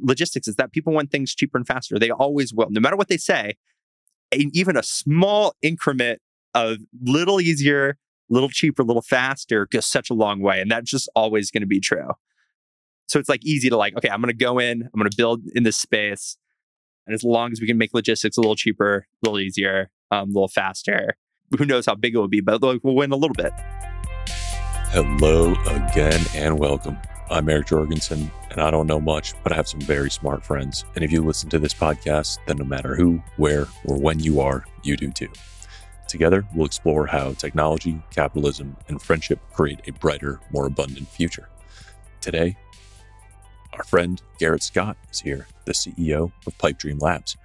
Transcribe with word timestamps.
logistics 0.00 0.48
is 0.48 0.56
that 0.56 0.72
people 0.72 0.92
want 0.92 1.10
things 1.10 1.34
cheaper 1.34 1.58
and 1.58 1.66
faster. 1.66 1.98
They 1.98 2.10
always 2.10 2.52
will, 2.52 2.68
no 2.70 2.80
matter 2.80 2.96
what 2.96 3.08
they 3.08 3.16
say. 3.16 3.56
even 4.32 4.76
a 4.76 4.82
small 4.82 5.54
increment 5.62 6.20
of 6.54 6.78
little 7.02 7.40
easier, 7.40 7.96
little 8.28 8.48
cheaper, 8.48 8.82
little 8.82 9.02
faster 9.02 9.66
goes 9.70 9.86
such 9.86 10.10
a 10.10 10.14
long 10.14 10.40
way. 10.40 10.60
And 10.60 10.70
that's 10.70 10.90
just 10.90 11.08
always 11.14 11.50
going 11.50 11.62
to 11.62 11.66
be 11.66 11.80
true. 11.80 12.10
So 13.06 13.18
it's 13.18 13.28
like 13.28 13.44
easy 13.44 13.70
to 13.70 13.76
like, 13.76 13.96
okay, 13.96 14.10
I'm 14.10 14.20
going 14.20 14.36
to 14.36 14.44
go 14.44 14.58
in, 14.58 14.82
I'm 14.82 15.00
going 15.00 15.10
to 15.10 15.16
build 15.16 15.42
in 15.54 15.62
this 15.62 15.78
space. 15.78 16.36
And 17.06 17.14
as 17.14 17.24
long 17.24 17.52
as 17.52 17.60
we 17.60 17.66
can 17.66 17.78
make 17.78 17.94
logistics 17.94 18.36
a 18.36 18.40
little 18.40 18.56
cheaper, 18.56 19.06
a 19.24 19.26
little 19.26 19.40
easier, 19.40 19.90
um, 20.10 20.24
a 20.30 20.32
little 20.32 20.48
faster, 20.48 21.16
who 21.56 21.64
knows 21.64 21.86
how 21.86 21.94
big 21.94 22.14
it 22.14 22.18
will 22.18 22.28
be, 22.28 22.40
but 22.40 22.60
we'll 22.60 22.78
win 22.82 23.12
a 23.12 23.16
little 23.16 23.34
bit. 23.34 23.52
Hello 24.90 25.54
again 25.66 26.20
and 26.34 26.58
welcome. 26.58 26.98
I'm 27.30 27.48
Eric 27.50 27.66
Jorgenson, 27.66 28.30
and 28.50 28.58
I 28.58 28.70
don't 28.70 28.86
know 28.86 29.00
much, 29.00 29.34
but 29.42 29.52
I 29.52 29.56
have 29.56 29.68
some 29.68 29.82
very 29.82 30.10
smart 30.10 30.42
friends. 30.42 30.86
And 30.94 31.04
if 31.04 31.12
you 31.12 31.22
listen 31.22 31.50
to 31.50 31.58
this 31.58 31.74
podcast, 31.74 32.38
then 32.46 32.56
no 32.56 32.64
matter 32.64 32.94
who, 32.94 33.22
where, 33.36 33.66
or 33.84 33.98
when 33.98 34.18
you 34.18 34.40
are, 34.40 34.64
you 34.82 34.96
do 34.96 35.10
too. 35.10 35.28
Together, 36.08 36.46
we'll 36.54 36.64
explore 36.64 37.06
how 37.06 37.34
technology, 37.34 38.00
capitalism, 38.10 38.74
and 38.88 39.02
friendship 39.02 39.40
create 39.52 39.80
a 39.86 39.92
brighter, 39.92 40.40
more 40.52 40.64
abundant 40.64 41.06
future. 41.06 41.50
Today, 42.22 42.56
our 43.74 43.84
friend 43.84 44.22
Garrett 44.38 44.62
Scott 44.62 44.96
is 45.12 45.20
here, 45.20 45.46
the 45.66 45.72
CEO 45.72 46.32
of 46.46 46.56
Pipedream 46.56 46.98
Labs. 46.98 47.36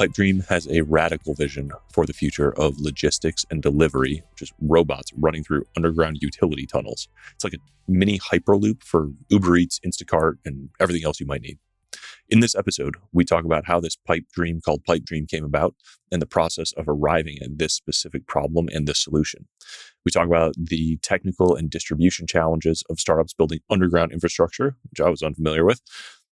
Pipedream 0.00 0.48
has 0.48 0.66
a 0.68 0.80
radical 0.80 1.34
vision 1.34 1.72
for 1.92 2.06
the 2.06 2.14
future 2.14 2.54
of 2.58 2.80
logistics 2.80 3.44
and 3.50 3.60
delivery, 3.62 4.22
which 4.30 4.40
is 4.40 4.52
robots 4.58 5.12
running 5.18 5.44
through 5.44 5.66
underground 5.76 6.16
utility 6.22 6.64
tunnels. 6.64 7.06
It's 7.34 7.44
like 7.44 7.52
a 7.52 7.58
mini 7.86 8.18
hyperloop 8.18 8.82
for 8.82 9.10
Uber 9.28 9.58
Eats, 9.58 9.78
Instacart, 9.80 10.38
and 10.42 10.70
everything 10.80 11.04
else 11.04 11.20
you 11.20 11.26
might 11.26 11.42
need. 11.42 11.58
In 12.30 12.40
this 12.40 12.54
episode, 12.54 12.96
we 13.12 13.26
talk 13.26 13.44
about 13.44 13.66
how 13.66 13.78
this 13.78 13.94
pipe 13.94 14.24
dream 14.32 14.62
called 14.62 14.84
Pipedream 14.84 15.28
came 15.28 15.44
about 15.44 15.74
and 16.10 16.22
the 16.22 16.26
process 16.26 16.72
of 16.78 16.88
arriving 16.88 17.36
at 17.42 17.58
this 17.58 17.74
specific 17.74 18.26
problem 18.26 18.70
and 18.72 18.88
this 18.88 19.04
solution. 19.04 19.48
We 20.06 20.12
talk 20.12 20.26
about 20.26 20.54
the 20.56 20.96
technical 21.02 21.54
and 21.54 21.68
distribution 21.68 22.26
challenges 22.26 22.82
of 22.88 23.00
startups 23.00 23.34
building 23.34 23.60
underground 23.68 24.12
infrastructure, 24.12 24.76
which 24.90 25.00
I 25.02 25.10
was 25.10 25.22
unfamiliar 25.22 25.66
with. 25.66 25.82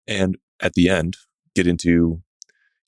And 0.06 0.38
at 0.60 0.74
the 0.74 0.88
end, 0.88 1.16
get 1.56 1.66
into 1.66 2.22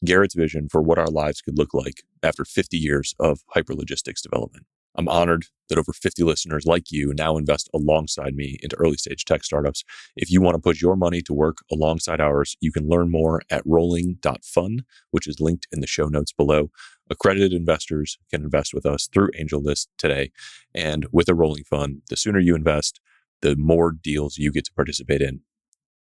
Garrett's 0.04 0.34
vision 0.34 0.68
for 0.68 0.80
what 0.80 0.98
our 0.98 1.08
lives 1.08 1.40
could 1.40 1.58
look 1.58 1.74
like 1.74 2.02
after 2.22 2.44
50 2.44 2.76
years 2.76 3.14
of 3.18 3.40
hyperlogistics 3.54 4.22
development. 4.22 4.66
I'm 4.98 5.08
honored 5.08 5.46
that 5.68 5.78
over 5.78 5.92
50 5.92 6.24
listeners 6.24 6.66
like 6.66 6.90
you 6.90 7.14
now 7.16 7.36
invest 7.36 7.70
alongside 7.72 8.34
me 8.34 8.58
into 8.62 8.76
early 8.76 8.96
stage 8.96 9.24
tech 9.24 9.44
startups. 9.44 9.84
If 10.16 10.28
you 10.28 10.40
want 10.40 10.56
to 10.56 10.60
put 10.60 10.80
your 10.80 10.96
money 10.96 11.22
to 11.22 11.32
work 11.32 11.58
alongside 11.70 12.20
ours, 12.20 12.56
you 12.60 12.72
can 12.72 12.88
learn 12.88 13.08
more 13.08 13.40
at 13.48 13.62
rolling.fun, 13.64 14.84
which 15.12 15.28
is 15.28 15.38
linked 15.38 15.68
in 15.70 15.80
the 15.80 15.86
show 15.86 16.08
notes 16.08 16.32
below. 16.32 16.70
Accredited 17.08 17.52
investors 17.52 18.18
can 18.28 18.42
invest 18.42 18.74
with 18.74 18.84
us 18.84 19.06
through 19.06 19.30
AngelList 19.38 19.86
today. 19.98 20.32
And 20.74 21.06
with 21.12 21.28
a 21.28 21.34
rolling 21.34 21.64
fund, 21.64 22.02
the 22.10 22.16
sooner 22.16 22.40
you 22.40 22.56
invest, 22.56 23.00
the 23.40 23.54
more 23.54 23.92
deals 23.92 24.36
you 24.36 24.50
get 24.50 24.64
to 24.64 24.72
participate 24.72 25.22
in. 25.22 25.42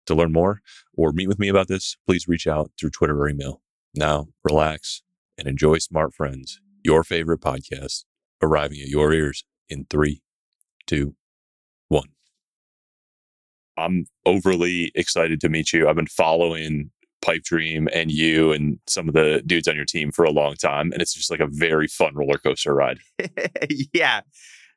To 0.05 0.13
learn 0.13 0.33
more 0.33 0.61
or 0.95 1.13
meet 1.13 1.27
with 1.27 1.39
me 1.39 1.47
about 1.47 1.67
this, 1.67 1.97
please 2.05 2.27
reach 2.27 2.45
out 2.45 2.71
through 2.77 2.91
Twitter 2.91 3.19
or 3.19 3.27
email. 3.27 3.62
Now, 3.95 4.27
relax 4.43 5.03
and 5.37 5.47
enjoy 5.47 5.77
Smart 5.77 6.13
Friends, 6.13 6.59
your 6.83 7.03
favorite 7.03 7.41
podcast, 7.41 8.05
arriving 8.41 8.79
at 8.81 8.87
your 8.87 9.13
ears 9.13 9.43
in 9.69 9.85
three, 9.89 10.21
two, 10.87 11.15
one. 11.89 12.09
I'm 13.77 14.05
overly 14.25 14.91
excited 14.95 15.39
to 15.41 15.49
meet 15.49 15.73
you. 15.73 15.87
I've 15.87 15.95
been 15.95 16.07
following 16.07 16.91
Pipedream 17.23 17.87
and 17.93 18.11
you 18.11 18.51
and 18.51 18.79
some 18.87 19.07
of 19.07 19.13
the 19.13 19.41
dudes 19.45 19.67
on 19.67 19.75
your 19.75 19.85
team 19.85 20.11
for 20.11 20.25
a 20.25 20.31
long 20.31 20.55
time, 20.55 20.91
and 20.91 21.01
it's 21.01 21.13
just 21.13 21.31
like 21.31 21.39
a 21.39 21.47
very 21.47 21.87
fun 21.87 22.15
roller 22.15 22.37
coaster 22.37 22.73
ride. 22.73 22.97
yeah, 23.93 24.21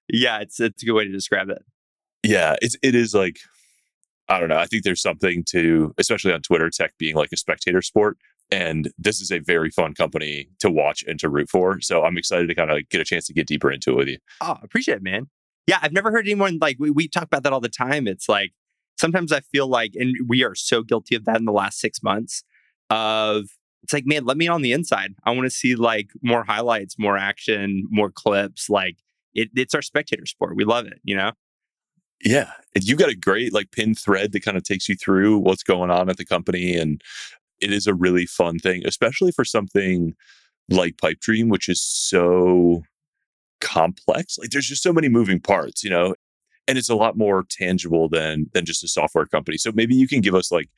yeah, 0.09 0.41
it's 0.41 0.61
it's 0.61 0.83
a 0.83 0.87
good 0.87 0.95
way 0.95 1.05
to 1.05 1.13
describe 1.13 1.49
it. 1.49 1.65
Yeah, 2.23 2.57
it's 2.61 2.77
it 2.83 2.95
is 2.95 3.15
like 3.15 3.39
I 4.29 4.41
don't 4.41 4.49
know. 4.49 4.59
I 4.59 4.67
think 4.67 4.83
there's 4.83 5.03
something 5.03 5.45
to, 5.51 5.95
especially 5.99 6.33
on 6.33 6.43
Twitter, 6.43 6.69
tech 6.71 6.93
being 6.99 7.15
like 7.15 7.31
a 7.33 7.37
spectator 7.37 7.83
sport. 7.83 8.19
And 8.51 8.91
this 8.97 9.21
is 9.21 9.33
a 9.33 9.41
very 9.41 9.71
fun 9.71 9.95
company 9.95 10.49
to 10.61 10.71
watch 10.71 11.03
and 11.07 11.19
to 11.21 11.29
root 11.29 11.51
for. 11.51 11.81
So 11.81 12.05
I'm 12.05 12.17
excited 12.17 12.47
to 12.49 12.55
kind 12.55 12.71
of 12.71 12.89
get 12.89 13.01
a 13.01 13.05
chance 13.05 13.27
to 13.27 13.33
get 13.33 13.47
deeper 13.47 13.71
into 13.71 13.93
it 13.93 13.97
with 13.97 14.09
you. 14.09 14.19
Oh, 14.41 14.57
appreciate 14.63 14.99
it, 14.99 15.03
man. 15.03 15.29
Yeah, 15.67 15.79
I've 15.83 15.93
never 15.93 16.13
heard 16.13 16.27
anyone 16.27 16.59
like 16.61 16.77
we, 16.79 16.91
we 16.91 17.09
talk 17.09 17.25
about 17.25 17.43
that 17.43 17.53
all 17.53 17.61
the 17.61 17.69
time. 17.69 18.07
It's 18.07 18.29
like 18.29 18.53
sometimes 18.99 19.33
I 19.33 19.41
feel 19.41 19.67
like, 19.67 19.93
and 19.97 20.15
we 20.29 20.45
are 20.45 20.55
so 20.55 20.83
guilty 20.83 21.17
of 21.17 21.25
that 21.25 21.39
in 21.39 21.45
the 21.45 21.53
last 21.53 21.81
six 21.81 22.03
months. 22.03 22.45
Of 22.89 23.47
it's 23.83 23.93
like, 23.93 24.07
man, 24.07 24.25
let 24.25 24.37
me 24.37 24.47
on 24.47 24.63
the 24.63 24.73
inside. 24.73 25.15
I 25.25 25.33
want 25.33 25.45
to 25.45 25.51
see 25.51 25.75
like 25.75 26.11
more 26.23 26.45
highlights, 26.45 26.97
more 26.99 27.17
action, 27.17 27.85
more 27.91 28.11
clips. 28.11 28.71
Like 28.71 28.97
it, 29.35 29.51
it's 29.57 29.75
our 29.75 29.83
spectator 29.83 30.27
sport. 30.27 30.57
We 30.57 30.65
love 30.65 30.87
it, 30.87 31.01
you 31.03 31.17
know. 31.17 31.33
Yeah, 32.25 32.51
and 32.75 32.85
you 32.85 32.97
got 32.97 33.11
a 33.11 33.17
great 33.17 33.53
like 33.53 33.73
pin 33.73 33.95
thread 33.95 34.33
that 34.33 34.45
kind 34.45 34.57
of 34.57 34.63
takes 34.63 34.89
you 34.89 34.95
through 34.95 35.39
what's 35.39 35.63
going 35.63 35.91
on 35.91 36.09
at 36.09 36.17
the 36.17 36.25
company 36.25 36.75
and 36.75 37.03
it 37.61 37.73
is 37.73 37.87
a 37.87 37.95
really 37.95 38.27
fun 38.27 38.59
thing, 38.59 38.83
especially 38.87 39.33
for 39.33 39.45
something 39.45 40.15
like 40.69 40.97
Pipedream, 40.97 41.49
which 41.49 41.69
is 41.69 41.81
so 41.81 42.83
complex. 43.61 44.39
Like 44.39 44.51
there's 44.51 44.69
just 44.69 44.83
so 44.83 44.93
many 44.93 45.09
moving 45.09 45.41
parts, 45.41 45.83
you 45.83 45.91
know, 45.91 46.15
and 46.69 46.77
it's 46.79 46.89
a 46.89 46.97
lot 46.97 47.17
more 47.17 47.45
tangible 47.49 48.09
than 48.09 48.47
than 48.53 48.65
just 48.65 48.85
a 48.85 48.89
software 48.89 49.27
company. 49.27 49.57
So 49.57 49.71
maybe 49.75 49.95
you 49.95 50.09
can 50.09 50.21
give 50.21 50.35
us 50.35 50.51
like 50.51 50.69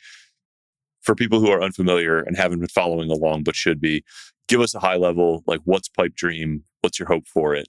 for 1.00 1.14
people 1.14 1.40
who 1.40 1.50
are 1.50 1.62
unfamiliar 1.62 2.20
and 2.20 2.36
haven't 2.36 2.60
been 2.60 2.68
following 2.68 3.10
along 3.10 3.44
but 3.44 3.56
should 3.56 3.80
be, 3.80 4.04
give 4.48 4.60
us 4.60 4.74
a 4.74 4.80
high 4.80 4.96
level 4.96 5.42
like 5.46 5.60
what's 5.64 5.88
Pipedream, 5.88 6.62
what's 6.80 6.98
your 6.98 7.08
hope 7.08 7.26
for 7.26 7.54
it, 7.54 7.68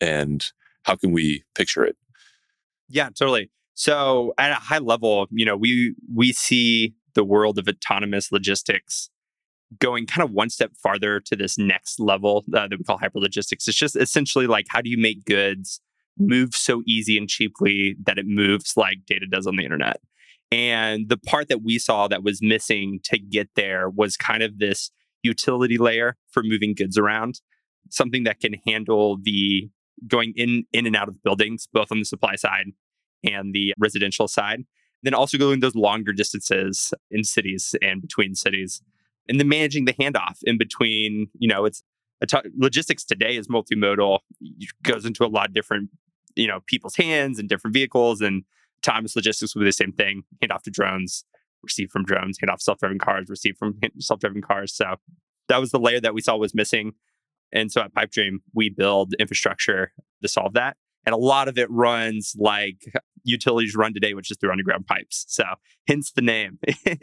and 0.00 0.44
how 0.84 0.96
can 0.96 1.12
we 1.12 1.44
picture 1.54 1.84
it? 1.84 1.96
Yeah, 2.88 3.10
totally. 3.10 3.50
So 3.74 4.34
at 4.38 4.50
a 4.50 4.54
high 4.54 4.78
level, 4.78 5.28
you 5.30 5.44
know, 5.44 5.56
we 5.56 5.94
we 6.12 6.32
see 6.32 6.94
the 7.18 7.24
world 7.24 7.58
of 7.58 7.66
autonomous 7.66 8.30
logistics 8.30 9.10
going 9.80 10.06
kind 10.06 10.24
of 10.24 10.30
one 10.30 10.48
step 10.48 10.70
farther 10.80 11.18
to 11.18 11.34
this 11.34 11.58
next 11.58 11.98
level 11.98 12.44
uh, 12.54 12.68
that 12.68 12.78
we 12.78 12.84
call 12.84 12.96
hyper 12.96 13.18
logistics. 13.18 13.66
It's 13.66 13.76
just 13.76 13.96
essentially 13.96 14.46
like 14.46 14.66
how 14.68 14.80
do 14.80 14.88
you 14.88 14.96
make 14.96 15.24
goods 15.24 15.80
move 16.16 16.54
so 16.54 16.82
easy 16.86 17.18
and 17.18 17.28
cheaply 17.28 17.96
that 18.04 18.18
it 18.18 18.26
moves 18.26 18.76
like 18.76 18.98
data 19.04 19.26
does 19.26 19.48
on 19.48 19.56
the 19.56 19.64
internet. 19.64 20.00
And 20.52 21.08
the 21.08 21.16
part 21.16 21.48
that 21.48 21.64
we 21.64 21.76
saw 21.80 22.06
that 22.06 22.22
was 22.22 22.40
missing 22.40 23.00
to 23.04 23.18
get 23.18 23.48
there 23.56 23.90
was 23.90 24.16
kind 24.16 24.44
of 24.44 24.60
this 24.60 24.92
utility 25.24 25.76
layer 25.76 26.16
for 26.30 26.44
moving 26.44 26.72
goods 26.72 26.96
around, 26.96 27.40
something 27.90 28.22
that 28.24 28.38
can 28.38 28.54
handle 28.64 29.18
the 29.20 29.68
going 30.06 30.34
in 30.36 30.62
in 30.72 30.86
and 30.86 30.94
out 30.94 31.08
of 31.08 31.20
buildings, 31.24 31.66
both 31.72 31.90
on 31.90 31.98
the 31.98 32.04
supply 32.04 32.36
side 32.36 32.66
and 33.24 33.52
the 33.52 33.74
residential 33.76 34.28
side. 34.28 34.64
Then 35.02 35.14
also 35.14 35.38
going 35.38 35.60
those 35.60 35.74
longer 35.74 36.12
distances 36.12 36.92
in 37.10 37.24
cities 37.24 37.74
and 37.80 38.02
between 38.02 38.34
cities. 38.34 38.82
And 39.28 39.38
then 39.38 39.48
managing 39.48 39.84
the 39.84 39.92
handoff 39.92 40.38
in 40.42 40.58
between, 40.58 41.28
you 41.38 41.48
know, 41.48 41.64
it's 41.64 41.82
logistics 42.56 43.04
today 43.04 43.36
is 43.36 43.48
multimodal, 43.48 44.18
it 44.40 44.70
goes 44.82 45.04
into 45.04 45.24
a 45.24 45.28
lot 45.28 45.48
of 45.48 45.54
different, 45.54 45.90
you 46.34 46.48
know, 46.48 46.60
people's 46.66 46.96
hands 46.96 47.38
and 47.38 47.48
different 47.48 47.74
vehicles. 47.74 48.20
And 48.20 48.44
autonomous 48.80 49.14
logistics 49.14 49.54
will 49.54 49.60
be 49.60 49.66
the 49.66 49.72
same 49.72 49.92
thing 49.92 50.22
hand 50.40 50.52
off 50.52 50.62
to 50.64 50.70
drones, 50.70 51.24
receive 51.62 51.90
from 51.90 52.04
drones, 52.04 52.38
hand 52.40 52.50
off 52.50 52.60
self 52.60 52.78
driving 52.78 52.98
cars, 52.98 53.26
receive 53.28 53.56
from 53.56 53.78
self 53.98 54.20
driving 54.20 54.42
cars. 54.42 54.74
So 54.74 54.96
that 55.48 55.58
was 55.58 55.70
the 55.70 55.80
layer 55.80 56.00
that 56.00 56.14
we 56.14 56.20
saw 56.20 56.36
was 56.36 56.54
missing. 56.54 56.92
And 57.52 57.72
so 57.72 57.80
at 57.80 57.94
Pipedream, 57.94 58.38
we 58.54 58.68
build 58.68 59.14
infrastructure 59.18 59.92
to 60.22 60.28
solve 60.28 60.54
that. 60.54 60.76
And 61.08 61.14
a 61.14 61.18
lot 61.18 61.48
of 61.48 61.56
it 61.56 61.70
runs 61.70 62.36
like 62.38 62.84
utilities 63.24 63.74
run 63.74 63.94
today, 63.94 64.12
which 64.12 64.30
is 64.30 64.36
through 64.36 64.50
underground 64.50 64.86
pipes. 64.86 65.24
So 65.26 65.42
hence 65.86 66.12
the 66.12 66.20
name. 66.20 66.58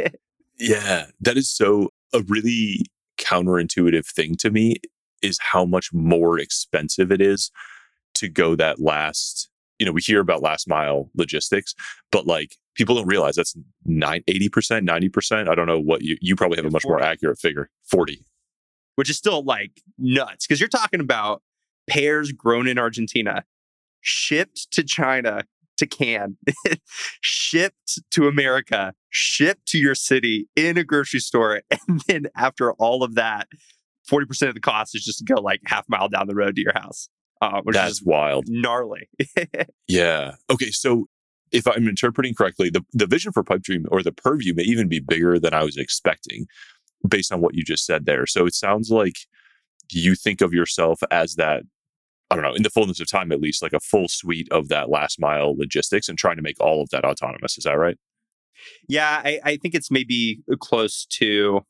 yeah, 0.59 1.07
that 1.21 1.37
is 1.37 1.49
so 1.49 1.89
a 2.13 2.21
really 2.27 2.85
counterintuitive 3.17 4.05
thing 4.05 4.35
to 4.35 4.51
me 4.51 4.75
is 5.23 5.39
how 5.41 5.65
much 5.65 5.91
more 5.91 6.37
expensive 6.37 7.11
it 7.11 7.19
is 7.19 7.49
to 8.13 8.29
go 8.29 8.55
that 8.55 8.79
last 8.79 9.49
you 9.79 9.87
know 9.87 9.91
we 9.91 10.01
hear 10.01 10.19
about 10.19 10.43
last 10.43 10.67
mile 10.67 11.09
logistics 11.15 11.73
but 12.11 12.27
like 12.27 12.57
people 12.75 12.95
don't 12.95 13.07
realize 13.07 13.35
that's 13.35 13.55
9 13.85 14.21
80% 14.29 14.87
90% 14.87 15.49
i 15.49 15.55
don't 15.55 15.67
know 15.67 15.79
what 15.79 16.01
you 16.01 16.17
you 16.21 16.35
probably 16.35 16.57
have 16.57 16.65
a 16.65 16.69
much 16.69 16.83
40. 16.83 16.91
more 16.91 17.01
accurate 17.01 17.39
figure 17.39 17.69
40 17.89 18.23
which 18.95 19.09
is 19.09 19.17
still 19.17 19.43
like 19.43 19.81
nuts 19.97 20.45
because 20.45 20.59
you're 20.59 20.69
talking 20.69 20.99
about 20.99 21.41
pears 21.87 22.31
grown 22.31 22.67
in 22.67 22.77
argentina 22.77 23.43
shipped 24.05 24.71
to 24.71 24.83
china 24.83 25.43
to 25.77 25.85
can, 25.85 26.37
shipped 27.21 27.99
to 28.11 28.27
America, 28.27 28.93
shipped 29.09 29.65
to 29.67 29.77
your 29.77 29.95
city 29.95 30.47
in 30.55 30.77
a 30.77 30.83
grocery 30.83 31.19
store. 31.19 31.61
And 31.87 32.01
then 32.07 32.25
after 32.35 32.71
all 32.73 33.03
of 33.03 33.15
that, 33.15 33.47
40% 34.09 34.47
of 34.47 34.53
the 34.53 34.61
cost 34.61 34.95
is 34.95 35.03
just 35.03 35.19
to 35.19 35.25
go 35.25 35.41
like 35.41 35.61
half 35.65 35.85
mile 35.89 36.07
down 36.07 36.27
the 36.27 36.35
road 36.35 36.55
to 36.55 36.61
your 36.61 36.73
house. 36.73 37.09
Uh, 37.41 37.61
which 37.63 37.75
That's 37.75 37.93
is 37.93 38.03
wild. 38.03 38.45
Gnarly. 38.47 39.09
yeah. 39.87 40.35
Okay. 40.49 40.71
So 40.71 41.07
if 41.51 41.67
I'm 41.67 41.87
interpreting 41.87 42.33
correctly, 42.33 42.69
the, 42.69 42.83
the 42.93 43.07
vision 43.07 43.33
for 43.33 43.43
Pipedream 43.43 43.85
or 43.91 44.01
the 44.01 44.13
purview 44.13 44.53
may 44.53 44.63
even 44.63 44.87
be 44.87 44.99
bigger 44.99 45.37
than 45.37 45.53
I 45.53 45.63
was 45.63 45.77
expecting 45.77 46.47
based 47.07 47.33
on 47.33 47.41
what 47.41 47.53
you 47.53 47.63
just 47.63 47.85
said 47.85 48.05
there. 48.05 48.25
So 48.25 48.45
it 48.45 48.55
sounds 48.55 48.89
like 48.89 49.15
you 49.91 50.15
think 50.15 50.41
of 50.41 50.53
yourself 50.53 50.99
as 51.11 51.35
that, 51.35 51.63
I 52.31 52.35
don't 52.35 52.43
know, 52.43 52.53
in 52.53 52.63
the 52.63 52.69
fullness 52.69 52.99
of 52.99 53.09
time, 53.09 53.31
at 53.31 53.39
least, 53.39 53.61
like 53.61 53.73
a 53.73 53.79
full 53.79 54.07
suite 54.07 54.47
of 54.51 54.67
that 54.69 54.89
last 54.89 55.19
mile 55.19 55.55
logistics 55.55 56.09
and 56.09 56.17
trying 56.17 56.37
to 56.37 56.41
make 56.41 56.59
all 56.59 56.81
of 56.81 56.89
that 56.89 57.05
autonomous. 57.05 57.57
Is 57.57 57.65
that 57.65 57.73
right? 57.73 57.97
Yeah, 58.87 59.21
I, 59.23 59.39
I 59.43 59.57
think 59.57 59.75
it's 59.75 59.91
maybe 59.91 60.41
close 60.59 61.05
to 61.11 61.61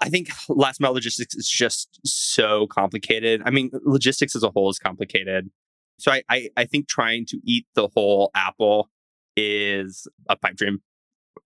I 0.00 0.08
think 0.08 0.30
last 0.48 0.80
mile 0.80 0.94
logistics 0.94 1.34
is 1.34 1.48
just 1.48 2.00
so 2.04 2.66
complicated. 2.68 3.42
I 3.44 3.50
mean, 3.50 3.70
logistics 3.84 4.34
as 4.34 4.42
a 4.42 4.50
whole 4.50 4.70
is 4.70 4.78
complicated. 4.78 5.50
So 5.98 6.10
I, 6.12 6.22
I, 6.28 6.48
I 6.56 6.64
think 6.64 6.88
trying 6.88 7.26
to 7.26 7.40
eat 7.44 7.66
the 7.74 7.88
whole 7.88 8.30
apple 8.34 8.90
is 9.36 10.08
a 10.28 10.36
pipe 10.36 10.56
dream, 10.56 10.82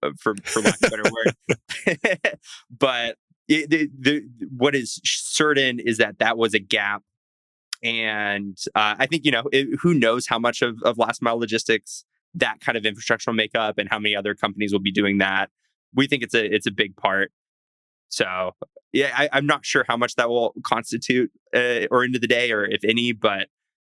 uh, 0.02 0.10
for 0.18 0.34
for 0.44 0.62
lack 0.62 0.76
of 0.76 0.86
a 0.86 0.90
better 0.90 1.02
word. 1.02 2.28
but 2.70 3.16
it, 3.48 3.70
the, 3.70 3.88
the, 3.98 4.22
what 4.56 4.74
is 4.74 5.00
certain 5.04 5.78
is 5.78 5.98
that 5.98 6.18
that 6.18 6.36
was 6.38 6.54
a 6.54 6.58
gap, 6.58 7.02
and 7.82 8.58
uh, 8.74 8.96
I 8.98 9.06
think 9.06 9.24
you 9.24 9.30
know 9.30 9.44
it, 9.52 9.78
who 9.80 9.94
knows 9.94 10.26
how 10.26 10.38
much 10.38 10.62
of, 10.62 10.82
of 10.82 10.98
last 10.98 11.22
mile 11.22 11.38
logistics 11.38 12.04
that 12.34 12.60
kind 12.60 12.76
of 12.76 12.84
infrastructure 12.84 13.30
will 13.30 13.36
make 13.36 13.54
up, 13.54 13.78
and 13.78 13.88
how 13.88 13.98
many 13.98 14.14
other 14.14 14.34
companies 14.34 14.72
will 14.72 14.80
be 14.80 14.92
doing 14.92 15.18
that. 15.18 15.50
We 15.94 16.06
think 16.06 16.22
it's 16.22 16.34
a 16.34 16.44
it's 16.44 16.66
a 16.66 16.72
big 16.72 16.96
part. 16.96 17.32
So 18.08 18.52
yeah, 18.92 19.10
I, 19.14 19.38
am 19.38 19.46
not 19.46 19.64
sure 19.64 19.84
how 19.88 19.96
much 19.96 20.14
that 20.14 20.28
will 20.28 20.54
constitute 20.62 21.30
uh, 21.54 21.86
or 21.90 22.04
into 22.04 22.18
the 22.18 22.26
day 22.26 22.52
or 22.52 22.64
if 22.64 22.84
any, 22.84 23.12
but 23.12 23.48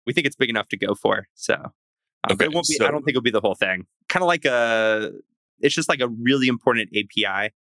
we 0.05 0.13
think 0.13 0.27
it's 0.27 0.35
big 0.35 0.49
enough 0.49 0.67
to 0.69 0.77
go 0.77 0.95
for. 0.95 1.27
So 1.35 1.53
um, 1.55 2.33
okay, 2.33 2.45
it 2.45 2.53
won't 2.53 2.67
be. 2.67 2.75
So, 2.75 2.85
I 2.87 2.91
don't 2.91 3.03
think 3.03 3.11
it'll 3.11 3.21
be 3.21 3.31
the 3.31 3.41
whole 3.41 3.55
thing. 3.55 3.85
Kind 4.07 4.23
of 4.23 4.27
like 4.27 4.45
a. 4.45 5.11
It's 5.61 5.75
just 5.75 5.89
like 5.89 5.99
a 5.99 6.07
really 6.07 6.47
important 6.47 6.89
API, 6.95 7.53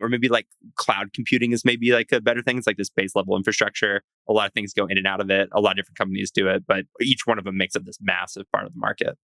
or 0.00 0.08
maybe 0.08 0.28
like 0.28 0.46
cloud 0.76 1.12
computing 1.12 1.52
is 1.52 1.64
maybe 1.64 1.92
like 1.92 2.12
a 2.12 2.20
better 2.20 2.42
thing. 2.42 2.58
It's 2.58 2.66
like 2.66 2.76
this 2.76 2.90
base 2.90 3.14
level 3.14 3.36
infrastructure. 3.36 4.02
A 4.28 4.32
lot 4.32 4.46
of 4.46 4.52
things 4.52 4.72
go 4.72 4.86
in 4.86 4.98
and 4.98 5.06
out 5.06 5.20
of 5.20 5.30
it. 5.30 5.48
A 5.52 5.60
lot 5.60 5.72
of 5.72 5.76
different 5.76 5.98
companies 5.98 6.30
do 6.30 6.48
it, 6.48 6.64
but 6.66 6.84
each 7.00 7.26
one 7.26 7.38
of 7.38 7.44
them 7.44 7.56
makes 7.56 7.76
up 7.76 7.84
this 7.84 7.98
massive 8.00 8.50
part 8.52 8.66
of 8.66 8.72
the 8.72 8.78
market. 8.78 9.16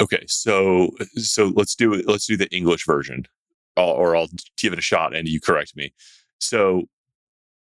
Okay, 0.00 0.24
so 0.26 0.90
so 1.16 1.52
let's 1.54 1.74
do 1.74 1.94
it. 1.94 2.08
Let's 2.08 2.26
do 2.26 2.36
the 2.36 2.48
English 2.54 2.86
version, 2.86 3.24
or 3.76 4.16
I'll 4.16 4.28
give 4.56 4.72
it 4.72 4.78
a 4.78 4.82
shot 4.82 5.14
and 5.14 5.28
you 5.28 5.40
correct 5.40 5.76
me. 5.76 5.92
So 6.38 6.84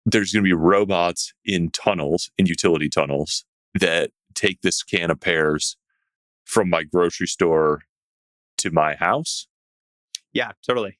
there's 0.05 0.33
going 0.33 0.43
to 0.43 0.47
be 0.47 0.53
robots 0.53 1.33
in 1.45 1.69
tunnels, 1.71 2.29
in 2.37 2.45
utility 2.45 2.89
tunnels, 2.89 3.45
that 3.79 4.11
take 4.35 4.61
this 4.61 4.83
can 4.83 5.11
of 5.11 5.19
pears 5.19 5.77
from 6.43 6.69
my 6.69 6.83
grocery 6.83 7.27
store 7.27 7.81
to 8.57 8.71
my 8.71 8.95
house? 8.95 9.47
Yeah, 10.33 10.51
totally. 10.65 10.97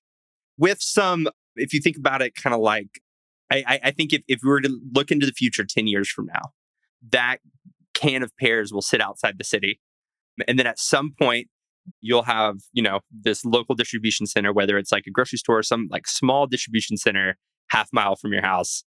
With 0.58 0.82
some, 0.82 1.28
if 1.56 1.74
you 1.74 1.82
think 1.82 1.98
about 1.98 2.22
it, 2.22 2.36
kind 2.36 2.54
of 2.54 2.62
like, 2.62 3.02
I, 3.52 3.80
I 3.84 3.92
think 3.92 4.14
if, 4.14 4.24
if 4.28 4.40
we 4.44 4.50
were 4.50 4.62
to 4.62 4.80
look 4.94 5.12
into 5.12 5.26
the 5.26 5.32
future 5.32 5.64
10 5.64 5.86
years 5.86 6.10
from 6.10 6.26
now, 6.26 6.54
that 7.12 7.38
can 7.94 8.24
of 8.24 8.32
pears 8.40 8.74
will 8.74 8.82
sit 8.82 9.02
outside 9.02 9.38
the 9.38 9.44
city. 9.44 9.80
And 10.48 10.58
then 10.58 10.66
at 10.66 10.80
some 10.80 11.14
point, 11.18 11.48
you'll 12.02 12.24
have, 12.24 12.58
you 12.72 12.82
know, 12.82 13.02
this 13.12 13.46
local 13.46 13.76
distribution 13.76 14.26
center, 14.26 14.54
whether 14.54 14.78
it's 14.78 14.92
like 14.92 15.04
a 15.06 15.12
grocery 15.12 15.38
store 15.38 15.60
or 15.60 15.64
some 15.64 15.88
like 15.92 16.08
small 16.08 16.48
distribution 16.48 16.98
center 16.98 17.38
half 17.70 17.90
mile 17.92 18.16
from 18.16 18.34
your 18.34 18.42
house. 18.42 18.84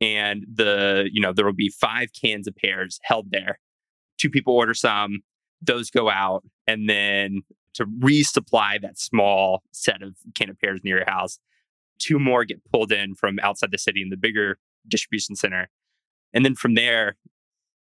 And 0.00 0.44
the, 0.52 1.08
you 1.10 1.20
know, 1.20 1.32
there 1.32 1.46
will 1.46 1.54
be 1.54 1.70
five 1.70 2.08
cans 2.20 2.46
of 2.46 2.54
pears 2.54 3.00
held 3.02 3.30
there. 3.30 3.58
Two 4.18 4.30
people 4.30 4.54
order 4.54 4.74
some, 4.74 5.20
those 5.62 5.90
go 5.90 6.10
out 6.10 6.44
and 6.66 6.88
then 6.88 7.42
to 7.76 7.86
resupply 7.86 8.80
that 8.80 8.98
small 8.98 9.62
set 9.72 10.02
of 10.02 10.16
can 10.34 10.50
of 10.50 10.58
pears 10.58 10.80
near 10.82 10.98
your 10.98 11.06
house. 11.06 11.38
Two 11.98 12.18
more 12.18 12.44
get 12.44 12.60
pulled 12.70 12.92
in 12.92 13.14
from 13.14 13.38
outside 13.40 13.70
the 13.70 13.78
city 13.78 14.02
in 14.02 14.10
the 14.10 14.16
bigger 14.16 14.58
distribution 14.88 15.36
center. 15.36 15.68
And 16.34 16.44
then 16.44 16.54
from 16.54 16.74
there 16.74 17.16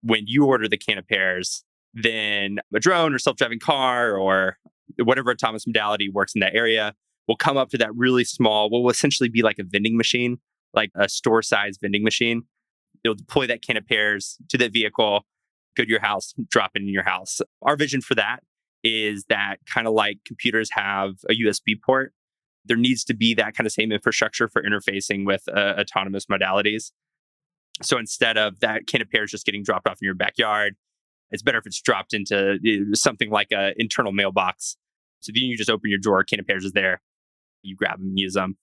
when 0.04 0.24
you 0.28 0.46
order 0.46 0.68
the 0.68 0.78
can 0.78 0.98
of 0.98 1.08
pears 1.08 1.64
then 1.96 2.58
a 2.76 2.80
drone 2.80 3.14
or 3.14 3.20
self-driving 3.20 3.60
car 3.60 4.18
or 4.18 4.58
whatever 5.02 5.32
autonomous 5.32 5.66
modality 5.66 6.10
works 6.10 6.36
in 6.36 6.42
that 6.42 6.54
area 6.54 6.94
will 7.28 7.38
come 7.38 7.58
up 7.58 7.70
to 7.70 7.78
that 7.78 7.96
really 7.96 8.26
small 8.26 8.70
what 8.70 8.84
will 8.84 8.90
essentially 8.90 9.30
be 9.30 9.42
like 9.42 9.58
a 9.58 9.64
vending 9.64 9.98
machine 9.98 10.38
like 10.76 10.92
a 10.96 11.10
store 11.10 11.42
size 11.42 11.78
vending 11.82 12.04
machine. 12.04 12.44
It'll 13.04 13.16
deploy 13.16 13.48
that 13.48 13.62
can 13.62 13.78
of 13.78 13.88
pears 13.88 14.38
to 14.50 14.58
that 14.58 14.74
vehicle 14.74 15.26
go 15.76 15.84
to 15.84 15.90
your 15.90 16.02
house, 16.02 16.34
drop 16.50 16.72
it 16.76 16.82
in 16.82 16.88
your 16.88 17.04
house. 17.04 17.42
Our 17.62 17.76
vision 17.76 18.02
for 18.02 18.16
that 18.16 18.40
is 18.86 19.26
that 19.30 19.58
kind 19.66 19.88
of 19.88 19.94
like 19.94 20.20
computers 20.26 20.70
have 20.72 21.16
a 21.28 21.34
USB 21.34 21.76
port, 21.84 22.14
there 22.64 22.78
needs 22.78 23.04
to 23.06 23.16
be 23.16 23.34
that 23.34 23.56
kind 23.56 23.66
of 23.66 23.74
same 23.74 23.92
infrastructure 23.92 24.48
for 24.48 24.62
interfacing 24.62 25.26
with 25.26 25.44
uh, 25.50 25.74
autonomous 25.80 26.28
modalities. 26.28 26.92
So 27.82 27.98
instead 27.98 28.38
of 28.38 28.60
that 28.60 28.88
can 28.88 29.02
of 29.02 29.10
pears 29.10 29.32
just 29.32 29.46
getting 29.46 29.64
dropped 29.64 29.88
off 29.88 29.98
in 30.02 30.06
your 30.06 30.16
backyard, 30.16 30.76
it's 31.32 31.42
better 31.42 31.58
if 31.58 31.66
it's 31.66 31.82
dropped 31.82 32.14
into 32.14 32.60
something 32.94 33.30
like 33.32 33.48
an 33.52 33.74
internal 33.78 34.12
mailbox. 34.12 34.78
So 35.20 35.32
then 35.34 35.44
you 35.44 35.58
just 35.58 35.70
open 35.70 35.90
your 35.90 36.00
drawer, 36.00 36.24
can 36.24 36.40
of 36.40 36.46
pears 36.46 36.64
is 36.64 36.74
there, 36.74 37.02
you 37.64 37.76
grab 37.76 37.98
them 37.98 38.14
use 38.16 38.36
them. 38.36 38.58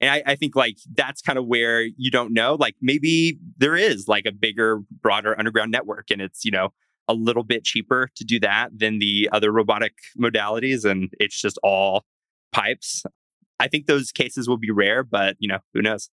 And 0.00 0.10
I, 0.10 0.22
I, 0.32 0.36
think 0.36 0.54
like 0.54 0.78
that's 0.94 1.20
kind 1.20 1.38
of 1.38 1.46
where 1.46 1.82
you 1.82 2.10
don't 2.10 2.32
know. 2.32 2.54
Like 2.54 2.76
maybe 2.80 3.38
there 3.58 3.76
is 3.76 4.06
like 4.06 4.26
a 4.26 4.32
bigger, 4.32 4.80
broader 5.02 5.36
underground 5.36 5.72
network 5.72 6.06
and 6.10 6.22
it's, 6.22 6.44
you 6.44 6.52
know, 6.52 6.72
a 7.08 7.14
little 7.14 7.42
bit 7.42 7.64
cheaper 7.64 8.10
to 8.16 8.24
do 8.24 8.38
that 8.40 8.70
than 8.76 8.98
the 8.98 9.28
other 9.32 9.50
robotic 9.50 9.94
modalities. 10.18 10.84
And 10.84 11.10
it's 11.18 11.40
just 11.40 11.58
all 11.62 12.04
pipes. 12.52 13.02
I 13.58 13.68
think 13.68 13.86
those 13.86 14.12
cases 14.12 14.48
will 14.48 14.58
be 14.58 14.70
rare, 14.70 15.02
but 15.02 15.36
you 15.38 15.48
know, 15.48 15.58
who 15.74 15.82
knows? 15.82 16.10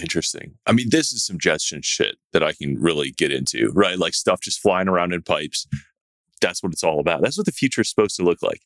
Interesting. 0.00 0.54
I 0.66 0.72
mean, 0.72 0.88
this 0.90 1.12
is 1.12 1.24
some 1.24 1.38
Jetson 1.38 1.82
shit 1.82 2.16
that 2.32 2.42
I 2.42 2.52
can 2.52 2.80
really 2.80 3.10
get 3.10 3.30
into, 3.30 3.70
right? 3.74 3.98
Like 3.98 4.14
stuff 4.14 4.40
just 4.40 4.60
flying 4.60 4.88
around 4.88 5.12
in 5.12 5.22
pipes. 5.22 5.66
That's 6.40 6.62
what 6.62 6.72
it's 6.72 6.82
all 6.82 6.98
about. 6.98 7.22
That's 7.22 7.36
what 7.36 7.46
the 7.46 7.52
future 7.52 7.82
is 7.82 7.90
supposed 7.90 8.16
to 8.16 8.22
look 8.22 8.42
like 8.42 8.62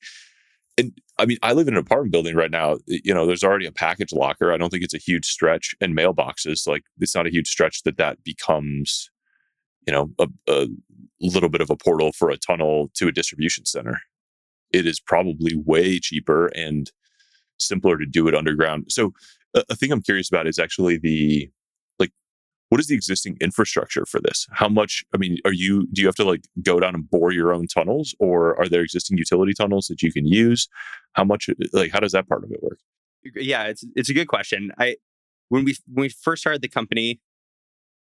and 0.78 0.92
I 1.18 1.24
mean, 1.24 1.38
I 1.42 1.52
live 1.52 1.68
in 1.68 1.74
an 1.74 1.80
apartment 1.80 2.12
building 2.12 2.36
right 2.36 2.50
now. 2.50 2.78
You 2.86 3.14
know, 3.14 3.26
there's 3.26 3.44
already 3.44 3.66
a 3.66 3.72
package 3.72 4.12
locker. 4.12 4.52
I 4.52 4.58
don't 4.58 4.70
think 4.70 4.84
it's 4.84 4.94
a 4.94 4.98
huge 4.98 5.26
stretch, 5.26 5.74
and 5.80 5.96
mailboxes. 5.96 6.66
Like, 6.66 6.84
it's 7.00 7.14
not 7.14 7.26
a 7.26 7.30
huge 7.30 7.48
stretch 7.48 7.82
that 7.84 7.96
that 7.96 8.22
becomes, 8.22 9.10
you 9.86 9.92
know, 9.92 10.10
a, 10.18 10.28
a 10.48 10.66
little 11.20 11.48
bit 11.48 11.60
of 11.60 11.70
a 11.70 11.76
portal 11.76 12.12
for 12.12 12.30
a 12.30 12.36
tunnel 12.36 12.90
to 12.94 13.08
a 13.08 13.12
distribution 13.12 13.64
center. 13.64 14.00
It 14.72 14.86
is 14.86 15.00
probably 15.00 15.56
way 15.56 15.98
cheaper 15.98 16.48
and 16.48 16.90
simpler 17.58 17.96
to 17.96 18.06
do 18.06 18.28
it 18.28 18.34
underground. 18.34 18.86
So, 18.88 19.12
a, 19.54 19.64
a 19.70 19.76
thing 19.76 19.92
I'm 19.92 20.02
curious 20.02 20.28
about 20.28 20.46
is 20.46 20.58
actually 20.58 20.98
the 20.98 21.48
like, 21.98 22.10
what 22.68 22.80
is 22.80 22.88
the 22.88 22.94
existing 22.94 23.36
infrastructure 23.40 24.04
for 24.04 24.20
this? 24.20 24.46
How 24.50 24.68
much, 24.68 25.04
I 25.14 25.18
mean, 25.18 25.38
are 25.44 25.52
you, 25.52 25.86
do 25.92 26.02
you 26.02 26.08
have 26.08 26.16
to 26.16 26.24
like 26.24 26.44
go 26.62 26.80
down 26.80 26.94
and 26.94 27.08
bore 27.08 27.32
your 27.32 27.54
own 27.54 27.66
tunnels 27.66 28.14
or 28.18 28.58
are 28.58 28.68
there 28.68 28.82
existing 28.82 29.18
utility 29.18 29.54
tunnels 29.54 29.86
that 29.86 30.02
you 30.02 30.12
can 30.12 30.26
use? 30.26 30.68
How 31.12 31.24
much, 31.24 31.48
like, 31.72 31.92
how 31.92 32.00
does 32.00 32.12
that 32.12 32.28
part 32.28 32.44
of 32.44 32.50
it 32.50 32.62
work? 32.62 32.78
Yeah, 33.34 33.64
it's, 33.64 33.84
it's 33.94 34.10
a 34.10 34.14
good 34.14 34.28
question. 34.28 34.72
I, 34.78 34.96
when 35.48 35.64
we, 35.64 35.76
when 35.86 36.02
we 36.02 36.08
first 36.08 36.42
started 36.42 36.60
the 36.60 36.68
company, 36.68 37.20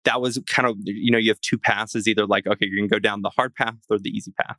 that 0.05 0.21
was 0.21 0.41
kind 0.47 0.69
of, 0.69 0.77
you 0.85 1.11
know, 1.11 1.19
you 1.19 1.31
have 1.31 1.41
two 1.41 1.59
paths 1.59 1.95
either 2.07 2.27
like, 2.27 2.47
okay, 2.47 2.67
you 2.67 2.77
can 2.77 2.89
go 2.89 2.99
down 2.99 3.23
the 3.23 3.31
hard 3.31 3.55
path 3.55 3.77
or 3.89 3.99
the 3.99 4.11
easy 4.11 4.33
path. 4.33 4.57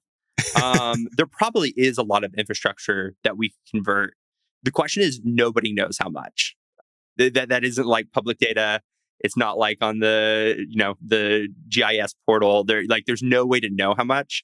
um, 0.62 1.08
there 1.18 1.26
probably 1.26 1.74
is 1.76 1.98
a 1.98 2.04
lot 2.04 2.24
of 2.24 2.34
infrastructure 2.36 3.16
that 3.24 3.38
we 3.38 3.54
convert. 3.70 4.16
The 4.64 4.72
question 4.72 5.04
is, 5.04 5.20
nobody 5.24 5.74
knows 5.74 5.98
how 6.00 6.10
much. 6.10 6.56
That 7.18 7.50
that 7.50 7.64
isn't 7.64 7.86
like 7.86 8.12
public 8.12 8.40
data. 8.40 8.82
It's 9.20 9.38
not 9.38 9.58
like 9.58 9.78
on 9.82 10.00
the, 10.00 10.66
you 10.68 10.78
know, 10.78 10.96
the 11.06 11.48
GIS 11.70 12.16
portal. 12.26 12.64
There 12.64 12.84
like 12.88 13.06
there's 13.06 13.22
no 13.22 13.46
way 13.46 13.60
to 13.60 13.70
know 13.70 13.94
how 13.96 14.04
much. 14.04 14.44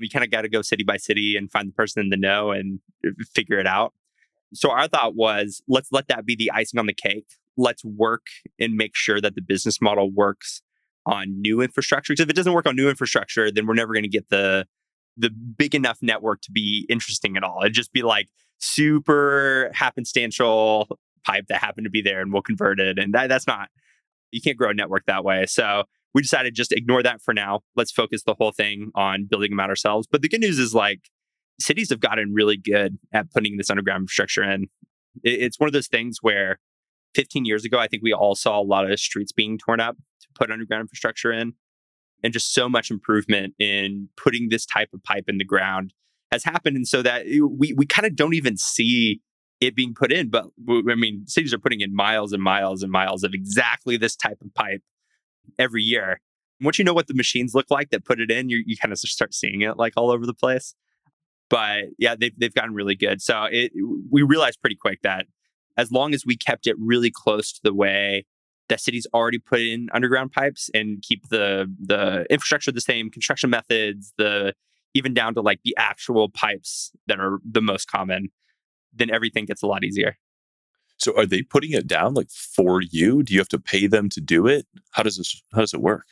We 0.00 0.08
kind 0.08 0.24
of 0.24 0.30
got 0.30 0.42
to 0.42 0.48
go 0.48 0.62
city 0.62 0.84
by 0.84 0.96
city 0.96 1.36
and 1.36 1.50
find 1.50 1.68
the 1.68 1.72
person 1.72 2.02
in 2.02 2.08
the 2.10 2.16
know 2.16 2.50
and 2.50 2.80
uh, 3.06 3.10
figure 3.34 3.58
it 3.58 3.66
out. 3.66 3.94
So 4.54 4.70
our 4.70 4.88
thought 4.88 5.14
was 5.14 5.62
let's 5.68 5.92
let 5.92 6.08
that 6.08 6.24
be 6.24 6.34
the 6.34 6.50
icing 6.50 6.80
on 6.80 6.86
the 6.86 6.94
cake. 6.94 7.26
Let's 7.58 7.84
work 7.84 8.26
and 8.58 8.74
make 8.74 8.92
sure 8.94 9.20
that 9.20 9.34
the 9.34 9.42
business 9.42 9.82
model 9.82 10.10
works 10.10 10.62
on 11.04 11.40
new 11.40 11.60
infrastructure. 11.60 12.12
Because 12.12 12.24
if 12.24 12.30
it 12.30 12.36
doesn't 12.36 12.52
work 12.52 12.66
on 12.66 12.76
new 12.76 12.88
infrastructure, 12.88 13.50
then 13.50 13.66
we're 13.66 13.74
never 13.74 13.92
going 13.92 14.04
to 14.04 14.08
get 14.08 14.30
the 14.30 14.66
the 15.18 15.30
big 15.30 15.74
enough 15.74 15.98
network 16.00 16.40
to 16.42 16.52
be 16.52 16.86
interesting 16.88 17.36
at 17.36 17.42
all. 17.42 17.58
It'd 17.62 17.74
just 17.74 17.92
be 17.92 18.02
like 18.02 18.28
super 18.58 19.70
happenstantial 19.74 20.86
pipe 21.26 21.46
that 21.48 21.60
happened 21.60 21.86
to 21.86 21.90
be 21.90 22.02
there 22.02 22.20
and 22.20 22.32
we'll 22.32 22.42
convert 22.42 22.78
it. 22.78 22.98
And 23.00 23.12
that, 23.14 23.28
that's 23.28 23.46
not 23.46 23.68
you 24.30 24.40
can't 24.40 24.56
grow 24.56 24.70
a 24.70 24.74
network 24.74 25.06
that 25.06 25.24
way. 25.24 25.46
So 25.46 25.84
we 26.14 26.22
decided 26.22 26.54
just 26.54 26.72
ignore 26.72 27.02
that 27.02 27.20
for 27.22 27.34
now. 27.34 27.60
Let's 27.76 27.90
focus 27.90 28.22
the 28.24 28.34
whole 28.34 28.52
thing 28.52 28.90
on 28.94 29.26
building 29.28 29.50
them 29.50 29.60
out 29.60 29.70
ourselves. 29.70 30.06
But 30.10 30.22
the 30.22 30.28
good 30.28 30.40
news 30.40 30.58
is 30.58 30.74
like 30.74 31.00
cities 31.60 31.90
have 31.90 32.00
gotten 32.00 32.32
really 32.32 32.56
good 32.56 32.98
at 33.12 33.30
putting 33.32 33.56
this 33.56 33.70
underground 33.70 34.02
infrastructure 34.02 34.42
in. 34.42 34.66
It's 35.24 35.58
one 35.58 35.66
of 35.66 35.72
those 35.72 35.88
things 35.88 36.18
where 36.20 36.58
15 37.18 37.44
years 37.44 37.64
ago, 37.64 37.80
I 37.80 37.88
think 37.88 38.04
we 38.04 38.12
all 38.12 38.36
saw 38.36 38.60
a 38.60 38.62
lot 38.62 38.88
of 38.88 39.00
streets 39.00 39.32
being 39.32 39.58
torn 39.58 39.80
up 39.80 39.96
to 39.96 40.28
put 40.36 40.52
underground 40.52 40.82
infrastructure 40.82 41.32
in. 41.32 41.54
And 42.22 42.32
just 42.32 42.54
so 42.54 42.68
much 42.68 42.92
improvement 42.92 43.54
in 43.58 44.08
putting 44.16 44.50
this 44.50 44.64
type 44.64 44.90
of 44.92 45.02
pipe 45.02 45.24
in 45.28 45.38
the 45.38 45.44
ground 45.44 45.94
has 46.30 46.44
happened. 46.44 46.76
And 46.76 46.86
so 46.86 47.02
that 47.02 47.26
we, 47.26 47.74
we 47.76 47.86
kind 47.86 48.06
of 48.06 48.14
don't 48.14 48.34
even 48.34 48.56
see 48.56 49.20
it 49.60 49.74
being 49.74 49.94
put 49.94 50.12
in. 50.12 50.30
But 50.30 50.46
I 50.68 50.94
mean, 50.94 51.24
cities 51.26 51.52
are 51.52 51.58
putting 51.58 51.80
in 51.80 51.92
miles 51.92 52.32
and 52.32 52.42
miles 52.42 52.84
and 52.84 52.92
miles 52.92 53.24
of 53.24 53.34
exactly 53.34 53.96
this 53.96 54.14
type 54.14 54.38
of 54.40 54.54
pipe 54.54 54.82
every 55.58 55.82
year. 55.82 56.20
Once 56.60 56.78
you 56.78 56.84
know 56.84 56.94
what 56.94 57.08
the 57.08 57.14
machines 57.14 57.52
look 57.52 57.66
like 57.68 57.90
that 57.90 58.04
put 58.04 58.20
it 58.20 58.30
in, 58.30 58.48
you, 58.48 58.62
you 58.64 58.76
kind 58.76 58.92
of 58.92 58.98
start 58.98 59.34
seeing 59.34 59.62
it 59.62 59.76
like 59.76 59.92
all 59.96 60.10
over 60.12 60.24
the 60.24 60.34
place. 60.34 60.74
But 61.50 61.86
yeah, 61.98 62.14
they've, 62.14 62.36
they've 62.38 62.54
gotten 62.54 62.74
really 62.74 62.96
good. 62.96 63.22
So 63.22 63.44
it, 63.44 63.72
we 64.08 64.22
realized 64.22 64.60
pretty 64.60 64.76
quick 64.76 65.02
that 65.02 65.26
as 65.78 65.90
long 65.90 66.12
as 66.12 66.26
we 66.26 66.36
kept 66.36 66.66
it 66.66 66.76
really 66.78 67.10
close 67.10 67.52
to 67.52 67.60
the 67.62 67.72
way 67.72 68.26
that 68.68 68.80
cities 68.80 69.06
already 69.14 69.38
put 69.38 69.60
in 69.60 69.88
underground 69.94 70.32
pipes 70.32 70.68
and 70.74 71.02
keep 71.02 71.22
the 71.30 71.72
the 71.80 72.26
infrastructure 72.28 72.70
the 72.70 72.80
same, 72.80 73.10
construction 73.10 73.48
methods, 73.48 74.12
the 74.18 74.52
even 74.94 75.14
down 75.14 75.34
to 75.34 75.40
like 75.40 75.60
the 75.64 75.74
actual 75.78 76.28
pipes 76.28 76.90
that 77.06 77.20
are 77.20 77.38
the 77.48 77.62
most 77.62 77.90
common, 77.90 78.28
then 78.92 79.10
everything 79.10 79.46
gets 79.46 79.62
a 79.62 79.66
lot 79.66 79.84
easier. 79.84 80.16
So 80.98 81.16
are 81.16 81.26
they 81.26 81.42
putting 81.42 81.72
it 81.72 81.86
down 81.86 82.14
like 82.14 82.30
for 82.30 82.82
you? 82.82 83.22
Do 83.22 83.32
you 83.32 83.40
have 83.40 83.48
to 83.48 83.58
pay 83.58 83.86
them 83.86 84.08
to 84.10 84.20
do 84.20 84.46
it? 84.46 84.66
How 84.90 85.02
does 85.02 85.16
this 85.16 85.42
how 85.54 85.60
does 85.60 85.72
it 85.72 85.80
work? 85.80 86.06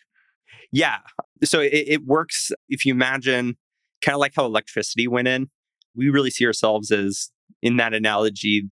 Yeah. 0.73 0.99
So 1.45 1.61
it, 1.61 1.73
it 1.73 2.07
works 2.07 2.53
if 2.69 2.87
you 2.87 2.95
imagine 2.95 3.57
kind 4.03 4.15
of 4.15 4.21
like 4.21 4.33
how 4.37 4.45
electricity 4.45 5.09
went 5.09 5.29
in. 5.29 5.51
We 5.95 6.09
really 6.11 6.31
see 6.31 6.47
ourselves 6.47 6.91
as 6.91 7.31
in 7.63 7.77
that 7.79 7.95
analogy, 7.95 8.69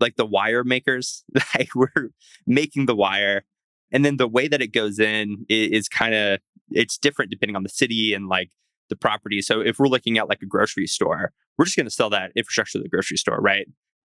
like 0.00 0.16
the 0.16 0.26
wire 0.26 0.64
makers. 0.64 1.24
like 1.54 1.74
we're 1.74 2.10
making 2.46 2.86
the 2.86 2.96
wire. 2.96 3.44
And 3.92 4.04
then 4.04 4.16
the 4.16 4.28
way 4.28 4.48
that 4.48 4.62
it 4.62 4.72
goes 4.72 4.98
in 4.98 5.46
is, 5.48 5.70
is 5.70 5.88
kind 5.88 6.14
of 6.14 6.40
it's 6.70 6.98
different 6.98 7.30
depending 7.30 7.56
on 7.56 7.62
the 7.62 7.68
city 7.68 8.14
and 8.14 8.28
like 8.28 8.50
the 8.88 8.96
property. 8.96 9.40
So 9.40 9.60
if 9.60 9.78
we're 9.78 9.88
looking 9.88 10.18
at 10.18 10.28
like 10.28 10.42
a 10.42 10.46
grocery 10.46 10.86
store, 10.86 11.32
we're 11.56 11.64
just 11.64 11.76
going 11.76 11.86
to 11.86 11.90
sell 11.90 12.10
that 12.10 12.32
infrastructure 12.34 12.78
to 12.78 12.82
the 12.82 12.88
grocery 12.88 13.16
store, 13.16 13.38
right? 13.38 13.66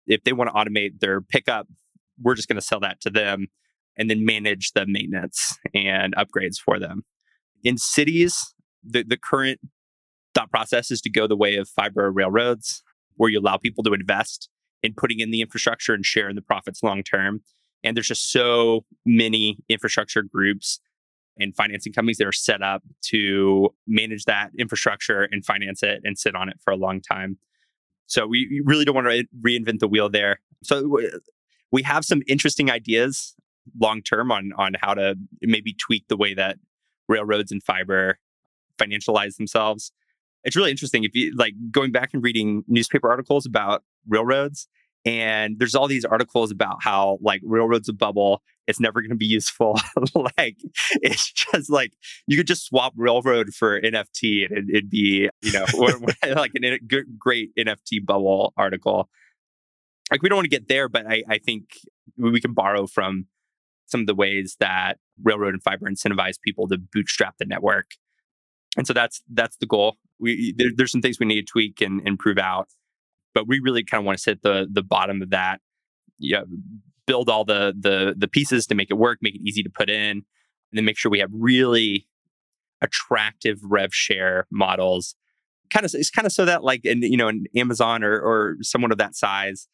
If 0.07 0.25
they 0.25 0.33
want 0.33 0.51
to 0.51 0.55
automate 0.55 1.01
their 1.01 1.21
pickup, 1.21 1.67
we're 2.21 2.35
just 2.35 2.49
going 2.49 2.61
to 2.61 2.67
sell 2.67 2.81
that 2.81 3.01
to 3.03 3.11
them 3.11 3.47
and 3.97 4.11
then 4.11 4.25
manage 4.25 4.73
the 4.73 4.85
maintenance 4.87 5.59
and 5.75 6.15
upgrades 6.17 6.57
for 6.57 6.79
them. 6.79 7.05
In 7.63 7.79
cities, 7.79 8.55
the, 8.83 9.03
the 9.03 9.17
current 9.17 9.61
thought 10.35 10.51
process 10.51 10.91
is 10.91 11.01
to 11.03 11.11
go 11.11 11.27
the 11.27 11.37
way 11.37 11.57
of 11.57 11.69
fiber 11.69 12.11
railroads, 12.11 12.83
where 13.17 13.31
you 13.31 13.41
allow 13.41 13.57
people 13.57 13.85
to 13.85 13.93
invest 13.93 14.49
in 14.83 14.95
putting 14.95 15.21
in 15.21 15.31
the 15.31 15.41
infrastructure 15.41 15.95
and 15.95 16.05
sharing 16.05 16.37
the 16.37 16.43
profits 16.43 16.83
long 16.83 17.03
term. 17.03 17.43
And 17.83 17.97
there's 17.97 18.09
just 18.09 18.31
so 18.31 18.85
many 19.07 19.59
infrastructure 19.69 20.23
groups 20.23 20.81
and 21.39 21.57
financing 21.57 21.93
companies 21.93 22.19
that 22.19 22.27
are 22.27 22.33
set 22.33 22.63
up 22.63 22.83
to 23.03 23.71
manage 23.87 24.25
that 24.25 24.51
infrastructure 24.59 25.27
and 25.31 25.45
finance 25.45 25.83
it 25.83 26.01
and 26.05 26.19
sit 26.19 26.35
on 26.35 26.49
it 26.49 26.57
for 26.63 26.73
a 26.73 26.77
long 26.77 27.01
time. 27.01 27.39
So 28.07 28.27
we 28.27 28.61
really 28.65 28.85
don't 28.85 28.95
want 28.95 29.07
to 29.07 29.25
reinvent 29.41 29.79
the 29.79 29.89
wheel 29.89 30.11
there. 30.11 30.41
So 30.63 30.99
we 31.73 31.83
have 31.83 32.05
some 32.05 32.23
interesting 32.27 32.71
ideas 32.71 33.35
long 33.81 34.03
term 34.03 34.33
on 34.33 34.53
on 34.57 34.73
how 34.81 34.95
to 34.95 35.17
maybe 35.43 35.75
tweak 35.75 36.09
the 36.09 36.17
way 36.17 36.35
that 36.35 36.59
railroads 37.09 37.53
and 37.53 37.63
fiber 37.63 38.19
financialize 38.79 39.37
themselves. 39.37 39.93
It's 40.45 40.57
really 40.57 40.71
interesting 40.71 41.05
if 41.05 41.15
you 41.15 41.35
like 41.37 41.55
going 41.71 41.93
back 41.93 42.11
and 42.15 42.23
reading 42.23 42.65
newspaper 42.67 43.11
articles 43.11 43.47
about 43.47 43.83
railroads 44.09 44.69
and 45.05 45.59
there's 45.59 45.75
all 45.75 45.89
these 45.89 46.05
articles 46.05 46.51
about 46.51 46.79
how 46.83 47.19
like 47.23 47.41
railroads 47.45 47.89
a 47.89 47.93
bubble 47.93 48.43
it's 48.67 48.79
never 48.79 49.01
going 49.01 49.11
to 49.11 49.17
be 49.17 49.27
useful. 49.27 49.79
Like 50.15 50.59
it's 51.03 51.33
just 51.33 51.71
like 51.71 51.93
you 52.27 52.37
could 52.37 52.47
just 52.47 52.65
swap 52.67 52.93
railroad 52.97 53.53
for 53.55 53.81
nft 53.81 54.45
and 54.45 54.53
it'd, 54.53 54.71
it'd 54.71 54.91
be 54.91 55.29
you 55.43 55.53
know 55.53 55.67
like 56.35 56.53
a 56.55 56.79
great 57.19 57.51
nft 57.57 58.07
bubble 58.07 58.53
article. 58.57 59.09
Like 60.11 60.23
we 60.23 60.29
don't 60.29 60.37
want 60.37 60.45
to 60.45 60.51
get 60.51 60.69
there 60.69 60.89
but 60.89 61.07
I, 61.07 61.23
I 61.29 61.39
think 61.39 61.65
we 62.17 62.41
can 62.41 62.55
borrow 62.55 62.87
from 62.87 63.27
some 63.87 64.01
of 64.01 64.07
the 64.07 64.15
ways 64.15 64.57
that 64.61 64.99
railroad 65.23 65.55
and 65.55 65.63
fiber 65.63 65.91
incentivize 65.91 66.41
people 66.41 66.69
to 66.69 66.79
bootstrap 66.79 67.37
the 67.39 67.45
network. 67.45 67.93
And 68.77 68.87
so 68.87 68.93
that's 68.93 69.23
that's 69.29 69.57
the 69.57 69.67
goal 69.67 69.97
we 70.21 70.55
there, 70.57 70.69
there's 70.75 70.93
some 70.93 71.03
things 71.03 71.19
we 71.19 71.27
need 71.27 71.47
to 71.47 71.51
tweak 71.51 71.81
and, 71.81 72.01
and 72.07 72.19
prove 72.19 72.39
out 72.39 72.69
but 73.35 73.47
we 73.47 73.61
really 73.61 73.85
kind 73.85 74.01
of 74.01 74.07
want 74.07 74.19
to 74.19 74.23
sit 74.23 74.43
the 74.43 74.69
the 74.71 74.83
bottom 74.83 75.23
of 75.23 75.31
that. 75.31 75.61
Yeah, 76.19 76.43
build 77.07 77.29
all 77.29 77.45
the 77.45 77.75
the 77.79 78.15
the 78.17 78.29
pieces 78.29 78.67
to 78.67 78.75
make 78.75 78.91
it 78.91 78.95
work, 78.95 79.19
make 79.23 79.35
it 79.35 79.43
easy 79.43 79.63
to 79.63 79.71
put 79.71 79.91
in, 79.91 80.11
and 80.19 80.25
then 80.73 80.85
make 80.85 80.99
sure 80.99 81.11
we 81.11 81.21
have 81.21 81.31
really 81.33 82.07
attractive 82.81 83.59
rev 83.63 83.95
share 83.95 84.47
models. 84.51 85.15
Kind 85.73 85.87
of 85.87 85.95
it's 85.95 86.11
kind 86.11 86.27
of 86.27 86.33
so 86.33 86.45
that 86.45 86.65
like 86.65 86.85
in 86.85 87.03
you 87.03 87.17
know 87.17 87.29
an 87.29 87.45
Amazon 87.57 88.03
or 88.03 88.21
or 88.21 88.57
someone 88.63 88.93
of 88.93 88.99
that 88.99 89.15
size, 89.15 89.69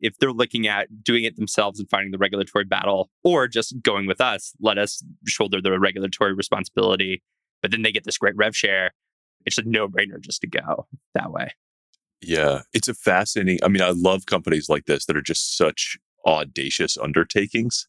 if 0.00 0.18
they're 0.18 0.32
looking 0.32 0.66
at 0.66 1.02
doing 1.02 1.24
it 1.24 1.36
themselves 1.36 1.78
and 1.78 1.88
finding 1.88 2.10
the 2.10 2.18
regulatory 2.18 2.64
battle, 2.64 3.10
or 3.22 3.48
just 3.48 3.80
going 3.82 4.06
with 4.06 4.20
us, 4.20 4.52
let 4.60 4.78
us 4.78 5.02
shoulder 5.26 5.60
the 5.62 5.78
regulatory 5.78 6.34
responsibility. 6.34 7.22
But 7.62 7.72
then 7.72 7.82
they 7.82 7.92
get 7.92 8.04
this 8.04 8.18
great 8.18 8.36
rev 8.36 8.56
share. 8.56 8.92
It's 9.48 9.58
a 9.58 9.62
no 9.62 9.88
brainer 9.88 10.20
just 10.20 10.40
to 10.42 10.46
go 10.46 10.86
that 11.14 11.32
way. 11.32 11.54
Yeah, 12.20 12.62
it's 12.72 12.88
a 12.88 12.94
fascinating. 12.94 13.58
I 13.62 13.68
mean, 13.68 13.82
I 13.82 13.90
love 13.90 14.26
companies 14.26 14.68
like 14.68 14.86
this 14.86 15.06
that 15.06 15.16
are 15.16 15.22
just 15.22 15.56
such 15.56 15.98
audacious 16.26 16.96
undertakings. 16.96 17.86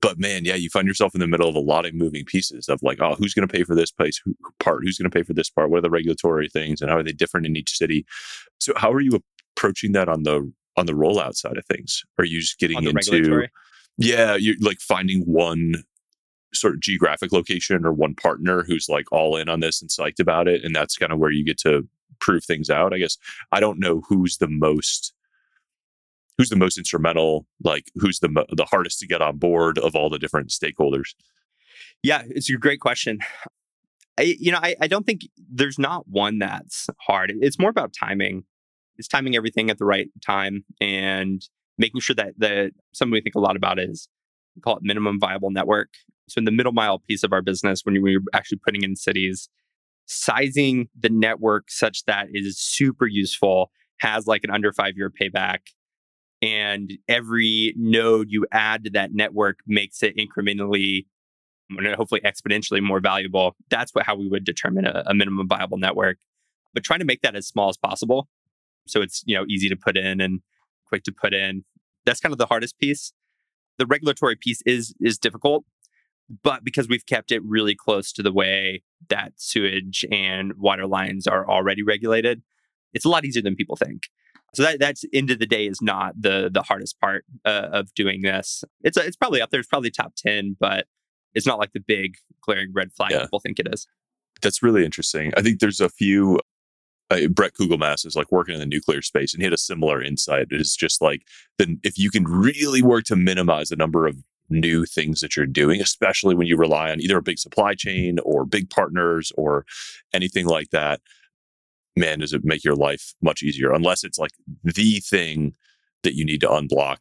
But 0.00 0.18
man, 0.18 0.44
yeah, 0.44 0.54
you 0.54 0.70
find 0.70 0.88
yourself 0.88 1.14
in 1.14 1.20
the 1.20 1.26
middle 1.26 1.48
of 1.48 1.54
a 1.54 1.60
lot 1.60 1.86
of 1.86 1.94
moving 1.94 2.24
pieces 2.24 2.68
of 2.68 2.82
like, 2.82 3.00
oh, 3.00 3.14
who's 3.14 3.34
going 3.34 3.46
to 3.46 3.52
pay 3.52 3.62
for 3.62 3.74
this 3.74 3.90
place 3.90 4.20
who, 4.24 4.34
part? 4.58 4.82
Who's 4.82 4.98
going 4.98 5.10
to 5.10 5.16
pay 5.16 5.22
for 5.22 5.34
this 5.34 5.50
part? 5.50 5.70
What 5.70 5.78
are 5.78 5.82
the 5.82 5.90
regulatory 5.90 6.48
things, 6.48 6.80
and 6.80 6.90
how 6.90 6.98
are 6.98 7.02
they 7.02 7.12
different 7.12 7.46
in 7.46 7.56
each 7.56 7.76
city? 7.76 8.06
So, 8.58 8.72
how 8.76 8.92
are 8.92 9.00
you 9.00 9.22
approaching 9.56 9.92
that 9.92 10.08
on 10.08 10.22
the 10.22 10.50
on 10.76 10.86
the 10.86 10.92
rollout 10.92 11.34
side 11.34 11.56
of 11.56 11.66
things? 11.66 12.04
Are 12.18 12.24
you 12.24 12.40
just 12.40 12.58
getting 12.58 12.78
into 12.78 12.92
regulatory? 12.92 13.50
yeah, 13.98 14.36
you're 14.36 14.56
like 14.60 14.80
finding 14.80 15.22
one 15.22 15.84
sort 16.60 16.74
of 16.74 16.80
geographic 16.80 17.32
location 17.32 17.84
or 17.84 17.92
one 17.92 18.14
partner 18.14 18.64
who's 18.66 18.88
like 18.88 19.10
all 19.12 19.36
in 19.36 19.48
on 19.48 19.60
this 19.60 19.80
and 19.80 19.90
psyched 19.90 20.20
about 20.20 20.48
it, 20.48 20.64
and 20.64 20.74
that's 20.74 20.96
kind 20.96 21.12
of 21.12 21.18
where 21.18 21.30
you 21.30 21.44
get 21.44 21.58
to 21.58 21.88
prove 22.20 22.44
things 22.44 22.70
out. 22.70 22.94
I 22.94 22.98
guess 22.98 23.18
I 23.52 23.60
don't 23.60 23.78
know 23.78 24.02
who's 24.08 24.38
the 24.38 24.48
most 24.48 25.12
who's 26.38 26.50
the 26.50 26.56
most 26.56 26.78
instrumental, 26.78 27.46
like 27.62 27.90
who's 27.94 28.20
the 28.20 28.28
the 28.50 28.66
hardest 28.66 29.00
to 29.00 29.06
get 29.06 29.22
on 29.22 29.38
board 29.38 29.78
of 29.78 29.94
all 29.94 30.10
the 30.10 30.18
different 30.18 30.48
stakeholders. 30.50 31.14
Yeah, 32.02 32.22
it's 32.28 32.50
a 32.50 32.54
great 32.54 32.80
question. 32.80 33.18
I, 34.18 34.36
you 34.38 34.50
know, 34.50 34.60
I, 34.62 34.76
I 34.80 34.86
don't 34.86 35.04
think 35.04 35.22
there's 35.50 35.78
not 35.78 36.08
one 36.08 36.38
that's 36.38 36.86
hard. 37.00 37.32
It's 37.40 37.58
more 37.58 37.70
about 37.70 37.92
timing. 37.92 38.44
It's 38.96 39.08
timing 39.08 39.36
everything 39.36 39.68
at 39.68 39.78
the 39.78 39.84
right 39.84 40.08
time 40.24 40.64
and 40.80 41.46
making 41.78 42.00
sure 42.00 42.16
that 42.16 42.34
that 42.38 42.72
something 42.92 43.12
we 43.12 43.20
think 43.20 43.34
a 43.34 43.40
lot 43.40 43.56
about 43.56 43.78
is 43.78 44.08
call 44.62 44.76
it 44.76 44.82
minimum 44.82 45.20
viable 45.20 45.50
network. 45.50 45.90
So 46.28 46.38
in 46.38 46.44
the 46.44 46.50
middle 46.50 46.72
mile 46.72 46.98
piece 46.98 47.22
of 47.22 47.32
our 47.32 47.42
business, 47.42 47.82
when 47.84 48.00
we're 48.02 48.22
actually 48.32 48.58
putting 48.64 48.82
in 48.82 48.96
cities, 48.96 49.48
sizing 50.06 50.88
the 50.98 51.08
network 51.08 51.70
such 51.70 52.04
that 52.04 52.28
it 52.32 52.44
is 52.44 52.58
super 52.58 53.06
useful, 53.06 53.70
has 54.00 54.26
like 54.26 54.44
an 54.44 54.50
under 54.50 54.72
five 54.72 54.96
year 54.96 55.10
payback. 55.10 55.58
And 56.42 56.92
every 57.08 57.74
node 57.76 58.26
you 58.30 58.46
add 58.52 58.84
to 58.84 58.90
that 58.90 59.12
network 59.12 59.60
makes 59.66 60.02
it 60.02 60.16
incrementally 60.16 61.06
and 61.70 61.94
hopefully 61.94 62.20
exponentially 62.24 62.82
more 62.82 63.00
valuable. 63.00 63.56
That's 63.70 63.94
what 63.94 64.04
how 64.04 64.16
we 64.16 64.28
would 64.28 64.44
determine 64.44 64.84
a, 64.84 65.02
a 65.06 65.14
minimum 65.14 65.48
viable 65.48 65.78
network. 65.78 66.18
But 66.74 66.84
trying 66.84 67.00
to 67.00 67.06
make 67.06 67.22
that 67.22 67.34
as 67.34 67.46
small 67.48 67.68
as 67.68 67.76
possible. 67.76 68.28
So 68.86 69.00
it's, 69.00 69.22
you 69.26 69.36
know, 69.36 69.44
easy 69.48 69.68
to 69.68 69.76
put 69.76 69.96
in 69.96 70.20
and 70.20 70.40
quick 70.86 71.02
to 71.04 71.12
put 71.12 71.34
in. 71.34 71.64
That's 72.04 72.20
kind 72.20 72.32
of 72.32 72.38
the 72.38 72.46
hardest 72.46 72.78
piece. 72.78 73.12
The 73.78 73.86
regulatory 73.86 74.36
piece 74.36 74.62
is 74.66 74.94
is 75.00 75.18
difficult 75.18 75.64
but 76.42 76.64
because 76.64 76.88
we've 76.88 77.06
kept 77.06 77.30
it 77.30 77.42
really 77.44 77.74
close 77.74 78.12
to 78.12 78.22
the 78.22 78.32
way 78.32 78.82
that 79.08 79.32
sewage 79.36 80.04
and 80.10 80.54
water 80.54 80.86
lines 80.86 81.26
are 81.26 81.48
already 81.48 81.82
regulated, 81.82 82.42
it's 82.92 83.04
a 83.04 83.08
lot 83.08 83.24
easier 83.24 83.42
than 83.42 83.54
people 83.54 83.76
think. 83.76 84.04
So 84.54 84.62
that 84.62 84.80
that's 84.80 85.04
end 85.12 85.30
of 85.30 85.38
the 85.38 85.46
day 85.46 85.66
is 85.66 85.82
not 85.82 86.20
the 86.20 86.50
the 86.52 86.62
hardest 86.62 86.98
part 87.00 87.24
uh, 87.44 87.68
of 87.72 87.92
doing 87.94 88.22
this. 88.22 88.64
It's 88.82 88.96
it's 88.96 89.16
probably 89.16 89.42
up 89.42 89.50
there. 89.50 89.60
It's 89.60 89.68
probably 89.68 89.90
top 89.90 90.14
ten, 90.16 90.56
but 90.58 90.86
it's 91.34 91.46
not 91.46 91.58
like 91.58 91.72
the 91.72 91.80
big 91.80 92.16
glaring 92.40 92.72
red 92.72 92.92
flag 92.92 93.10
yeah. 93.10 93.22
people 93.22 93.40
think 93.40 93.58
it 93.58 93.68
is. 93.70 93.86
That's 94.40 94.62
really 94.62 94.84
interesting. 94.84 95.32
I 95.36 95.42
think 95.42 95.60
there's 95.60 95.80
a 95.80 95.88
few. 95.88 96.40
Uh, 97.08 97.28
Bret 97.28 97.52
Kugelmass 97.54 98.04
is 98.04 98.16
like 98.16 98.32
working 98.32 98.54
in 98.54 98.60
the 98.60 98.66
nuclear 98.66 99.02
space, 99.02 99.32
and 99.32 99.40
he 99.40 99.44
had 99.44 99.52
a 99.52 99.58
similar 99.58 100.02
insight. 100.02 100.46
It's 100.50 100.74
just 100.74 101.02
like 101.02 101.22
then 101.58 101.78
if 101.84 101.98
you 101.98 102.10
can 102.10 102.24
really 102.24 102.82
work 102.82 103.04
to 103.04 103.16
minimize 103.16 103.68
the 103.68 103.76
number 103.76 104.06
of 104.06 104.16
new 104.48 104.84
things 104.84 105.20
that 105.20 105.36
you're 105.36 105.46
doing, 105.46 105.80
especially 105.80 106.34
when 106.34 106.46
you 106.46 106.56
rely 106.56 106.90
on 106.90 107.00
either 107.00 107.18
a 107.18 107.22
big 107.22 107.38
supply 107.38 107.74
chain 107.74 108.18
or 108.24 108.44
big 108.44 108.70
partners 108.70 109.32
or 109.36 109.64
anything 110.12 110.46
like 110.46 110.70
that. 110.70 111.00
Man, 111.96 112.18
does 112.18 112.32
it 112.32 112.44
make 112.44 112.62
your 112.62 112.74
life 112.74 113.14
much 113.22 113.42
easier 113.42 113.72
unless 113.72 114.04
it's 114.04 114.18
like 114.18 114.32
the 114.62 115.00
thing 115.00 115.54
that 116.06 116.14
you 116.14 116.24
need 116.24 116.40
to 116.40 116.48
unblock. 116.48 116.98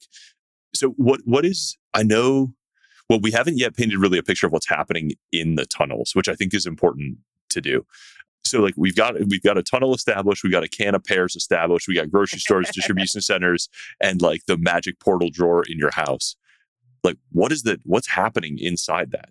So 0.74 0.90
what 0.98 1.22
what 1.25 1.46
is 1.46 1.78
I 1.94 2.04
know 2.04 2.54
well, 3.08 3.20
we 3.20 3.32
haven't 3.32 3.60
yet 3.60 3.75
painted 3.75 4.00
really 4.00 4.18
a 4.18 4.24
picture 4.24 4.48
of 4.48 4.52
what's 4.52 4.68
happening 4.68 5.12
in 5.32 5.56
the 5.56 5.66
tunnels, 5.66 6.16
which 6.16 6.28
I 6.28 6.34
think 6.34 6.56
is 6.56 6.66
important 6.66 7.20
to 7.52 7.62
do. 7.62 7.86
so 8.44 8.62
like 8.62 8.74
we've 8.75 8.96
got 8.96 9.14
we've 9.28 9.44
got 9.44 9.58
a 9.58 9.64
tunnel 9.64 9.94
established, 9.94 10.44
we've 10.44 10.52
got 10.52 10.64
a 10.64 10.68
can 10.68 10.96
of 10.96 11.04
pears 11.04 11.36
established, 11.36 11.88
we 11.88 11.96
got 11.96 12.12
grocery 12.12 12.40
stores, 12.40 12.70
distribution 12.72 13.22
centers, 13.32 13.70
and 14.02 14.22
like 14.22 14.42
the 14.48 14.58
magic 14.58 15.00
portal 15.00 15.30
drawer 15.32 15.64
in 15.70 15.78
your 15.78 15.92
house. 15.92 16.36
Like, 17.06 17.18
what 17.32 17.52
is 17.52 17.64
the 17.64 17.80
what's 17.84 18.08
happening 18.10 18.58
inside 18.60 19.12
that? 19.12 19.30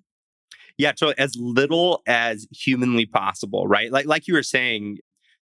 Yeah, 0.78 0.92
so 0.96 1.12
as 1.18 1.36
little 1.36 2.02
as 2.06 2.46
humanly 2.50 3.06
possible, 3.06 3.66
right? 3.66 3.92
Like 3.92 4.06
like 4.06 4.26
you 4.26 4.34
were 4.34 4.42
saying, 4.42 4.98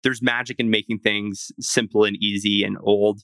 there's 0.03 0.21
magic 0.21 0.59
in 0.59 0.69
making 0.69 1.00
things 1.00 1.51
simple 1.59 2.05
and 2.05 2.15
easy 2.17 2.63
and 2.63 2.77
old. 2.81 3.21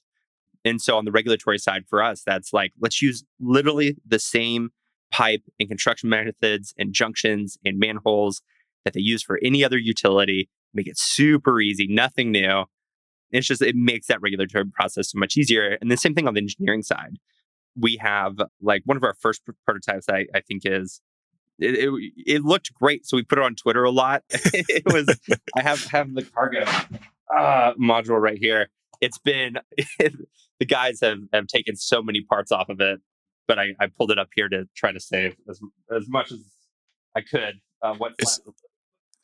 And 0.64 0.82
so 0.82 0.98
on 0.98 1.06
the 1.06 1.12
regulatory 1.12 1.60
side 1.60 1.84
for 1.88 2.04
us, 2.04 2.24
that's 2.26 2.52
like 2.52 2.74
let's 2.82 3.02
use 3.02 3.24
literally 3.40 3.96
the 4.06 4.20
same 4.20 4.70
pipe 5.12 5.44
and 5.60 5.70
construction 5.70 6.10
methods 6.10 6.74
and 6.78 6.94
junctions 6.94 7.58
and 7.64 7.80
manholes 7.80 8.42
that 8.84 8.94
they 8.94 9.02
use 9.02 9.24
for 9.24 9.40
any 9.44 9.64
other 9.64 9.78
utility, 9.78 10.50
make 10.74 10.88
it 10.88 10.98
super 10.98 11.62
easy, 11.62 11.88
nothing 11.88 12.32
new. 12.32 12.66
It's 13.32 13.48
just, 13.48 13.62
it 13.62 13.76
makes 13.76 14.08
that 14.08 14.22
regulatory 14.22 14.66
process 14.66 15.12
so 15.12 15.18
much 15.18 15.38
easier. 15.38 15.78
And 15.82 15.90
the 15.92 15.98
same 15.98 16.14
thing 16.14 16.28
on 16.28 16.36
the 16.36 16.42
engineering 16.42 16.84
side. 16.84 17.18
We 17.80 17.98
have 18.02 18.40
like 18.62 18.84
one 18.86 18.98
of 18.98 19.04
our 19.04 19.14
first 19.14 19.42
prototypes, 19.66 20.08
I, 20.10 20.26
I 20.34 20.42
think, 20.42 20.64
is 20.66 21.02
it, 21.60 21.76
it, 21.76 22.14
it, 22.26 22.44
looked 22.44 22.74
great. 22.74 23.06
So 23.06 23.18
we 23.18 23.24
put 23.24 23.38
it 23.38 23.44
on 23.44 23.56
Twitter 23.56 23.84
a 23.84 23.92
lot. 23.92 24.24
it 24.30 24.84
was, 24.86 25.08
I 25.56 25.62
have, 25.62 25.84
have 25.86 26.14
the 26.14 26.24
cargo 26.24 26.64
uh, 27.36 27.74
module 27.74 28.22
right 28.22 28.38
here. 28.38 28.70
It's 29.02 29.18
been, 29.18 29.58
the 30.00 30.66
guys 30.66 31.00
have, 31.02 31.20
have 31.34 31.48
taken 31.48 31.76
so 31.76 32.02
many 32.02 32.22
parts 32.22 32.52
off 32.52 32.70
of 32.70 32.82
it, 32.82 33.00
but 33.48 33.60
I, 33.60 33.74
I 33.80 33.88
pulled 33.88 34.12
it 34.12 34.20
up 34.20 34.30
here 34.36 34.50
to 34.50 34.68
try 34.76 34.92
to 34.92 35.00
save 35.00 35.36
as, 35.50 35.60
as 35.96 36.08
much 36.08 36.32
as 36.32 36.40
I 37.16 37.22
could. 37.22 37.62
Uh, 37.82 37.94
what 37.96 38.14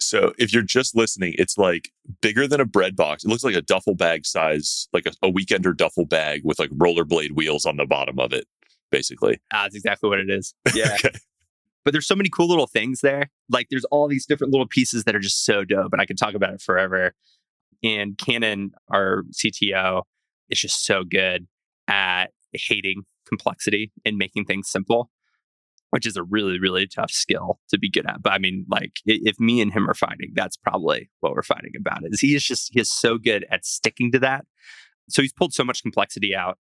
so 0.02 0.34
if 0.38 0.54
you're 0.54 0.64
just 0.64 0.96
listening, 0.96 1.36
it's 1.38 1.58
like 1.58 1.92
bigger 2.22 2.48
than 2.48 2.60
a 2.60 2.66
bread 2.66 2.96
box. 2.96 3.24
It 3.24 3.30
looks 3.30 3.44
like 3.44 3.56
a 3.56 3.62
duffel 3.62 3.96
bag 3.96 4.26
size, 4.26 4.88
like 4.94 5.06
a, 5.06 5.12
a 5.28 5.32
weekender 5.32 5.76
duffel 5.76 6.06
bag 6.06 6.42
with 6.44 6.60
like 6.60 6.70
rollerblade 6.72 7.32
wheels 7.32 7.66
on 7.66 7.78
the 7.78 7.86
bottom 7.86 8.20
of 8.20 8.34
it, 8.34 8.48
basically. 8.92 9.40
Ah, 9.54 9.64
that's 9.64 9.76
exactly 9.76 10.10
what 10.10 10.20
it 10.20 10.30
is. 10.30 10.54
Yeah. 10.76 10.94
okay. 10.96 11.12
But 11.84 11.94
there's 11.94 12.06
so 12.06 12.16
many 12.16 12.30
cool 12.30 12.48
little 12.48 12.68
things 12.68 13.02
there. 13.02 13.30
Like 13.50 13.68
there's 13.72 13.86
all 13.86 14.08
these 14.08 14.26
different 14.26 14.52
little 14.52 14.68
pieces 14.68 15.04
that 15.06 15.16
are 15.16 15.20
just 15.20 15.46
so 15.46 15.64
dope, 15.64 15.92
and 15.94 16.02
I 16.02 16.06
could 16.06 16.18
talk 16.18 16.36
about 16.36 16.54
it 16.54 16.62
forever. 16.62 17.14
And 17.84 18.18
Canon, 18.18 18.72
our 18.90 19.24
CTO, 19.32 20.04
is 20.50 20.60
just 20.60 20.86
so 20.86 21.04
good 21.04 21.48
at 21.88 22.28
hating 22.54 23.04
complexity 23.28 23.92
and 24.06 24.18
making 24.18 24.46
things 24.46 24.70
simple 24.70 25.10
which 25.92 26.06
is 26.06 26.18
a 26.18 26.24
really 26.24 26.60
really 26.60 26.88
tough 26.88 27.12
skill 27.12 27.60
to 27.70 27.78
be 27.78 27.90
good 27.90 28.06
at 28.06 28.22
but 28.22 28.34
i 28.34 28.38
mean 28.38 28.66
like 28.70 28.94
if 29.06 29.40
me 29.40 29.62
and 29.62 29.72
him 29.72 29.90
are 29.90 29.94
fighting 29.94 30.32
that's 30.34 30.58
probably 30.58 31.10
what 31.20 31.34
we're 31.34 31.44
fighting 31.44 31.72
about 31.78 32.00
is 32.06 32.20
he 32.20 32.36
is 32.36 32.44
just 32.44 32.70
he's 32.74 32.90
so 32.90 33.18
good 33.18 33.46
at 33.52 33.66
sticking 33.66 34.12
to 34.12 34.20
that. 34.20 34.46
So 35.10 35.22
he's 35.22 35.34
pulled 35.34 35.54
so 35.54 35.64
much 35.64 35.82
complexity 35.82 36.36
out 36.36 36.58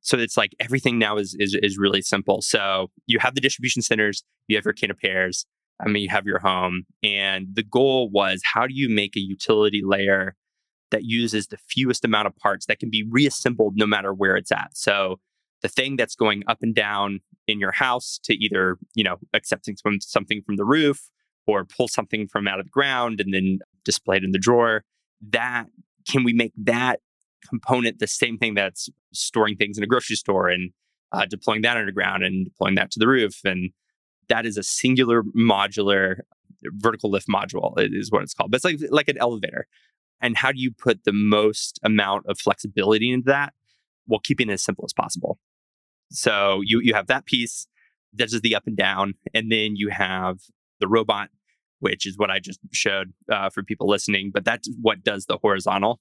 so 0.00 0.18
it's 0.18 0.36
like 0.36 0.54
everything 0.58 0.98
now 0.98 1.16
is 1.16 1.36
is, 1.38 1.54
is 1.62 1.78
really 1.78 2.02
simple. 2.02 2.40
So 2.42 2.90
you 3.06 3.18
have 3.20 3.34
the 3.34 3.40
distribution 3.40 3.82
centers 3.82 4.24
you 4.48 4.56
have 4.56 4.64
your 4.64 4.74
can 4.74 4.90
of 4.90 4.98
pears 4.98 5.46
i 5.80 5.88
mean 5.88 6.02
you 6.02 6.08
have 6.08 6.26
your 6.26 6.38
home 6.38 6.84
and 7.02 7.46
the 7.52 7.62
goal 7.62 8.10
was 8.10 8.42
how 8.44 8.66
do 8.66 8.74
you 8.74 8.88
make 8.88 9.16
a 9.16 9.20
utility 9.20 9.82
layer 9.84 10.34
that 10.92 11.04
uses 11.04 11.48
the 11.48 11.56
fewest 11.56 12.04
amount 12.04 12.28
of 12.28 12.36
parts 12.36 12.66
that 12.66 12.78
can 12.78 12.90
be 12.90 13.04
reassembled 13.10 13.74
no 13.76 13.86
matter 13.86 14.14
where 14.14 14.36
it's 14.36 14.52
at? 14.52 14.70
So 14.74 15.18
the 15.62 15.68
thing 15.68 15.96
that's 15.96 16.14
going 16.14 16.42
up 16.46 16.58
and 16.62 16.74
down 16.74 17.20
in 17.46 17.58
your 17.58 17.72
house 17.72 18.18
to 18.24 18.34
either, 18.34 18.78
you 18.94 19.04
know, 19.04 19.16
accepting 19.32 19.76
some, 19.76 20.00
something 20.00 20.42
from 20.44 20.56
the 20.56 20.64
roof 20.64 21.10
or 21.46 21.64
pull 21.64 21.88
something 21.88 22.28
from 22.28 22.46
out 22.46 22.60
of 22.60 22.66
the 22.66 22.70
ground 22.70 23.20
and 23.20 23.32
then 23.32 23.58
display 23.84 24.16
it 24.16 24.24
in 24.24 24.32
the 24.32 24.38
drawer. 24.38 24.84
That 25.30 25.66
can 26.08 26.24
we 26.24 26.32
make 26.32 26.52
that 26.56 27.00
component 27.48 27.98
the 27.98 28.06
same 28.06 28.38
thing 28.38 28.54
that's 28.54 28.88
storing 29.12 29.56
things 29.56 29.78
in 29.78 29.84
a 29.84 29.86
grocery 29.86 30.16
store 30.16 30.48
and 30.48 30.70
uh, 31.12 31.26
deploying 31.26 31.62
that 31.62 31.76
underground 31.76 32.22
and 32.22 32.44
deploying 32.44 32.74
that 32.76 32.90
to 32.92 32.98
the 32.98 33.08
roof? 33.08 33.40
And 33.44 33.70
that 34.28 34.46
is 34.46 34.56
a 34.56 34.62
singular 34.62 35.22
modular 35.36 36.20
vertical 36.64 37.10
lift 37.10 37.28
module 37.28 37.74
is 37.76 38.10
what 38.10 38.22
it's 38.22 38.34
called. 38.34 38.50
But 38.50 38.56
it's 38.56 38.64
like 38.64 38.78
like 38.90 39.08
an 39.08 39.18
elevator. 39.18 39.66
And 40.20 40.36
how 40.36 40.52
do 40.52 40.60
you 40.60 40.70
put 40.70 41.02
the 41.04 41.12
most 41.12 41.80
amount 41.82 42.26
of 42.26 42.38
flexibility 42.38 43.12
into 43.12 43.26
that 43.26 43.52
while 44.06 44.20
keeping 44.20 44.48
it 44.48 44.52
as 44.52 44.62
simple 44.62 44.84
as 44.84 44.92
possible? 44.92 45.38
So 46.12 46.60
you 46.64 46.80
you 46.80 46.94
have 46.94 47.06
that 47.08 47.26
piece 47.26 47.66
that 48.14 48.32
is 48.32 48.40
the 48.42 48.54
up 48.54 48.66
and 48.66 48.76
down, 48.76 49.14
and 49.34 49.50
then 49.50 49.76
you 49.76 49.88
have 49.88 50.38
the 50.80 50.88
robot, 50.88 51.30
which 51.80 52.06
is 52.06 52.18
what 52.18 52.30
I 52.30 52.38
just 52.38 52.60
showed 52.72 53.12
uh, 53.30 53.50
for 53.50 53.62
people 53.62 53.88
listening. 53.88 54.30
But 54.32 54.44
that's 54.44 54.68
what 54.80 55.02
does 55.02 55.26
the 55.26 55.38
horizontal, 55.38 56.00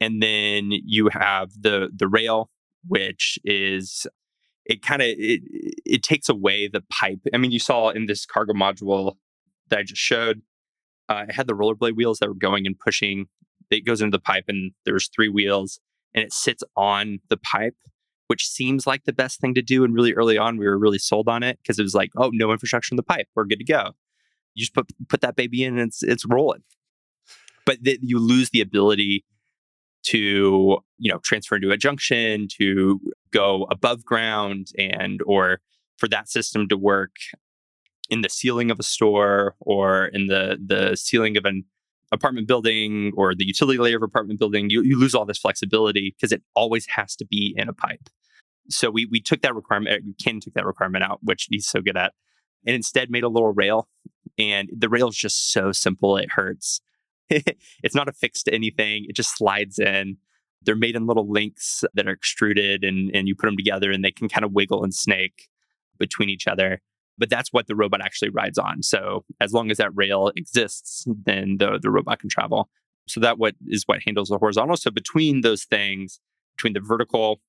and 0.00 0.22
then 0.22 0.70
you 0.70 1.08
have 1.10 1.50
the 1.60 1.90
the 1.94 2.08
rail, 2.08 2.50
which 2.86 3.38
is 3.44 4.06
it 4.64 4.82
kind 4.82 5.02
of 5.02 5.08
it, 5.10 5.42
it 5.84 6.02
takes 6.02 6.28
away 6.28 6.68
the 6.68 6.82
pipe. 6.90 7.20
I 7.32 7.38
mean, 7.38 7.50
you 7.50 7.58
saw 7.58 7.90
in 7.90 8.06
this 8.06 8.24
cargo 8.24 8.52
module 8.52 9.16
that 9.68 9.80
I 9.80 9.82
just 9.82 10.00
showed, 10.00 10.42
uh, 11.08 11.24
it 11.28 11.34
had 11.34 11.46
the 11.46 11.54
rollerblade 11.54 11.96
wheels 11.96 12.18
that 12.18 12.28
were 12.28 12.34
going 12.34 12.66
and 12.66 12.78
pushing. 12.78 13.26
It 13.70 13.84
goes 13.84 14.00
into 14.00 14.16
the 14.16 14.22
pipe, 14.22 14.44
and 14.46 14.72
there's 14.84 15.08
three 15.08 15.28
wheels, 15.28 15.80
and 16.14 16.24
it 16.24 16.32
sits 16.32 16.62
on 16.76 17.18
the 17.28 17.38
pipe 17.38 17.74
which 18.26 18.46
seems 18.48 18.86
like 18.86 19.04
the 19.04 19.12
best 19.12 19.40
thing 19.40 19.54
to 19.54 19.62
do. 19.62 19.84
And 19.84 19.94
really 19.94 20.14
early 20.14 20.38
on, 20.38 20.56
we 20.56 20.66
were 20.66 20.78
really 20.78 20.98
sold 20.98 21.28
on 21.28 21.42
it 21.42 21.58
because 21.62 21.78
it 21.78 21.82
was 21.82 21.94
like, 21.94 22.10
oh, 22.16 22.30
no 22.32 22.52
infrastructure 22.52 22.92
in 22.92 22.96
the 22.96 23.02
pipe, 23.02 23.28
we're 23.34 23.44
good 23.44 23.58
to 23.58 23.64
go. 23.64 23.92
You 24.54 24.62
just 24.62 24.74
put 24.74 24.86
put 25.08 25.20
that 25.22 25.36
baby 25.36 25.64
in, 25.64 25.78
and 25.78 25.88
it's 25.88 26.02
it's 26.02 26.24
rolling. 26.24 26.62
But 27.66 27.82
th- 27.84 28.00
you 28.02 28.18
lose 28.18 28.50
the 28.50 28.60
ability 28.60 29.24
to 30.04 30.78
you 30.98 31.12
know 31.12 31.18
transfer 31.18 31.56
into 31.56 31.72
a 31.72 31.76
junction, 31.76 32.46
to 32.58 33.00
go 33.32 33.66
above 33.70 34.04
ground, 34.04 34.68
and 34.78 35.20
or 35.26 35.60
for 35.96 36.08
that 36.08 36.28
system 36.28 36.68
to 36.68 36.76
work 36.76 37.16
in 38.10 38.20
the 38.20 38.28
ceiling 38.28 38.70
of 38.70 38.78
a 38.78 38.84
store 38.84 39.56
or 39.60 40.06
in 40.06 40.28
the 40.28 40.58
the 40.64 40.96
ceiling 40.96 41.36
of 41.36 41.44
an 41.44 41.64
apartment 42.14 42.48
building 42.48 43.12
or 43.16 43.34
the 43.34 43.44
utility 43.44 43.78
layer 43.78 43.96
of 43.96 44.02
apartment 44.02 44.38
building, 44.38 44.70
you, 44.70 44.82
you 44.82 44.98
lose 44.98 45.14
all 45.14 45.24
this 45.24 45.38
flexibility 45.38 46.14
because 46.16 46.32
it 46.32 46.42
always 46.54 46.86
has 46.86 47.14
to 47.16 47.26
be 47.26 47.54
in 47.56 47.68
a 47.68 47.72
pipe 47.72 48.08
so 48.68 48.90
we 48.90 49.06
we 49.06 49.20
took 49.20 49.42
that 49.42 49.54
requirement. 49.54 49.96
Uh, 49.96 50.12
Ken 50.22 50.40
took 50.40 50.54
that 50.54 50.66
requirement 50.66 51.04
out, 51.04 51.20
which 51.22 51.48
he's 51.50 51.66
so 51.66 51.80
good 51.80 51.96
at, 51.96 52.12
and 52.66 52.74
instead 52.74 53.10
made 53.10 53.24
a 53.24 53.28
little 53.28 53.52
rail. 53.52 53.88
And 54.38 54.68
the 54.76 54.88
rail 54.88 55.08
is 55.08 55.16
just 55.16 55.52
so 55.52 55.72
simple; 55.72 56.16
it 56.16 56.32
hurts. 56.32 56.80
it's 57.30 57.94
not 57.94 58.08
affixed 58.08 58.46
to 58.46 58.54
anything; 58.54 59.06
it 59.08 59.16
just 59.16 59.36
slides 59.36 59.78
in. 59.78 60.16
They're 60.62 60.76
made 60.76 60.96
in 60.96 61.06
little 61.06 61.30
links 61.30 61.84
that 61.94 62.08
are 62.08 62.12
extruded, 62.12 62.84
and 62.84 63.14
and 63.14 63.28
you 63.28 63.34
put 63.34 63.46
them 63.46 63.56
together, 63.56 63.90
and 63.90 64.04
they 64.04 64.12
can 64.12 64.28
kind 64.28 64.44
of 64.44 64.52
wiggle 64.52 64.82
and 64.82 64.94
snake 64.94 65.48
between 65.98 66.30
each 66.30 66.46
other. 66.46 66.80
But 67.16 67.30
that's 67.30 67.52
what 67.52 67.66
the 67.66 67.76
robot 67.76 68.00
actually 68.00 68.30
rides 68.30 68.58
on. 68.58 68.82
So 68.82 69.24
as 69.40 69.52
long 69.52 69.70
as 69.70 69.76
that 69.76 69.90
rail 69.94 70.32
exists, 70.36 71.04
then 71.06 71.56
the 71.58 71.78
the 71.80 71.90
robot 71.90 72.20
can 72.20 72.28
travel. 72.28 72.68
So 73.06 73.20
that 73.20 73.38
what 73.38 73.54
is 73.66 73.84
what 73.86 74.00
handles 74.04 74.28
the 74.28 74.38
horizontal. 74.38 74.76
So 74.76 74.90
between 74.90 75.42
those 75.42 75.64
things, 75.64 76.20
between 76.56 76.72
the 76.72 76.80
vertical 76.80 77.40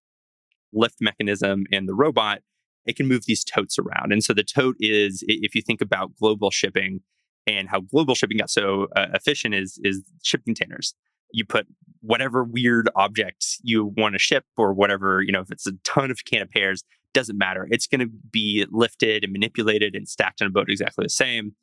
lift 0.74 0.98
mechanism 1.00 1.66
and 1.72 1.88
the 1.88 1.96
robot, 1.96 2.40
it 2.86 2.96
can 2.96 3.08
move 3.08 3.26
these 3.26 3.44
totes 3.44 3.80
around. 3.80 4.12
And 4.12 4.24
so 4.24 4.34
the 4.34 4.44
tote 4.44 4.76
is, 4.80 5.24
if 5.28 5.56
you 5.56 5.62
think 5.62 5.82
about 5.82 6.16
global 6.16 6.52
shipping 6.52 7.02
and 7.48 7.70
how 7.70 7.80
global 7.80 8.16
shipping 8.16 8.38
got 8.38 8.50
so 8.50 8.88
uh, 8.96 9.08
efficient, 9.14 9.56
is 9.56 9.80
is 9.84 10.04
ship 10.24 10.44
containers. 10.46 10.94
You 11.32 11.46
put 11.46 11.68
whatever 12.02 12.44
weird 12.44 12.90
object 12.96 13.46
you 13.64 13.94
want 13.98 14.14
to 14.14 14.20
ship, 14.20 14.46
or 14.58 14.74
whatever 14.74 15.22
you 15.22 15.32
know, 15.32 15.42
if 15.42 15.52
it's 15.52 15.66
a 15.66 15.74
ton 15.84 16.12
of 16.12 16.20
can 16.26 16.44
of 16.44 16.52
pears, 16.52 16.84
doesn't 17.16 17.38
matter. 17.38 17.68
It's 17.72 17.88
going 17.88 18.02
to 18.02 18.10
be 18.32 18.68
lifted 18.70 19.24
and 19.24 19.34
manipulated 19.34 19.96
and 19.96 20.08
stacked 20.08 20.42
on 20.42 20.48
a 20.48 20.52
boat 20.52 20.70
exactly 20.70 21.04
the 21.04 21.10
same 21.10 21.56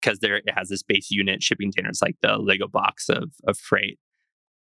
because 0.00 0.20
there 0.20 0.36
it 0.36 0.50
has 0.54 0.68
this 0.68 0.84
base 0.84 1.10
unit 1.10 1.42
shipping 1.42 1.72
containers 1.72 2.00
like 2.00 2.16
the 2.22 2.36
Lego 2.36 2.68
box 2.68 3.08
of 3.08 3.32
of 3.48 3.58
freight. 3.58 3.98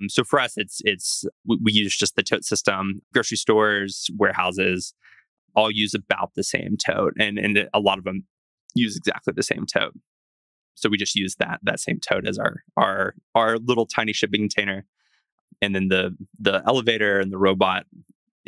Um, 0.01 0.09
so 0.09 0.23
for 0.23 0.39
us, 0.39 0.53
it's 0.57 0.81
it's 0.85 1.25
we, 1.45 1.59
we 1.65 1.73
use 1.73 1.97
just 1.97 2.15
the 2.15 2.23
tote 2.23 2.45
system. 2.45 3.01
Grocery 3.13 3.37
stores, 3.37 4.09
warehouses, 4.17 4.95
all 5.57 5.71
use 5.71 5.95
about 5.95 6.33
the 6.37 6.45
same 6.45 6.77
tote, 6.77 7.15
and 7.19 7.39
and 7.39 7.69
a 7.73 7.81
lot 7.81 7.99
of 7.99 8.05
them 8.05 8.27
use 8.75 8.97
exactly 8.97 9.33
the 9.35 9.43
same 9.43 9.67
tote. 9.67 9.95
So 10.75 10.89
we 10.89 10.99
just 10.99 11.17
use 11.17 11.37
that 11.37 11.61
that 11.63 11.81
same 11.81 12.01
tote 12.01 12.29
as 12.29 12.39
our 12.39 12.63
our 12.77 13.15
our 13.35 13.59
little 13.59 13.87
tiny 13.87 14.13
shipping 14.13 14.43
container, 14.43 14.85
and 15.63 15.75
then 15.75 15.89
the 15.89 16.17
the 16.39 16.63
elevator 16.67 17.19
and 17.19 17.33
the 17.33 17.39
robot 17.39 17.87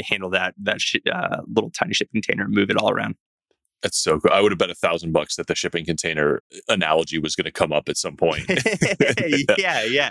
handle 0.05 0.31
that 0.31 0.55
that 0.63 0.81
sh- 0.81 0.97
uh, 1.13 1.39
little 1.47 1.71
tiny 1.71 1.95
shipping 1.95 2.23
container 2.23 2.45
and 2.45 2.55
move 2.55 2.71
it 2.71 2.77
all 2.77 2.91
around. 2.91 3.17
That's 3.83 3.99
so 3.99 4.19
cool. 4.19 4.33
I 4.33 4.41
would 4.41 4.53
have 4.53 4.59
bet 4.59 4.71
a 4.71 4.75
thousand 4.75 5.13
bucks 5.13 5.37
that 5.37 5.47
the 5.47 5.55
shipping 5.55 5.85
container 5.85 6.43
analogy 6.69 7.19
was 7.19 7.37
going 7.37 7.45
to 7.45 7.53
come 7.53 7.73
up 7.73 7.89
at 7.89 7.97
some 7.97 8.17
point. 8.17 8.45
yeah, 9.59 9.85
yeah 9.85 10.11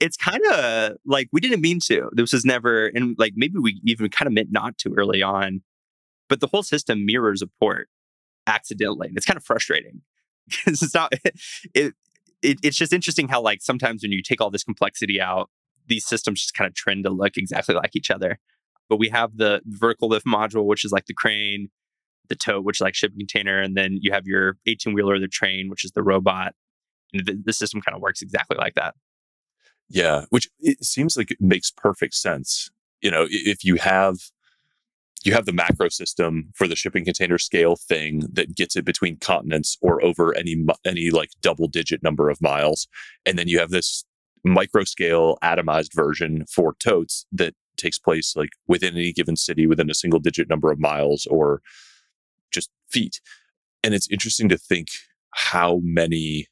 it's 0.00 0.16
kind 0.16 0.40
of 0.52 0.96
like 1.04 1.28
we 1.32 1.40
didn't 1.40 1.60
mean 1.60 1.78
to. 1.84 2.10
This 2.12 2.32
was 2.32 2.44
never, 2.44 2.86
and 2.88 3.16
like 3.18 3.32
maybe 3.36 3.58
we 3.58 3.80
even 3.84 4.08
kind 4.10 4.26
of 4.26 4.32
meant 4.32 4.50
not 4.50 4.78
to 4.78 4.94
early 4.96 5.22
on, 5.22 5.62
but 6.28 6.40
the 6.40 6.46
whole 6.46 6.62
system 6.62 7.04
mirrors 7.04 7.42
a 7.42 7.46
port 7.60 7.88
accidentally. 8.46 9.08
And 9.08 9.16
it's 9.16 9.26
kind 9.26 9.36
of 9.36 9.44
frustrating 9.44 10.02
because 10.48 10.82
it's 10.82 10.94
not, 10.94 11.12
it, 11.74 11.94
it, 12.42 12.58
it's 12.62 12.76
just 12.76 12.92
interesting 12.92 13.28
how 13.28 13.40
like 13.40 13.62
sometimes 13.62 14.02
when 14.02 14.12
you 14.12 14.22
take 14.22 14.40
all 14.40 14.50
this 14.50 14.64
complexity 14.64 15.20
out, 15.20 15.50
these 15.86 16.06
systems 16.06 16.40
just 16.40 16.54
kind 16.54 16.68
of 16.68 16.74
trend 16.74 17.04
to 17.04 17.10
look 17.10 17.36
exactly 17.36 17.74
like 17.74 17.94
each 17.94 18.10
other. 18.10 18.38
But 18.92 18.98
we 18.98 19.08
have 19.08 19.38
the 19.38 19.62
vertical 19.64 20.08
lift 20.08 20.26
module, 20.26 20.66
which 20.66 20.84
is 20.84 20.92
like 20.92 21.06
the 21.06 21.14
crane, 21.14 21.70
the 22.28 22.36
tote, 22.36 22.62
which 22.62 22.76
is 22.76 22.82
like 22.82 22.94
shipping 22.94 23.20
container, 23.20 23.58
and 23.58 23.74
then 23.74 23.96
you 24.02 24.12
have 24.12 24.26
your 24.26 24.58
18 24.66 24.92
wheeler, 24.92 25.18
the 25.18 25.28
train, 25.28 25.70
which 25.70 25.82
is 25.82 25.92
the 25.92 26.02
robot. 26.02 26.54
And 27.14 27.24
the, 27.24 27.40
the 27.42 27.54
system 27.54 27.80
kind 27.80 27.96
of 27.96 28.02
works 28.02 28.20
exactly 28.20 28.58
like 28.58 28.74
that. 28.74 28.94
Yeah, 29.88 30.26
which 30.28 30.46
it 30.60 30.84
seems 30.84 31.16
like 31.16 31.30
it 31.30 31.40
makes 31.40 31.70
perfect 31.70 32.12
sense. 32.12 32.70
You 33.00 33.10
know, 33.10 33.24
if 33.30 33.64
you 33.64 33.76
have 33.76 34.16
you 35.24 35.32
have 35.32 35.46
the 35.46 35.54
macro 35.54 35.88
system 35.88 36.50
for 36.54 36.68
the 36.68 36.76
shipping 36.76 37.06
container 37.06 37.38
scale 37.38 37.76
thing 37.76 38.28
that 38.30 38.54
gets 38.54 38.76
it 38.76 38.84
between 38.84 39.16
continents 39.16 39.78
or 39.80 40.04
over 40.04 40.36
any 40.36 40.66
any 40.84 41.08
like 41.08 41.30
double 41.40 41.66
digit 41.66 42.02
number 42.02 42.28
of 42.28 42.42
miles 42.42 42.88
and 43.24 43.38
then 43.38 43.48
you 43.48 43.58
have 43.58 43.70
this 43.70 44.04
micro 44.44 44.84
scale 44.84 45.38
atomized 45.42 45.94
version 45.94 46.44
for 46.52 46.74
totes 46.78 47.24
that 47.32 47.54
takes 47.82 47.98
place 47.98 48.34
like 48.36 48.50
within 48.66 48.94
any 48.94 49.12
given 49.12 49.36
city 49.36 49.66
within 49.66 49.90
a 49.90 49.94
single 49.94 50.20
digit 50.20 50.48
number 50.48 50.70
of 50.70 50.80
miles 50.80 51.26
or 51.26 51.60
just 52.52 52.70
feet. 52.90 53.20
And 53.82 53.94
it's 53.94 54.10
interesting 54.10 54.48
to 54.48 54.58
think 54.58 54.88
how 55.32 55.80
many 55.82 56.46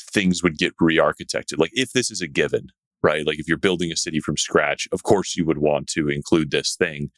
things 0.00 0.42
would 0.42 0.58
get 0.58 0.72
re-architected. 0.80 1.58
Like 1.58 1.70
if 1.74 1.92
this 1.92 2.10
is 2.10 2.20
a 2.20 2.28
given 2.28 2.68
right? 3.02 3.26
Like 3.26 3.38
if 3.38 3.48
you're 3.48 3.56
building 3.56 3.90
a 3.90 3.96
city 3.96 4.20
from 4.20 4.36
scratch 4.36 4.86
of 4.92 5.02
course 5.04 5.36
you 5.36 5.44
would 5.46 5.58
want 5.58 5.86
to 5.88 6.08
include 6.08 6.50
this 6.50 6.76
thing. 6.76 7.10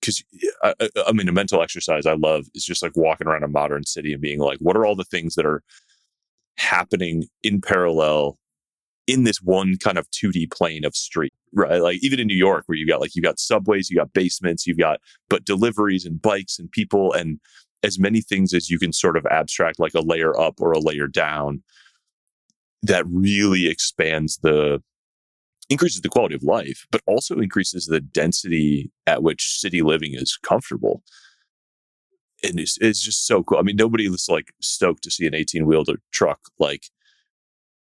Because 0.00 0.22
I, 0.62 0.74
uh, 0.80 0.88
uh, 0.96 1.04
I, 1.06 1.12
mean, 1.12 1.28
a 1.28 1.32
mental 1.32 1.62
exercise 1.62 2.04
I 2.04 2.14
love 2.14 2.46
is 2.54 2.64
just 2.64 2.82
like 2.82 2.92
walking 2.94 3.26
around 3.26 3.42
a 3.42 3.48
modern 3.48 3.84
city 3.84 4.12
and 4.12 4.20
being 4.20 4.38
like, 4.38 4.58
what 4.58 4.76
are 4.76 4.84
all 4.84 4.96
the 4.96 5.04
things 5.04 5.34
that 5.36 5.46
are 5.46 5.62
happening 6.56 7.24
in 7.42 7.60
parallel 7.60 8.38
in 9.06 9.24
this 9.24 9.42
one 9.42 9.76
kind 9.76 9.98
of 9.98 10.10
2D 10.10 10.50
plane 10.50 10.84
of 10.84 10.96
street, 10.96 11.32
right? 11.52 11.80
Like 11.80 11.98
even 12.02 12.20
in 12.20 12.26
New 12.26 12.36
York, 12.36 12.64
where 12.66 12.76
you 12.76 12.86
got 12.86 13.00
like 13.00 13.14
you 13.14 13.22
got 13.22 13.38
subways, 13.38 13.90
you 13.90 13.96
got 13.96 14.12
basements, 14.12 14.66
you've 14.66 14.78
got 14.78 15.00
but 15.28 15.44
deliveries 15.44 16.04
and 16.04 16.20
bikes 16.20 16.58
and 16.58 16.70
people 16.70 17.12
and 17.12 17.40
as 17.82 17.98
many 17.98 18.22
things 18.22 18.54
as 18.54 18.70
you 18.70 18.78
can 18.78 18.92
sort 18.92 19.16
of 19.16 19.26
abstract 19.26 19.78
like 19.78 19.94
a 19.94 20.00
layer 20.00 20.38
up 20.40 20.60
or 20.60 20.72
a 20.72 20.78
layer 20.78 21.06
down 21.06 21.62
that 22.82 23.04
really 23.06 23.66
expands 23.66 24.38
the 24.38 24.82
increases 25.70 26.00
the 26.00 26.08
quality 26.08 26.34
of 26.34 26.42
life, 26.42 26.86
but 26.90 27.02
also 27.06 27.38
increases 27.38 27.86
the 27.86 28.00
density 28.00 28.90
at 29.06 29.22
which 29.22 29.58
city 29.58 29.82
living 29.82 30.14
is 30.14 30.38
comfortable. 30.42 31.02
And 32.42 32.60
it's, 32.60 32.76
it's 32.80 33.00
just 33.00 33.26
so 33.26 33.42
cool. 33.42 33.58
I 33.58 33.62
mean, 33.62 33.76
nobody 33.76 34.08
was 34.08 34.28
like 34.28 34.52
stoked 34.60 35.02
to 35.04 35.10
see 35.10 35.26
an 35.26 35.34
18 35.34 35.66
wheeler 35.66 35.96
truck 36.12 36.40
like 36.58 36.90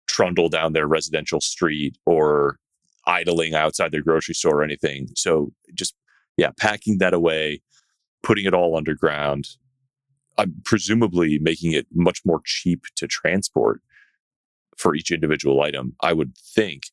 trundle 0.08 0.48
down 0.48 0.72
their 0.72 0.86
residential 0.86 1.40
street 1.40 1.96
or 2.06 2.58
idling 3.06 3.54
outside 3.54 3.92
their 3.92 4.02
grocery 4.02 4.34
store 4.34 4.60
or 4.60 4.64
anything. 4.64 5.08
So 5.16 5.52
just, 5.74 5.94
yeah, 6.36 6.50
packing 6.58 6.98
that 6.98 7.14
away, 7.14 7.62
putting 8.22 8.44
it 8.44 8.54
all 8.54 8.76
underground, 8.76 9.48
I'm 10.36 10.54
presumably 10.64 11.38
making 11.38 11.72
it 11.72 11.86
much 11.92 12.20
more 12.24 12.40
cheap 12.44 12.82
to 12.96 13.06
transport 13.06 13.80
for 14.76 14.94
each 14.94 15.10
individual 15.10 15.60
item, 15.62 15.94
I 16.00 16.12
would 16.12 16.36
think. 16.36 16.84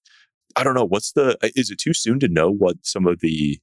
I 0.55 0.63
don't 0.63 0.73
know. 0.73 0.85
What's 0.85 1.11
the, 1.11 1.37
uh, 1.43 1.49
is 1.55 1.69
it 1.69 1.77
too 1.77 1.93
soon 1.93 2.19
to 2.21 2.27
know 2.27 2.49
what 2.49 2.77
some 2.81 3.05
of 3.05 3.19
the 3.19 3.59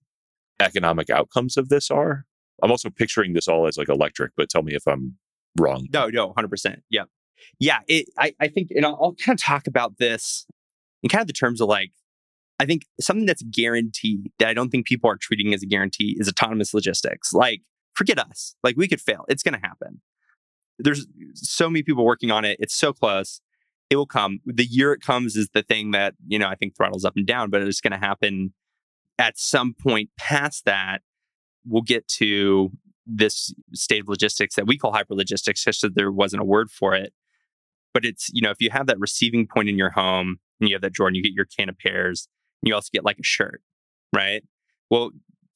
economic 0.60 1.10
outcomes 1.10 1.56
of 1.56 1.68
this 1.68 1.90
are? 1.90 2.26
I'm 2.62 2.70
also 2.70 2.90
picturing 2.90 3.32
this 3.32 3.48
all 3.48 3.66
as 3.66 3.76
like 3.76 3.88
electric, 3.88 4.32
but 4.36 4.48
tell 4.48 4.62
me 4.62 4.74
if 4.74 4.86
I'm 4.86 5.16
wrong. 5.58 5.88
No, 5.92 6.08
no, 6.08 6.32
100%. 6.34 6.76
Yeah. 6.90 7.04
Yeah. 7.58 7.78
It, 7.88 8.06
I, 8.18 8.34
I 8.40 8.48
think, 8.48 8.68
and 8.74 8.84
I'll, 8.84 8.98
I'll 9.00 9.14
kind 9.14 9.38
of 9.38 9.42
talk 9.42 9.66
about 9.66 9.98
this 9.98 10.46
in 11.02 11.08
kind 11.08 11.22
of 11.22 11.26
the 11.26 11.32
terms 11.32 11.60
of 11.60 11.68
like, 11.68 11.92
I 12.60 12.66
think 12.66 12.86
something 13.00 13.26
that's 13.26 13.42
guaranteed 13.42 14.30
that 14.38 14.48
I 14.48 14.54
don't 14.54 14.70
think 14.70 14.86
people 14.86 15.10
are 15.10 15.16
treating 15.16 15.52
as 15.52 15.62
a 15.62 15.66
guarantee 15.66 16.16
is 16.18 16.28
autonomous 16.28 16.72
logistics. 16.72 17.32
Like, 17.32 17.62
forget 17.94 18.18
us. 18.18 18.54
Like, 18.62 18.76
we 18.76 18.86
could 18.86 19.00
fail. 19.00 19.24
It's 19.28 19.42
going 19.42 19.58
to 19.60 19.66
happen. 19.66 20.00
There's 20.78 21.06
so 21.34 21.68
many 21.68 21.82
people 21.82 22.04
working 22.04 22.30
on 22.30 22.44
it. 22.44 22.58
It's 22.60 22.74
so 22.74 22.92
close 22.92 23.40
it 23.92 23.96
will 23.96 24.06
come. 24.06 24.40
The 24.46 24.64
year 24.64 24.94
it 24.94 25.02
comes 25.02 25.36
is 25.36 25.50
the 25.52 25.62
thing 25.62 25.90
that, 25.90 26.14
you 26.26 26.38
know, 26.38 26.48
I 26.48 26.54
think 26.54 26.74
throttles 26.74 27.04
up 27.04 27.12
and 27.14 27.26
down, 27.26 27.50
but 27.50 27.60
it's 27.60 27.82
going 27.82 27.92
to 27.92 27.98
happen 27.98 28.54
at 29.18 29.38
some 29.38 29.74
point 29.74 30.08
past 30.18 30.64
that. 30.64 31.02
We'll 31.66 31.82
get 31.82 32.08
to 32.08 32.70
this 33.06 33.54
state 33.74 34.00
of 34.00 34.08
logistics 34.08 34.54
that 34.54 34.66
we 34.66 34.78
call 34.78 34.92
hyper 34.92 35.14
logistics, 35.14 35.62
just 35.62 35.82
that 35.82 35.94
there 35.94 36.10
wasn't 36.10 36.40
a 36.40 36.44
word 36.44 36.70
for 36.70 36.94
it. 36.94 37.12
But 37.94 38.04
it's, 38.04 38.30
you 38.32 38.40
know, 38.40 38.50
if 38.50 38.60
you 38.60 38.70
have 38.70 38.86
that 38.86 38.98
receiving 38.98 39.46
point 39.46 39.68
in 39.68 39.76
your 39.76 39.90
home 39.90 40.38
and 40.60 40.68
you 40.68 40.74
have 40.74 40.82
that 40.82 40.92
drawer 40.92 41.08
and 41.08 41.16
you 41.16 41.22
get 41.22 41.32
your 41.32 41.46
can 41.46 41.68
of 41.68 41.78
pears, 41.78 42.28
and 42.62 42.68
you 42.68 42.74
also 42.74 42.88
get 42.92 43.04
like 43.04 43.18
a 43.18 43.24
shirt, 43.24 43.60
right? 44.14 44.42
Well, 44.90 45.10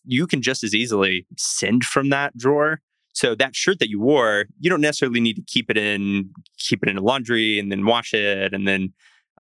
you 0.04 0.26
can 0.26 0.42
just 0.42 0.62
as 0.62 0.74
easily 0.74 1.26
send 1.36 1.84
from 1.84 2.10
that 2.10 2.36
drawer 2.36 2.80
so 3.16 3.34
that 3.34 3.56
shirt 3.56 3.78
that 3.78 3.88
you 3.88 3.98
wore, 3.98 4.44
you 4.60 4.68
don't 4.68 4.82
necessarily 4.82 5.20
need 5.20 5.36
to 5.36 5.42
keep 5.46 5.70
it 5.70 5.78
in 5.78 6.30
keep 6.58 6.82
it 6.82 6.88
in 6.90 6.98
a 6.98 7.00
laundry 7.00 7.58
and 7.58 7.72
then 7.72 7.86
wash 7.86 8.12
it 8.12 8.52
and 8.52 8.68
then 8.68 8.92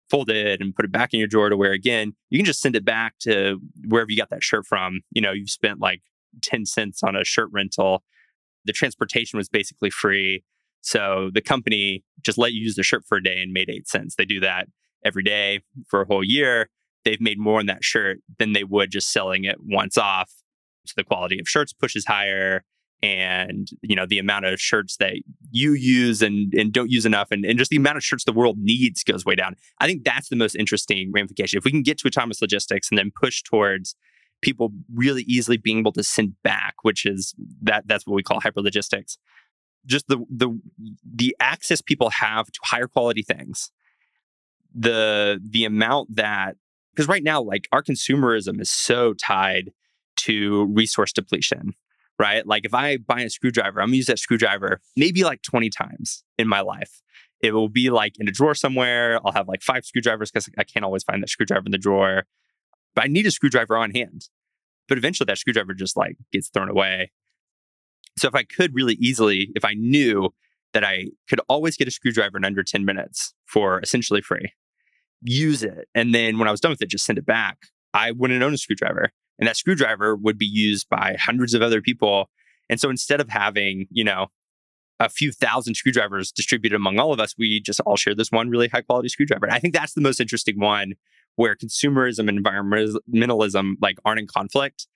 fold 0.08 0.30
it 0.30 0.62
and 0.62 0.76
put 0.76 0.86
it 0.86 0.92
back 0.92 1.16
in 1.16 1.20
your 1.20 1.28
drawer 1.28 1.50
to 1.50 1.58
wear 1.58 1.72
again. 1.72 2.14
You 2.30 2.38
can 2.38 2.46
just 2.46 2.62
send 2.62 2.76
it 2.76 2.86
back 2.86 3.16
to 3.22 3.60
wherever 3.88 4.12
you 4.12 4.18
got 4.18 4.30
that 4.30 4.44
shirt 4.44 4.68
from. 4.68 5.02
You 5.10 5.22
know, 5.24 5.32
you've 5.32 5.50
spent 5.50 5.80
like 5.80 6.04
10 6.44 6.68
cents 6.68 7.02
on 7.02 7.16
a 7.16 7.24
shirt 7.24 7.50
rental. 7.52 8.04
The 8.66 8.72
transportation 8.72 9.38
was 9.38 9.50
basically 9.50 9.90
free. 9.90 10.44
So 10.86 11.32
the 11.34 11.42
company 11.42 12.04
just 12.22 12.38
let 12.38 12.54
you 12.54 12.62
use 12.62 12.76
the 12.76 12.84
shirt 12.84 13.04
for 13.08 13.18
a 13.18 13.24
day 13.24 13.42
and 13.42 13.52
made 13.52 13.70
8 13.70 13.88
cents. 13.88 14.16
They 14.16 14.26
do 14.26 14.40
that 14.42 14.68
every 15.04 15.24
day 15.24 15.62
for 15.88 16.02
a 16.02 16.06
whole 16.06 16.24
year. 16.24 16.70
They've 17.04 17.20
made 17.20 17.40
more 17.40 17.60
on 17.60 17.66
that 17.66 17.84
shirt 17.84 18.20
than 18.38 18.54
they 18.54 18.64
would 18.64 18.92
just 18.92 19.12
selling 19.12 19.46
it 19.46 19.58
once 19.62 19.98
off. 19.98 20.32
So 20.86 20.94
the 20.96 21.04
quality 21.04 21.40
of 21.40 21.50
shirts 21.50 21.74
pushes 21.74 22.06
higher 22.06 22.64
and 23.02 23.68
you 23.82 23.96
know 23.96 24.06
the 24.06 24.20
amount 24.20 24.46
of 24.46 24.60
shirts 24.60 24.98
that 24.98 25.16
you 25.52 25.74
use 25.74 26.22
and, 26.22 26.54
and 26.54 26.72
don't 26.72 26.90
use 26.90 27.06
enough 27.06 27.30
and, 27.32 27.46
and 27.46 27.58
just 27.58 27.70
the 27.70 27.78
amount 27.78 27.98
of 27.98 28.04
shirts 28.04 28.24
the 28.24 28.32
world 28.32 28.58
needs 28.58 29.04
goes 29.04 29.26
way 29.26 29.36
down 29.36 29.54
i 29.80 29.86
think 29.86 30.06
that's 30.06 30.30
the 30.30 30.36
most 30.36 30.56
interesting 30.56 31.12
ramification 31.14 31.58
if 31.58 31.66
we 31.66 31.72
can 31.72 31.84
get 31.84 31.98
to 31.98 32.08
autonomous 32.08 32.42
logistics 32.42 32.90
and 32.90 32.98
then 32.98 33.12
push 33.14 33.44
towards 33.44 33.96
people 34.42 34.72
really 34.94 35.24
easily 35.24 35.58
being 35.58 35.80
able 35.80 35.92
to 35.92 36.04
send 36.04 36.42
back 36.42 36.76
which 36.84 37.06
is 37.06 37.36
that 37.62 37.84
that's 37.86 38.08
what 38.08 38.16
we 38.16 38.24
call 38.24 38.40
hyper 38.40 38.62
logistics 38.62 39.18
just 39.86 40.08
the 40.08 40.18
the 40.30 40.60
the 41.04 41.36
access 41.40 41.82
people 41.82 42.10
have 42.10 42.48
to 42.48 42.60
higher 42.64 42.88
quality 42.88 43.22
things 43.22 43.72
the 44.74 45.40
the 45.44 45.66
amount 45.66 46.16
that 46.16 46.56
because 46.94 47.08
right 47.08 47.24
now 47.24 47.42
like 47.42 47.68
our 47.72 47.84
consumerism 47.84 48.60
is 48.60 48.70
so 48.70 49.14
tied 49.14 49.72
to 50.16 50.66
resource 50.66 51.12
depletion 51.12 51.74
right? 52.20 52.46
Like 52.46 52.66
if 52.66 52.74
I 52.74 52.98
buy 52.98 53.22
a 53.22 53.30
screwdriver, 53.30 53.82
I'm 53.82 53.88
gonna 53.88 53.98
use 53.98 54.06
that 54.08 54.20
screwdriver 54.20 54.80
maybe 54.96 55.24
like 55.24 55.42
20 55.42 55.70
times 55.70 56.24
in 56.38 56.48
my 56.48 56.62
life. 56.62 57.02
It 57.42 57.54
will 57.54 57.70
be 57.70 57.90
like 57.90 58.16
in 58.20 58.28
a 58.28 58.32
drawer 58.32 58.56
somewhere. 58.56 59.20
I'll 59.26 59.34
have 59.34 59.48
like 59.48 59.62
five 59.62 59.86
screwdrivers 59.86 60.32
because 60.32 60.50
I 60.58 60.64
can't 60.64 60.86
always 60.86 61.04
find 61.04 61.22
that 61.22 61.30
screwdriver 61.30 61.66
in 61.66 61.72
the 61.72 61.78
drawer. 61.78 62.24
But 62.96 63.04
I 63.06 63.08
need 63.08 63.26
a 63.26 63.32
screwdriver 63.32 63.78
on 63.78 63.92
hand. 63.92 64.30
But 64.88 64.98
eventually 64.98 65.26
that 65.26 65.38
screwdriver 65.38 65.74
just 65.74 65.98
like 65.98 66.16
gets 66.32 66.50
thrown 66.50 66.70
away. 66.70 67.12
So 68.18 68.28
if 68.28 68.36
I 68.36 68.44
could 68.44 68.74
really 68.74 68.96
easily, 68.96 69.50
if 69.56 69.66
I 69.66 69.74
knew 69.74 70.34
that 70.74 70.84
I 70.84 71.08
could 71.30 71.42
always 71.48 71.78
get 71.78 71.88
a 71.88 71.92
screwdriver 71.92 72.38
in 72.38 72.46
under 72.46 72.64
10 72.64 72.86
minutes 72.86 73.34
for 73.46 73.80
essentially 73.82 74.22
free, 74.22 74.52
use 75.22 75.64
it. 75.64 75.88
And 75.96 76.14
then 76.14 76.38
when 76.38 76.48
I 76.48 76.52
was 76.52 76.60
done 76.60 76.72
with 76.72 76.82
it, 76.82 76.90
just 76.90 77.06
send 77.06 77.18
it 77.18 77.26
back. 77.26 77.58
I 77.94 78.12
wouldn't 78.12 78.44
own 78.44 78.54
a 78.54 78.58
screwdriver. 78.58 79.12
And 79.40 79.48
that 79.48 79.58
screwdriver 79.58 80.16
would 80.16 80.38
be 80.38 80.46
used 80.46 80.88
by 80.90 81.18
hundreds 81.20 81.54
of 81.54 81.62
other 81.62 81.82
people. 81.82 82.30
And 82.70 82.80
so 82.80 82.90
instead 82.90 83.20
of 83.20 83.30
having, 83.30 83.88
you 83.90 84.04
know, 84.04 84.28
a 85.00 85.10
few 85.10 85.32
thousand 85.32 85.76
screwdrivers 85.76 86.32
distributed 86.32 86.76
among 86.76 87.00
all 87.00 87.12
of 87.12 87.20
us, 87.20 87.36
we 87.38 87.60
just 87.60 87.82
all 87.82 87.98
share 87.98 88.16
this 88.16 88.32
one 88.32 88.50
really 88.50 88.70
high 88.70 88.82
quality 88.82 89.10
screwdriver. 89.10 89.46
And 89.46 89.54
I 89.54 89.60
think 89.60 89.74
that's 89.74 89.94
the 89.94 90.02
most 90.02 90.22
interesting 90.22 90.60
one 90.60 90.94
where 91.36 91.56
consumerism 91.56 92.30
and 92.30 92.42
environmentalism 92.42 93.74
like 93.82 93.98
aren't 94.06 94.20
in 94.20 94.28
conflict. 94.28 94.88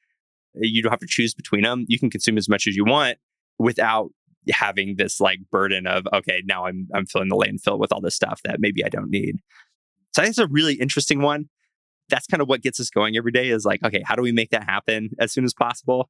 You 0.56 0.82
don't 0.82 0.92
have 0.92 1.00
to 1.00 1.08
choose 1.08 1.34
between 1.34 1.64
them. 1.64 1.86
You 1.88 2.00
can 2.00 2.10
consume 2.10 2.38
as 2.38 2.50
much 2.50 2.68
as 2.68 2.76
you 2.76 2.86
want 2.86 3.18
without 3.58 4.10
having 4.52 4.96
this 4.96 5.20
like 5.20 5.40
burden 5.52 5.86
of 5.86 6.08
okay, 6.14 6.42
now 6.46 6.66
I'm 6.66 6.88
I'm 6.94 7.06
filling 7.06 7.30
the 7.30 7.36
landfill 7.36 7.80
with 7.80 7.92
all 7.92 8.02
this 8.02 8.16
stuff 8.16 8.42
that 8.44 8.60
maybe 8.60 8.84
I 8.84 8.90
don't 8.90 9.10
need. 9.10 9.38
So 10.14 10.22
I 10.22 10.26
think 10.26 10.32
it's 10.32 10.40
a 10.40 10.48
really 10.48 10.76
interesting 10.76 11.22
one 11.22 11.50
that's 12.10 12.28
kind 12.28 12.42
of 12.42 12.50
what 12.50 12.62
gets 12.62 12.80
us 12.80 12.90
going 12.90 13.16
every 13.16 13.32
day 13.32 13.50
is 13.50 13.66
like, 13.66 13.84
okay, 13.84 14.02
how 14.06 14.16
do 14.16 14.22
we 14.22 14.32
make 14.32 14.50
that 14.50 14.64
happen 14.64 15.12
as 15.20 15.32
soon 15.32 15.46
as 15.46 15.54
possible? 15.54 16.10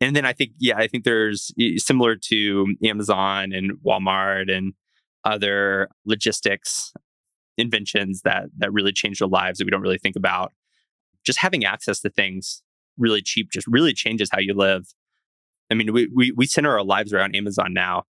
And 0.00 0.14
then 0.14 0.26
I 0.26 0.32
think, 0.32 0.52
yeah, 0.58 0.76
I 0.76 0.86
think 0.86 1.04
there's 1.04 1.52
similar 1.78 2.16
to 2.16 2.66
Amazon 2.84 3.52
and 3.52 3.72
Walmart 3.84 4.54
and 4.54 4.74
other 5.24 5.88
logistics 6.04 6.92
inventions 7.58 8.20
that 8.22 8.44
that 8.58 8.72
really 8.72 8.92
change 8.92 9.20
our 9.22 9.28
lives 9.28 9.58
that 9.58 9.64
we 9.64 9.70
don't 9.70 9.80
really 9.80 9.98
think 9.98 10.16
about. 10.16 10.52
Just 11.24 11.38
having 11.38 11.64
access 11.64 12.00
to 12.00 12.10
things 12.10 12.62
really 12.98 13.22
cheap 13.22 13.50
just 13.52 13.66
really 13.66 13.92
changes 13.92 14.28
how 14.32 14.40
you 14.40 14.54
live. 14.54 14.86
I 15.70 15.74
mean, 15.74 15.92
we 15.92 16.08
we, 16.14 16.32
we 16.32 16.46
center 16.46 16.70
our 16.70 16.84
lives 16.84 17.12
around 17.12 17.34
Amazon 17.34 17.72
now. 17.72 18.04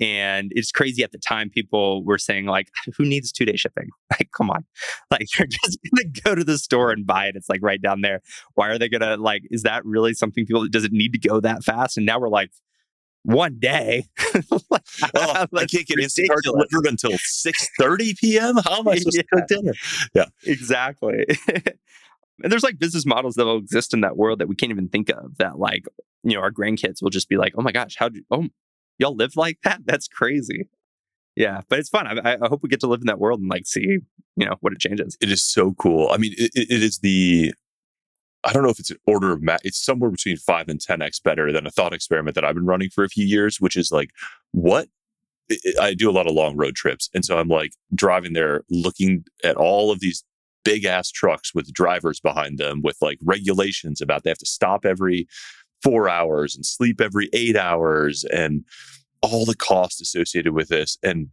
And 0.00 0.50
it's 0.54 0.72
crazy 0.72 1.04
at 1.04 1.12
the 1.12 1.18
time, 1.18 1.50
people 1.50 2.02
were 2.04 2.18
saying, 2.18 2.46
like, 2.46 2.68
who 2.96 3.04
needs 3.04 3.30
two 3.32 3.44
day 3.44 3.56
shipping? 3.56 3.88
Like, 4.10 4.30
come 4.36 4.50
on. 4.50 4.64
Like, 5.10 5.26
you're 5.38 5.46
just 5.46 5.78
going 5.94 6.12
to 6.12 6.20
go 6.22 6.34
to 6.34 6.44
the 6.44 6.58
store 6.58 6.90
and 6.90 7.06
buy 7.06 7.26
it. 7.26 7.36
It's 7.36 7.48
like 7.48 7.60
right 7.62 7.80
down 7.80 8.00
there. 8.00 8.20
Why 8.54 8.68
are 8.68 8.78
they 8.78 8.88
going 8.88 9.02
to, 9.02 9.16
like, 9.16 9.42
is 9.50 9.62
that 9.62 9.84
really 9.84 10.14
something 10.14 10.46
people, 10.46 10.66
does 10.68 10.84
it 10.84 10.92
need 10.92 11.12
to 11.12 11.18
go 11.18 11.40
that 11.40 11.62
fast? 11.64 11.96
And 11.96 12.06
now 12.06 12.18
we're 12.18 12.28
like, 12.28 12.50
one 13.24 13.58
day. 13.58 14.06
like, 14.70 14.82
oh, 15.14 15.46
I 15.54 15.66
can't 15.66 15.86
get 15.86 15.98
Instacart 15.98 16.42
delivered 16.42 16.86
until 16.86 17.12
6.30 17.12 18.18
p.m.? 18.18 18.56
How 18.64 18.80
am 18.80 18.88
I 18.88 18.96
supposed 18.96 19.16
yeah. 19.16 19.22
to 19.22 19.28
cook 19.32 19.46
dinner? 19.48 19.72
Yeah. 20.14 20.26
Exactly. 20.44 21.26
And 22.42 22.50
there's 22.50 22.62
like 22.62 22.78
business 22.78 23.06
models 23.06 23.36
that 23.36 23.44
will 23.44 23.58
exist 23.58 23.94
in 23.94 24.00
that 24.00 24.16
world 24.16 24.40
that 24.40 24.48
we 24.48 24.56
can't 24.56 24.70
even 24.70 24.88
think 24.88 25.10
of 25.10 25.38
that 25.38 25.58
like, 25.58 25.84
you 26.22 26.34
know, 26.34 26.40
our 26.40 26.50
grandkids 26.50 27.02
will 27.02 27.10
just 27.10 27.28
be 27.28 27.36
like, 27.36 27.54
oh 27.56 27.62
my 27.62 27.72
gosh, 27.72 27.96
how 27.96 28.08
do, 28.08 28.22
oh, 28.30 28.48
y'all 28.98 29.14
live 29.14 29.36
like 29.36 29.58
that? 29.64 29.82
That's 29.84 30.08
crazy. 30.08 30.68
Yeah, 31.36 31.62
but 31.68 31.78
it's 31.78 31.88
fun. 31.88 32.06
I, 32.06 32.34
I, 32.34 32.48
hope 32.48 32.62
we 32.62 32.68
get 32.68 32.80
to 32.80 32.86
live 32.86 33.00
in 33.00 33.06
that 33.06 33.18
world 33.18 33.40
and 33.40 33.48
like 33.48 33.66
see, 33.66 33.98
you 34.36 34.46
know, 34.46 34.56
what 34.60 34.74
it 34.74 34.80
changes. 34.80 35.16
It 35.20 35.30
is 35.30 35.42
so 35.42 35.72
cool. 35.74 36.10
I 36.10 36.18
mean, 36.18 36.34
it, 36.36 36.50
it 36.54 36.82
is 36.82 36.98
the, 36.98 37.54
I 38.44 38.52
don't 38.52 38.62
know 38.62 38.68
if 38.68 38.78
it's 38.78 38.90
an 38.90 38.98
order 39.06 39.32
of, 39.32 39.42
ma- 39.42 39.56
it's 39.64 39.82
somewhere 39.82 40.10
between 40.10 40.36
five 40.36 40.68
and 40.68 40.78
10x 40.78 41.22
better 41.22 41.50
than 41.50 41.66
a 41.66 41.70
thought 41.70 41.94
experiment 41.94 42.34
that 42.34 42.44
I've 42.44 42.54
been 42.54 42.66
running 42.66 42.90
for 42.90 43.02
a 43.02 43.08
few 43.08 43.24
years, 43.24 43.60
which 43.60 43.76
is 43.76 43.90
like, 43.90 44.10
what? 44.50 44.88
I 45.80 45.94
do 45.94 46.10
a 46.10 46.12
lot 46.12 46.26
of 46.26 46.34
long 46.34 46.56
road 46.56 46.74
trips. 46.74 47.08
And 47.14 47.24
so 47.24 47.38
I'm 47.38 47.48
like 47.48 47.72
driving 47.94 48.32
there 48.32 48.62
looking 48.68 49.24
at 49.42 49.56
all 49.56 49.90
of 49.90 50.00
these 50.00 50.24
big 50.64 50.84
ass 50.84 51.10
trucks 51.10 51.54
with 51.54 51.72
drivers 51.72 52.20
behind 52.20 52.58
them 52.58 52.82
with 52.82 52.96
like 53.00 53.18
regulations 53.22 54.00
about 54.00 54.22
they 54.22 54.30
have 54.30 54.38
to 54.38 54.46
stop 54.46 54.84
every 54.84 55.26
four 55.82 56.08
hours 56.08 56.54
and 56.54 56.64
sleep 56.64 57.00
every 57.00 57.28
eight 57.32 57.56
hours 57.56 58.24
and 58.32 58.64
all 59.20 59.44
the 59.44 59.56
cost 59.56 60.00
associated 60.00 60.52
with 60.52 60.68
this. 60.68 60.98
And 61.02 61.28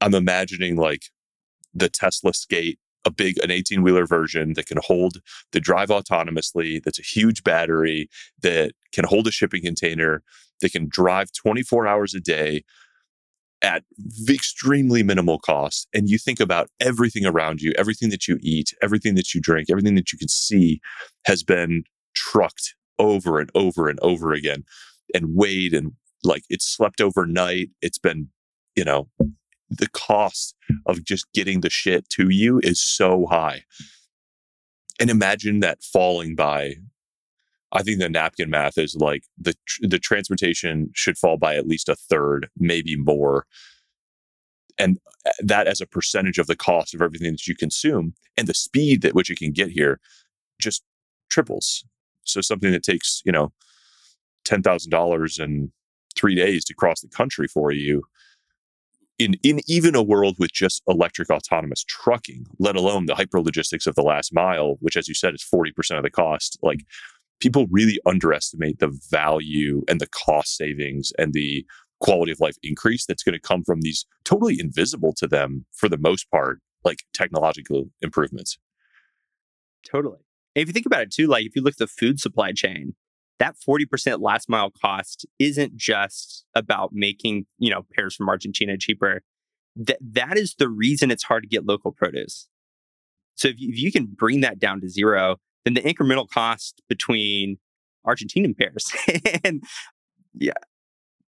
I'm 0.00 0.14
imagining 0.14 0.76
like 0.76 1.04
the 1.74 1.88
Tesla 1.88 2.34
skate, 2.34 2.78
a 3.04 3.10
big, 3.10 3.38
an 3.42 3.50
18 3.50 3.82
wheeler 3.82 4.06
version 4.06 4.54
that 4.54 4.66
can 4.66 4.78
hold 4.82 5.18
the 5.52 5.60
drive 5.60 5.88
autonomously, 5.88 6.82
that's 6.82 6.98
a 6.98 7.02
huge 7.02 7.44
battery 7.44 8.08
that 8.42 8.72
can 8.92 9.04
hold 9.04 9.26
a 9.26 9.30
shipping 9.30 9.62
container, 9.62 10.22
that 10.60 10.72
can 10.72 10.88
drive 10.88 11.32
24 11.32 11.86
hours 11.86 12.14
a 12.14 12.20
day 12.20 12.64
at 13.62 13.84
extremely 14.28 15.02
minimal 15.02 15.38
cost. 15.38 15.88
And 15.92 16.08
you 16.08 16.18
think 16.18 16.40
about 16.40 16.68
everything 16.80 17.26
around 17.26 17.60
you, 17.60 17.72
everything 17.76 18.10
that 18.10 18.28
you 18.28 18.38
eat, 18.40 18.72
everything 18.82 19.14
that 19.16 19.34
you 19.34 19.40
drink, 19.40 19.68
everything 19.70 19.94
that 19.96 20.12
you 20.12 20.18
can 20.18 20.28
see 20.28 20.80
has 21.24 21.42
been 21.42 21.84
trucked 22.14 22.74
over 22.98 23.38
and 23.38 23.50
over 23.54 23.88
and 23.88 23.98
over 24.02 24.32
again 24.32 24.64
and 25.14 25.34
weighed 25.34 25.72
and 25.72 25.92
like 26.24 26.44
it's 26.48 26.66
slept 26.66 27.00
overnight. 27.00 27.70
It's 27.80 27.98
been, 27.98 28.28
you 28.74 28.84
know, 28.84 29.08
the 29.70 29.88
cost 29.88 30.54
of 30.86 31.04
just 31.04 31.26
getting 31.32 31.60
the 31.60 31.70
shit 31.70 32.08
to 32.10 32.28
you 32.28 32.60
is 32.62 32.80
so 32.80 33.26
high. 33.26 33.64
And 35.00 35.10
imagine 35.10 35.60
that 35.60 35.82
falling 35.82 36.34
by 36.34 36.76
I 37.72 37.82
think 37.82 37.98
the 37.98 38.08
napkin 38.08 38.50
math 38.50 38.78
is 38.78 38.96
like 38.96 39.24
the 39.36 39.54
the 39.80 39.98
transportation 39.98 40.90
should 40.94 41.18
fall 41.18 41.36
by 41.36 41.56
at 41.56 41.66
least 41.66 41.88
a 41.88 41.96
third, 41.96 42.48
maybe 42.58 42.96
more. 42.96 43.46
And 44.78 44.98
uh, 45.26 45.32
that 45.40 45.66
as 45.66 45.80
a 45.80 45.86
percentage 45.86 46.38
of 46.38 46.46
the 46.46 46.56
cost 46.56 46.94
of 46.94 47.02
everything 47.02 47.32
that 47.32 47.46
you 47.46 47.54
consume 47.54 48.14
and 48.36 48.46
the 48.46 48.54
speed 48.54 49.04
at 49.04 49.14
which 49.14 49.28
you 49.28 49.36
can 49.36 49.52
get 49.52 49.70
here 49.70 50.00
just 50.60 50.82
triples. 51.30 51.84
So 52.24 52.40
something 52.40 52.70
that 52.72 52.84
takes, 52.84 53.22
you 53.24 53.32
know, 53.32 53.52
$10,000 54.46 55.40
in 55.40 55.72
three 56.16 56.34
days 56.34 56.64
to 56.66 56.74
cross 56.74 57.00
the 57.00 57.08
country 57.08 57.48
for 57.48 57.72
you 57.72 58.02
in, 59.18 59.34
in 59.42 59.60
even 59.66 59.94
a 59.94 60.02
world 60.02 60.36
with 60.38 60.52
just 60.52 60.82
electric 60.86 61.28
autonomous 61.28 61.84
trucking, 61.84 62.46
let 62.58 62.76
alone 62.76 63.06
the 63.06 63.16
hyper 63.16 63.40
logistics 63.40 63.86
of 63.86 63.96
the 63.96 64.02
last 64.02 64.32
mile, 64.32 64.76
which, 64.80 64.96
as 64.96 65.08
you 65.08 65.14
said, 65.14 65.34
is 65.34 65.44
40% 65.44 65.96
of 65.96 66.04
the 66.04 66.10
cost. 66.10 66.58
Like 66.62 66.84
people 67.40 67.66
really 67.70 67.98
underestimate 68.06 68.78
the 68.78 68.96
value 69.10 69.82
and 69.88 70.00
the 70.00 70.08
cost 70.08 70.56
savings 70.56 71.12
and 71.18 71.32
the 71.32 71.64
quality 72.00 72.32
of 72.32 72.40
life 72.40 72.56
increase 72.62 73.06
that's 73.06 73.22
going 73.22 73.34
to 73.34 73.40
come 73.40 73.64
from 73.64 73.80
these 73.80 74.06
totally 74.24 74.58
invisible 74.60 75.12
to 75.16 75.26
them 75.26 75.64
for 75.72 75.88
the 75.88 75.98
most 75.98 76.30
part, 76.30 76.60
like 76.84 77.04
technological 77.12 77.90
improvements. 78.00 78.58
Totally. 79.90 80.18
And 80.54 80.62
if 80.62 80.68
you 80.68 80.72
think 80.72 80.86
about 80.86 81.02
it 81.02 81.12
too, 81.12 81.26
like 81.26 81.44
if 81.44 81.54
you 81.56 81.62
look 81.62 81.74
at 81.74 81.78
the 81.78 81.86
food 81.86 82.20
supply 82.20 82.52
chain, 82.52 82.94
that 83.38 83.56
40% 83.66 84.20
last 84.20 84.48
mile 84.48 84.70
cost 84.70 85.26
isn't 85.38 85.76
just 85.76 86.44
about 86.54 86.90
making, 86.92 87.46
you 87.58 87.70
know, 87.70 87.86
pears 87.94 88.16
from 88.16 88.28
Argentina 88.28 88.76
cheaper. 88.76 89.22
That 89.76 89.98
that 90.00 90.36
is 90.36 90.56
the 90.58 90.68
reason 90.68 91.10
it's 91.10 91.22
hard 91.22 91.44
to 91.44 91.48
get 91.48 91.64
local 91.64 91.92
produce. 91.92 92.48
So 93.36 93.48
if 93.48 93.60
you, 93.60 93.68
if 93.70 93.78
you 93.78 93.92
can 93.92 94.06
bring 94.06 94.40
that 94.40 94.58
down 94.58 94.80
to 94.80 94.88
zero, 94.88 95.36
then 95.76 95.82
the 95.82 95.82
incremental 95.82 96.28
cost 96.28 96.82
between 96.88 97.58
Argentinian 98.06 98.56
pears 98.56 98.92
and 99.44 99.62
yeah, 100.34 100.52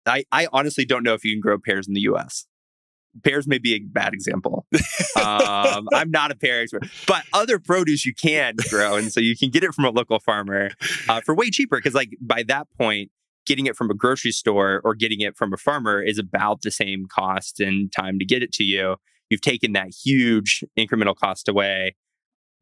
I, 0.07 0.25
I 0.33 0.49
honestly 0.53 0.85
don't 0.85 1.03
know 1.03 1.15
if 1.15 1.25
you 1.25 1.33
can 1.33 1.41
grow 1.41 1.59
pears 1.59 1.87
in 1.87 1.95
the 1.95 2.03
US 2.03 2.47
pears 3.23 3.47
may 3.47 3.59
be 3.59 3.75
a 3.75 3.79
bad 3.79 4.13
example. 4.13 4.67
um, 5.17 5.89
I'm 5.95 6.11
not 6.11 6.31
a 6.31 6.35
pear 6.35 6.63
expert, 6.63 6.89
but 7.07 7.25
other 7.33 7.59
produce 7.59 8.05
you 8.05 8.15
can 8.15 8.57
grow, 8.69 8.97
and 8.97 9.13
so 9.13 9.21
you 9.21 9.37
can 9.37 9.51
get 9.51 9.63
it 9.63 9.75
from 9.75 9.85
a 9.85 9.91
local 9.91 10.19
farmer 10.19 10.71
uh, 11.09 11.21
for 11.21 11.35
way 11.35 11.51
cheaper. 11.51 11.77
Because 11.77 11.95
like 11.95 12.11
by 12.21 12.43
that 12.45 12.67
point, 12.77 13.11
getting 13.47 13.67
it 13.67 13.77
from 13.77 13.91
a 13.91 13.95
grocery 13.95 14.33
store 14.33 14.81
or 14.85 14.95
getting 14.95 15.21
it 15.21 15.37
from 15.37 15.53
a 15.53 15.57
farmer 15.57 16.03
is 16.03 16.19
about 16.19 16.63
the 16.63 16.71
same 16.71 17.07
cost 17.07 17.61
and 17.61 17.93
time 17.93 18.19
to 18.19 18.25
get 18.25 18.43
it 18.43 18.53
to 18.53 18.65
you. 18.65 18.97
You've 19.31 19.43
taken 19.43 19.73
that 19.73 19.89
huge 20.05 20.65
incremental 20.79 21.17
cost 21.17 21.49
away. 21.49 21.97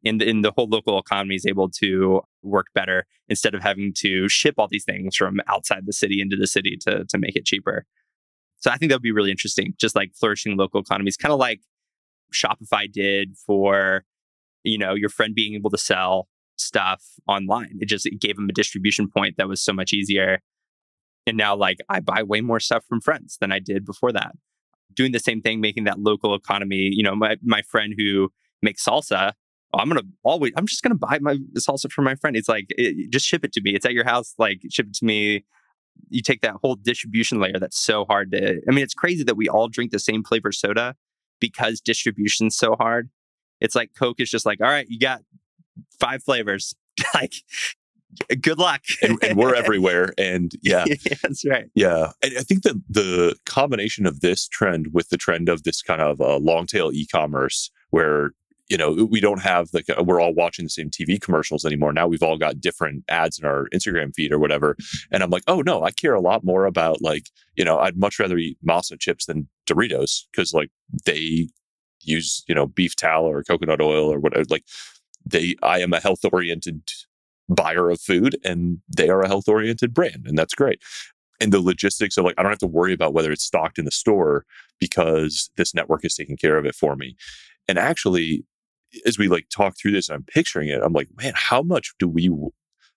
And, 0.05 0.21
and 0.21 0.43
the 0.43 0.51
whole 0.51 0.67
local 0.67 0.99
economy 0.99 1.35
is 1.35 1.45
able 1.45 1.69
to 1.69 2.21
work 2.41 2.67
better 2.75 3.05
instead 3.29 3.55
of 3.55 3.63
having 3.63 3.93
to 3.99 4.27
ship 4.27 4.55
all 4.57 4.67
these 4.67 4.83
things 4.83 5.15
from 5.15 5.39
outside 5.47 5.85
the 5.85 5.93
city 5.93 6.21
into 6.21 6.35
the 6.35 6.47
city 6.47 6.77
to, 6.81 7.05
to 7.05 7.17
make 7.17 7.35
it 7.35 7.45
cheaper. 7.45 7.85
So 8.59 8.71
I 8.71 8.77
think 8.77 8.89
that 8.89 8.95
would 8.95 9.01
be 9.01 9.11
really 9.11 9.31
interesting, 9.31 9.73
just 9.79 9.95
like 9.95 10.13
flourishing 10.13 10.57
local 10.57 10.81
economies, 10.81 11.17
kind 11.17 11.33
of 11.33 11.39
like 11.39 11.61
Shopify 12.33 12.91
did 12.91 13.37
for, 13.37 14.03
you 14.63 14.77
know, 14.77 14.93
your 14.93 15.09
friend 15.09 15.35
being 15.35 15.53
able 15.55 15.69
to 15.69 15.77
sell 15.77 16.27
stuff 16.55 17.03
online. 17.27 17.77
It 17.79 17.87
just 17.87 18.05
it 18.05 18.19
gave 18.19 18.35
them 18.35 18.49
a 18.49 18.53
distribution 18.53 19.09
point 19.09 19.35
that 19.37 19.47
was 19.47 19.61
so 19.61 19.73
much 19.73 19.93
easier. 19.93 20.39
And 21.25 21.37
now, 21.37 21.55
like, 21.55 21.77
I 21.89 21.99
buy 21.99 22.23
way 22.23 22.41
more 22.41 22.59
stuff 22.59 22.83
from 22.87 23.01
friends 23.01 23.37
than 23.39 23.51
I 23.51 23.59
did 23.59 23.85
before 23.85 24.11
that. 24.11 24.33
Doing 24.93 25.13
the 25.13 25.19
same 25.19 25.41
thing, 25.41 25.61
making 25.61 25.85
that 25.85 25.99
local 25.99 26.35
economy. 26.35 26.89
You 26.91 27.03
know, 27.03 27.15
my 27.15 27.37
my 27.43 27.61
friend 27.61 27.93
who 27.97 28.31
makes 28.61 28.85
salsa, 28.85 29.33
I'm 29.79 29.89
gonna 29.89 30.01
always. 30.23 30.53
I'm 30.55 30.67
just 30.67 30.83
gonna 30.83 30.95
buy 30.95 31.19
my 31.19 31.37
salsa 31.57 31.91
from 31.91 32.05
my 32.05 32.15
friend. 32.15 32.35
It's 32.35 32.49
like, 32.49 32.67
it, 32.69 33.09
just 33.11 33.25
ship 33.25 33.43
it 33.43 33.53
to 33.53 33.61
me. 33.61 33.75
It's 33.75 33.85
at 33.85 33.93
your 33.93 34.05
house. 34.05 34.33
Like, 34.37 34.61
ship 34.69 34.87
it 34.87 34.93
to 34.95 35.05
me 35.05 35.45
you 36.09 36.21
take 36.21 36.41
that 36.41 36.55
whole 36.61 36.75
distribution 36.75 37.39
layer 37.39 37.59
that's 37.59 37.79
so 37.79 38.05
hard 38.05 38.31
to 38.31 38.61
i 38.67 38.71
mean 38.71 38.83
it's 38.83 38.93
crazy 38.93 39.23
that 39.23 39.37
we 39.37 39.47
all 39.47 39.67
drink 39.67 39.91
the 39.91 39.99
same 39.99 40.23
flavor 40.23 40.51
soda 40.51 40.95
because 41.39 41.79
distribution's 41.81 42.55
so 42.55 42.75
hard 42.75 43.09
it's 43.61 43.75
like 43.75 43.91
coke 43.97 44.19
is 44.19 44.29
just 44.29 44.45
like 44.45 44.59
all 44.61 44.69
right 44.69 44.87
you 44.89 44.99
got 44.99 45.21
five 45.99 46.23
flavors 46.23 46.75
like 47.13 47.33
good 48.41 48.59
luck 48.59 48.81
and, 49.01 49.17
and, 49.23 49.37
we're 49.37 49.55
everywhere 49.55 50.13
and 50.19 50.51
yeah. 50.61 50.85
yeah 50.87 51.15
that's 51.23 51.43
right 51.45 51.65
yeah 51.73 52.11
and 52.21 52.37
i 52.37 52.41
think 52.41 52.61
that 52.61 52.79
the 52.87 53.35
combination 53.45 54.05
of 54.05 54.19
this 54.19 54.47
trend 54.47 54.87
with 54.93 55.09
the 55.09 55.17
trend 55.17 55.49
of 55.49 55.63
this 55.63 55.81
kind 55.81 56.01
of 56.01 56.21
uh, 56.21 56.37
long 56.37 56.67
tail 56.67 56.91
e-commerce 56.93 57.71
where 57.89 58.31
you 58.73 58.77
know 58.79 59.05
we 59.05 59.19
don't 59.19 59.43
have 59.43 59.69
like 59.71 59.85
uh, 59.87 60.03
we're 60.03 60.19
all 60.19 60.33
watching 60.33 60.65
the 60.65 60.69
same 60.69 60.89
tv 60.89 61.21
commercials 61.21 61.63
anymore. 61.63 61.93
Now 61.93 62.07
we've 62.07 62.23
all 62.23 62.39
got 62.39 62.59
different 62.59 63.03
ads 63.07 63.37
in 63.37 63.45
our 63.45 63.67
instagram 63.71 64.15
feed 64.15 64.31
or 64.31 64.39
whatever. 64.39 64.75
And 65.11 65.21
i'm 65.21 65.29
like 65.29 65.43
oh 65.47 65.61
no 65.61 65.83
i 65.83 65.91
care 65.91 66.15
a 66.15 66.19
lot 66.19 66.43
more 66.43 66.65
about 66.65 66.99
like 66.99 67.29
you 67.55 67.63
know 67.63 67.77
i'd 67.79 67.97
much 67.97 68.17
rather 68.19 68.35
eat 68.35 68.57
masa 68.67 68.99
chips 68.99 69.27
than 69.27 69.47
doritos 69.67 70.23
because 70.31 70.55
like 70.55 70.71
they 71.05 71.49
use 72.01 72.43
you 72.47 72.55
know 72.55 72.65
beef 72.65 72.95
tallow 72.95 73.29
or 73.29 73.43
coconut 73.43 73.79
oil 73.79 74.11
or 74.11 74.19
whatever 74.19 74.43
like 74.49 74.65
they 75.23 75.55
i 75.61 75.79
am 75.79 75.93
a 75.93 75.99
health 75.99 76.25
oriented 76.33 76.81
buyer 77.47 77.91
of 77.91 78.01
food 78.01 78.35
and 78.43 78.79
they 78.97 79.07
are 79.07 79.21
a 79.21 79.27
health 79.27 79.47
oriented 79.47 79.93
brand 79.93 80.25
and 80.25 80.35
that's 80.35 80.55
great. 80.55 80.81
And 81.39 81.51
the 81.51 81.61
logistics 81.61 82.17
of 82.17 82.25
like 82.25 82.35
i 82.39 82.41
don't 82.41 82.51
have 82.51 82.57
to 82.59 82.67
worry 82.79 82.93
about 82.93 83.13
whether 83.13 83.31
it's 83.31 83.45
stocked 83.45 83.77
in 83.77 83.85
the 83.85 83.91
store 83.91 84.45
because 84.79 85.51
this 85.57 85.75
network 85.75 86.03
is 86.03 86.15
taking 86.15 86.37
care 86.37 86.57
of 86.57 86.65
it 86.65 86.73
for 86.73 86.95
me. 86.95 87.15
And 87.67 87.77
actually 87.77 88.45
as 89.05 89.17
we 89.17 89.27
like 89.27 89.47
talk 89.49 89.75
through 89.77 89.91
this, 89.91 90.09
I'm 90.09 90.23
picturing 90.23 90.69
it. 90.69 90.81
I'm 90.83 90.93
like, 90.93 91.09
man, 91.17 91.33
how 91.35 91.61
much 91.61 91.93
do 91.99 92.07
we, 92.07 92.27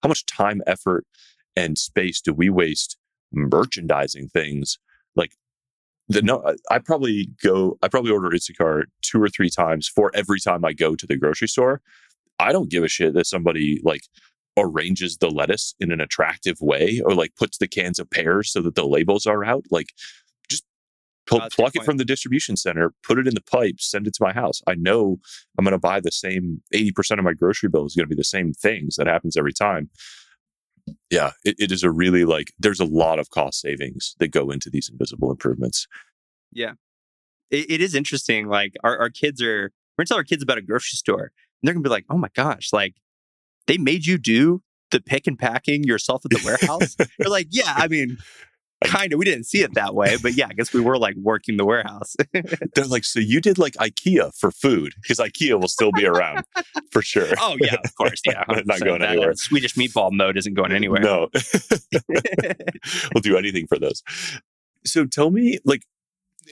how 0.03 0.09
much 0.09 0.27
time, 0.27 0.63
effort, 0.67 1.07
and 1.55 1.79
space 1.79 2.21
do 2.21 2.33
we 2.33 2.51
waste 2.51 2.97
merchandising 3.33 4.29
things? 4.29 4.79
Like, 5.15 5.33
the 6.09 6.23
no, 6.23 6.55
I 6.71 6.79
probably 6.79 7.31
go, 7.43 7.79
I 7.83 7.89
probably 7.89 8.13
order 8.13 8.31
Instacart 8.31 8.85
two 9.03 9.21
or 9.21 9.29
three 9.29 9.51
times 9.51 9.89
for 9.89 10.11
every 10.15 10.41
time 10.41 10.65
I 10.65 10.73
go 10.73 10.95
to 10.95 11.07
the 11.07 11.17
grocery 11.17 11.49
store. 11.49 11.81
I 12.39 12.53
don't 12.53 12.71
give 12.71 12.85
a 12.85 12.89
shit 12.89 13.15
that 13.15 13.27
somebody 13.27 13.81
like 13.83 14.03
arranges 14.59 15.17
the 15.19 15.31
lettuce 15.31 15.75
in 15.81 15.91
an 15.91 16.01
attractive 16.01 16.61
way 16.61 17.01
or 17.05 17.15
like 17.15 17.35
puts 17.37 17.59
the 17.59 17.67
cans 17.67 17.99
of 17.99 18.11
pears 18.11 18.53
so 18.53 18.63
that 18.63 18.75
the 18.75 18.87
labels 18.87 19.27
are 19.27 19.45
out. 19.45 19.65
Like, 19.71 19.89
just 20.49 20.65
Pl- 20.65 20.65
that's 20.65 21.03
a 21.03 21.09
good 21.09 21.16
pluck 21.27 21.75
it 21.75 21.85
from 21.85 21.97
the 21.97 22.05
distribution 22.05 22.57
center, 22.57 22.93
put 23.03 23.19
it 23.19 23.27
in 23.27 23.35
the 23.35 23.43
pipe, 23.43 23.81
send 23.81 24.07
it 24.07 24.15
to 24.15 24.23
my 24.23 24.33
house. 24.33 24.63
I 24.67 24.75
know 24.75 25.19
I'm 25.59 25.65
going 25.65 25.73
to 25.73 25.79
buy 25.79 26.01
the 26.01 26.13
same 26.13 26.63
80% 26.75 27.19
of 27.19 27.25
my 27.25 27.33
grocery 27.33 27.69
bill 27.69 27.87
is 27.87 27.95
going 27.95 28.05
to 28.05 28.15
be 28.15 28.19
the 28.19 28.25
same 28.25 28.53
things. 28.53 28.97
That 28.97 29.07
happens 29.07 29.37
every 29.37 29.53
time. 29.53 29.91
Yeah, 31.11 31.33
it, 31.45 31.57
it 31.59 31.73
is 31.73 31.83
a 31.83 31.91
really 31.91 32.25
like, 32.25 32.53
there's 32.59 32.81
a 32.81 32.85
lot 32.85 33.19
of 33.19 33.31
cost 33.31 33.61
savings 33.61 34.15
that 34.21 34.29
go 34.29 34.51
into 34.51 34.71
these 34.71 34.89
invisible 34.89 35.31
improvements. 35.31 35.89
Yeah. 36.53 36.75
it, 37.51 37.71
it 37.71 37.81
is 37.81 37.95
interesting. 37.95 38.47
Like 38.47 38.75
our, 38.85 38.97
our 38.99 39.11
kids 39.11 39.43
are, 39.43 39.73
we're 39.97 40.03
gonna 40.03 40.09
tell 40.09 40.17
our 40.19 40.25
kids 40.25 40.43
about 40.43 40.59
a 40.59 40.63
grocery 40.63 40.97
store, 40.97 41.23
and 41.23 41.31
they're 41.63 41.75
gonna 41.75 41.83
be 41.83 41.91
like, 41.91 42.05
"Oh 42.11 42.19
my 42.19 42.29
gosh, 42.35 42.69
like 42.73 42.97
they 43.67 43.79
made 43.79 44.07
you 44.07 44.19
do 44.19 44.63
the 44.91 45.01
pick 45.01 45.27
and 45.27 45.39
packing 45.39 45.85
yourself 45.85 46.23
at 46.25 46.31
the 46.31 46.43
warehouse." 46.45 46.97
They're 47.19 47.31
like, 47.31 47.49
"Yeah, 47.51 47.73
I 47.75 47.89
mean, 47.89 48.19
kind 48.85 49.13
of. 49.13 49.19
We 49.19 49.25
didn't 49.25 49.45
see 49.45 49.63
it 49.63 49.75
that 49.75 49.95
way, 49.95 50.17
but 50.23 50.35
yeah, 50.35 50.47
I 50.49 50.53
guess 50.55 50.73
we 50.73 50.81
were 50.81 50.99
like 50.99 51.17
working 51.17 51.57
the 51.57 51.65
warehouse." 51.65 52.17
They're 52.75 52.85
like, 52.87 53.05
so 53.05 53.21
you 53.21 53.41
did 53.41 53.59
like 53.59 53.75
IKEA 53.75 54.37
for 54.37 54.51
food 54.51 54.95
because 55.01 55.19
IKEA 55.19 55.61
will 55.61 55.69
still 55.69 55.93
be 55.93 56.07
around 56.07 56.45
for 56.91 57.03
sure. 57.03 57.29
oh 57.41 57.57
yeah, 57.61 57.77
of 57.85 57.95
course, 57.97 58.21
yeah, 58.27 58.45
Not 58.49 58.81
100%. 58.81 58.85
going 58.85 59.01
That, 59.01 59.09
uh, 59.09 59.13
anywhere. 59.13 59.35
Swedish 59.35 59.75
meatball 59.75 60.13
mode 60.13 60.37
isn't 60.37 60.55
going 60.55 60.73
anywhere. 60.73 61.01
No, 61.01 61.29
we'll 63.15 63.23
do 63.23 63.37
anything 63.37 63.67
for 63.67 63.79
those. 63.79 64.03
So 64.85 65.05
tell 65.05 65.31
me, 65.31 65.59
like, 65.65 65.83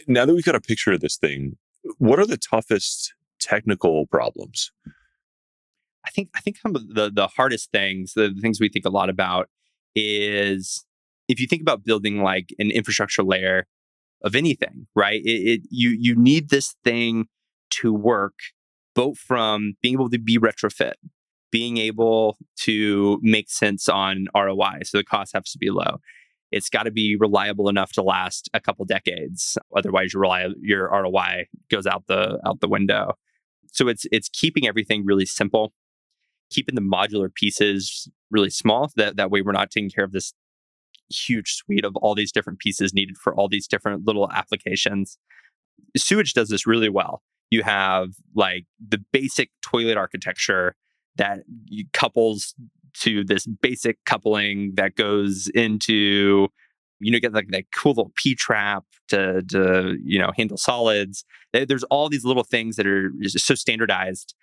now 0.06 0.24
that 0.26 0.34
we've 0.34 0.44
got 0.44 0.54
a 0.54 0.60
picture 0.60 0.92
of 0.92 1.00
this 1.00 1.16
thing, 1.16 1.56
what 1.98 2.18
are 2.18 2.26
the 2.26 2.36
toughest 2.36 3.14
technical 3.38 4.06
problems? 4.06 4.72
I 6.06 6.10
think 6.10 6.30
I 6.34 6.40
think 6.40 6.58
some 6.58 6.74
of 6.76 6.94
the 6.94 7.10
the 7.10 7.28
hardest 7.28 7.70
things, 7.70 8.14
the, 8.14 8.28
the 8.28 8.40
things 8.40 8.60
we 8.60 8.68
think 8.68 8.84
a 8.84 8.90
lot 8.90 9.08
about, 9.08 9.48
is 9.94 10.84
if 11.28 11.40
you 11.40 11.46
think 11.46 11.62
about 11.62 11.84
building 11.84 12.22
like 12.22 12.54
an 12.58 12.70
infrastructure 12.70 13.22
layer 13.22 13.66
of 14.22 14.34
anything, 14.34 14.86
right? 14.94 15.20
It, 15.24 15.28
it 15.28 15.60
you 15.70 15.90
you 15.98 16.14
need 16.14 16.50
this 16.50 16.74
thing 16.84 17.26
to 17.70 17.92
work 17.92 18.34
both 18.94 19.18
from 19.18 19.74
being 19.82 19.94
able 19.94 20.10
to 20.10 20.18
be 20.18 20.38
retrofit, 20.38 20.94
being 21.50 21.78
able 21.78 22.36
to 22.60 23.18
make 23.22 23.50
sense 23.50 23.88
on 23.88 24.26
ROI, 24.34 24.80
so 24.84 24.98
the 24.98 25.04
cost 25.04 25.32
has 25.34 25.50
to 25.50 25.58
be 25.58 25.70
low. 25.70 25.98
It's 26.52 26.68
got 26.68 26.84
to 26.84 26.92
be 26.92 27.16
reliable 27.18 27.68
enough 27.68 27.92
to 27.94 28.02
last 28.02 28.48
a 28.54 28.60
couple 28.60 28.84
decades. 28.84 29.58
Otherwise, 29.76 30.12
your 30.12 30.22
reli- 30.22 30.54
your 30.60 30.88
ROI 30.88 31.46
goes 31.70 31.86
out 31.86 32.04
the 32.06 32.38
out 32.46 32.60
the 32.60 32.68
window. 32.68 33.14
So 33.72 33.88
it's 33.88 34.06
it's 34.12 34.28
keeping 34.28 34.66
everything 34.66 35.04
really 35.04 35.26
simple 35.26 35.72
keeping 36.50 36.74
the 36.74 36.80
modular 36.80 37.32
pieces 37.32 38.08
really 38.30 38.50
small. 38.50 38.90
That 38.96 39.16
that 39.16 39.30
way 39.30 39.42
we're 39.42 39.52
not 39.52 39.70
taking 39.70 39.90
care 39.90 40.04
of 40.04 40.12
this 40.12 40.32
huge 41.10 41.54
suite 41.54 41.84
of 41.84 41.96
all 41.96 42.14
these 42.14 42.32
different 42.32 42.58
pieces 42.58 42.94
needed 42.94 43.16
for 43.18 43.34
all 43.34 43.48
these 43.48 43.66
different 43.66 44.06
little 44.06 44.30
applications. 44.32 45.18
Sewage 45.96 46.32
does 46.32 46.48
this 46.48 46.66
really 46.66 46.88
well. 46.88 47.22
You 47.50 47.62
have 47.62 48.10
like 48.34 48.64
the 48.86 49.02
basic 49.12 49.50
toilet 49.62 49.96
architecture 49.96 50.74
that 51.16 51.40
couples 51.92 52.54
to 53.00 53.24
this 53.24 53.46
basic 53.46 53.98
coupling 54.04 54.72
that 54.76 54.94
goes 54.94 55.48
into 55.54 56.48
you 57.00 57.12
know 57.12 57.18
get 57.18 57.32
like 57.32 57.48
that 57.50 57.64
cool 57.74 57.92
little 57.92 58.12
P 58.16 58.34
trap 58.34 58.84
to 59.08 59.42
to 59.42 59.96
you 60.02 60.18
know 60.18 60.30
handle 60.36 60.56
solids. 60.56 61.24
There's 61.52 61.84
all 61.84 62.08
these 62.08 62.24
little 62.24 62.44
things 62.44 62.76
that 62.76 62.86
are 62.86 63.10
just 63.20 63.46
so 63.46 63.54
standardized 63.54 64.34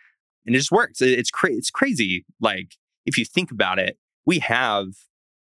and 0.46 0.56
it 0.56 0.60
just 0.60 0.72
works. 0.72 1.02
It's 1.02 1.32
cra- 1.32 1.54
it's 1.54 1.70
crazy. 1.70 2.26
Like 2.40 2.76
if 3.06 3.18
you 3.18 3.26
think 3.26 3.52
about 3.52 3.80
it, 3.80 3.98
we 4.26 4.40
have 4.40 4.88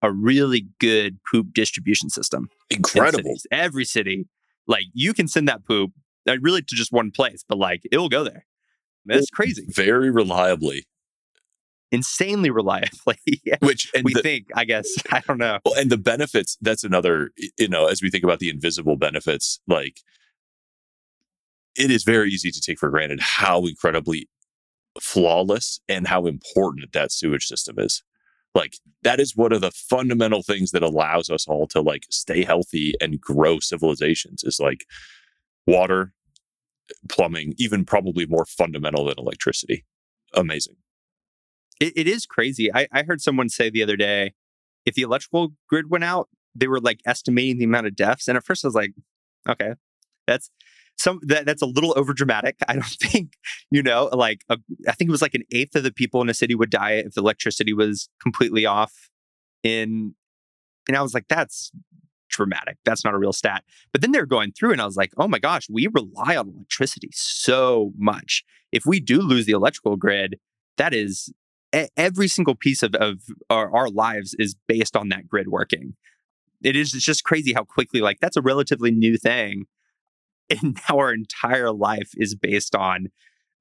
a 0.04 0.12
really 0.12 0.68
good 0.80 1.18
poop 1.32 1.54
distribution 1.54 2.10
system. 2.10 2.50
Incredible. 2.70 3.24
cities. 3.24 3.48
Every 3.52 3.86
city, 3.86 4.28
like 4.68 4.84
you 4.94 5.14
can 5.14 5.28
send 5.28 5.48
that 5.48 5.66
poop 5.66 5.92
really 6.42 6.62
to 6.62 6.76
just 6.76 6.92
one 6.92 7.10
place, 7.10 7.44
but 7.48 7.58
like 7.58 7.82
it 7.92 7.98
will 7.98 8.10
go 8.10 8.24
there. 8.24 8.46
That's 9.06 9.30
crazy, 9.30 9.66
Very 9.70 10.12
reliably, 10.12 10.86
insanely 11.92 12.50
reliably. 12.50 13.18
Yeah, 13.46 13.58
which 13.62 13.92
and 13.94 14.06
we 14.06 14.14
the, 14.14 14.22
think, 14.22 14.48
I 14.56 14.64
guess. 14.64 14.88
I 15.12 15.20
don't 15.22 15.38
know. 15.38 15.60
well, 15.66 15.76
and 15.78 15.90
the 15.90 15.98
benefits. 15.98 16.58
That's 16.62 16.84
another. 16.84 17.32
You 17.58 17.68
know, 17.68 17.88
as 17.88 18.02
we 18.02 18.10
think 18.10 18.24
about 18.24 18.40
the 18.40 18.50
invisible 18.50 18.96
benefits, 18.96 19.60
like 19.68 20.00
it 21.76 21.92
is 21.92 22.04
very 22.04 22.30
easy 22.30 22.52
to 22.52 22.62
take 22.62 22.80
for 22.80 22.90
granted 22.90 23.20
how 23.20 23.66
incredibly 23.66 24.30
flawless 25.02 25.82
and 25.90 26.08
how 26.08 26.26
important 26.26 26.94
that 26.94 27.12
sewage 27.12 27.46
system 27.46 27.80
is. 27.80 28.04
Like 28.56 28.78
that 29.04 29.20
is 29.20 29.36
one 29.36 29.52
of 29.52 29.62
the 29.62 29.72
fundamental 29.72 30.44
things 30.44 30.72
that 30.72 30.84
allows 30.84 31.30
us 31.30 31.48
all 31.48 31.68
to 31.68 31.82
like 31.82 32.06
stay 32.10 32.44
healthy 32.44 32.94
and 33.02 33.20
grow 33.20 33.60
civilizations 33.60 34.44
is 34.44 34.60
like 34.60 34.86
water, 35.66 36.14
plumbing, 37.10 37.56
even 37.58 37.86
probably 37.86 38.26
more 38.26 38.46
fundamental 38.46 39.06
than 39.06 39.16
electricity. 39.18 39.86
Amazing. 40.34 40.76
It, 41.80 41.94
it 41.96 42.08
is 42.08 42.26
crazy. 42.26 42.74
I, 42.74 42.88
I 42.92 43.04
heard 43.04 43.22
someone 43.22 43.50
say 43.50 43.70
the 43.70 43.84
other 43.84 43.98
day, 43.98 44.34
if 44.86 44.96
the 44.96 45.02
electrical 45.02 45.54
grid 45.68 45.90
went 45.90 46.04
out, 46.04 46.30
they 46.56 46.68
were 46.68 46.80
like 46.80 47.00
estimating 47.06 47.58
the 47.58 47.66
amount 47.66 47.88
of 47.88 47.96
deaths. 47.96 48.28
And 48.28 48.38
at 48.38 48.46
first 48.46 48.64
I 48.64 48.68
was 48.68 48.76
like, 48.76 48.94
okay, 49.50 49.74
that's 50.28 50.52
some 50.98 51.20
that, 51.24 51.46
that's 51.46 51.62
a 51.62 51.68
little 51.68 51.94
over 51.98 52.14
dramatic. 52.14 52.56
I 52.68 52.74
don't 52.74 52.86
think, 53.02 53.34
you 53.72 53.84
know, 53.84 54.10
like 54.14 54.44
a, 54.50 54.58
I 54.88 54.94
think 54.94 55.10
it 55.10 55.12
was 55.12 55.22
like 55.22 55.36
an 55.36 55.44
eighth 55.52 55.76
of 55.76 55.84
the 55.84 55.92
people 55.92 56.22
in 56.22 56.30
a 56.30 56.34
city 56.34 56.56
would 56.56 56.70
die 56.70 56.94
if 56.94 57.14
the 57.14 57.22
electricity 57.22 57.74
was 57.74 58.10
completely 58.22 58.66
off 58.66 59.10
in 59.64 60.16
and 60.88 60.98
I 60.98 61.02
was 61.02 61.14
like, 61.14 61.28
that's 61.30 61.72
dramatic. 62.30 62.78
That's 62.84 63.06
not 63.06 63.14
a 63.14 63.18
real 63.18 63.32
stat. 63.32 63.64
But 63.92 64.02
then 64.02 64.12
they're 64.12 64.26
going 64.26 64.52
through 64.52 64.74
and 64.74 64.82
I 64.82 64.86
was 64.86 64.98
like, 64.98 65.14
oh 65.18 65.28
my 65.28 65.40
gosh, 65.40 65.68
we 65.70 65.88
rely 65.88 66.36
on 66.36 66.50
electricity 66.50 67.10
so 67.14 67.94
much. 67.98 68.44
If 68.72 68.86
we 68.86 69.00
do 69.00 69.22
lose 69.22 69.46
the 69.46 69.54
electrical 69.54 69.96
grid, 69.96 70.40
that 70.78 70.94
is 70.94 71.32
every 71.96 72.28
single 72.28 72.56
piece 72.56 72.84
of, 72.84 72.96
of 72.96 73.22
our, 73.50 73.74
our 73.74 73.90
lives 73.90 74.36
is 74.40 74.56
based 74.68 74.96
on 74.96 75.10
that 75.10 75.28
grid 75.28 75.48
working. 75.48 75.96
It 76.64 76.76
is 76.76 76.94
it's 76.94 77.06
just 77.06 77.24
crazy 77.24 77.54
how 77.54 77.64
quickly, 77.64 78.02
like, 78.02 78.20
that's 78.20 78.38
a 78.38 78.42
relatively 78.42 78.92
new 78.92 79.18
thing. 79.18 79.66
And 80.62 80.78
now 80.90 80.98
our 81.00 81.14
entire 81.14 81.72
life 81.72 82.12
is 82.18 82.36
based 82.36 82.76
on 82.76 83.08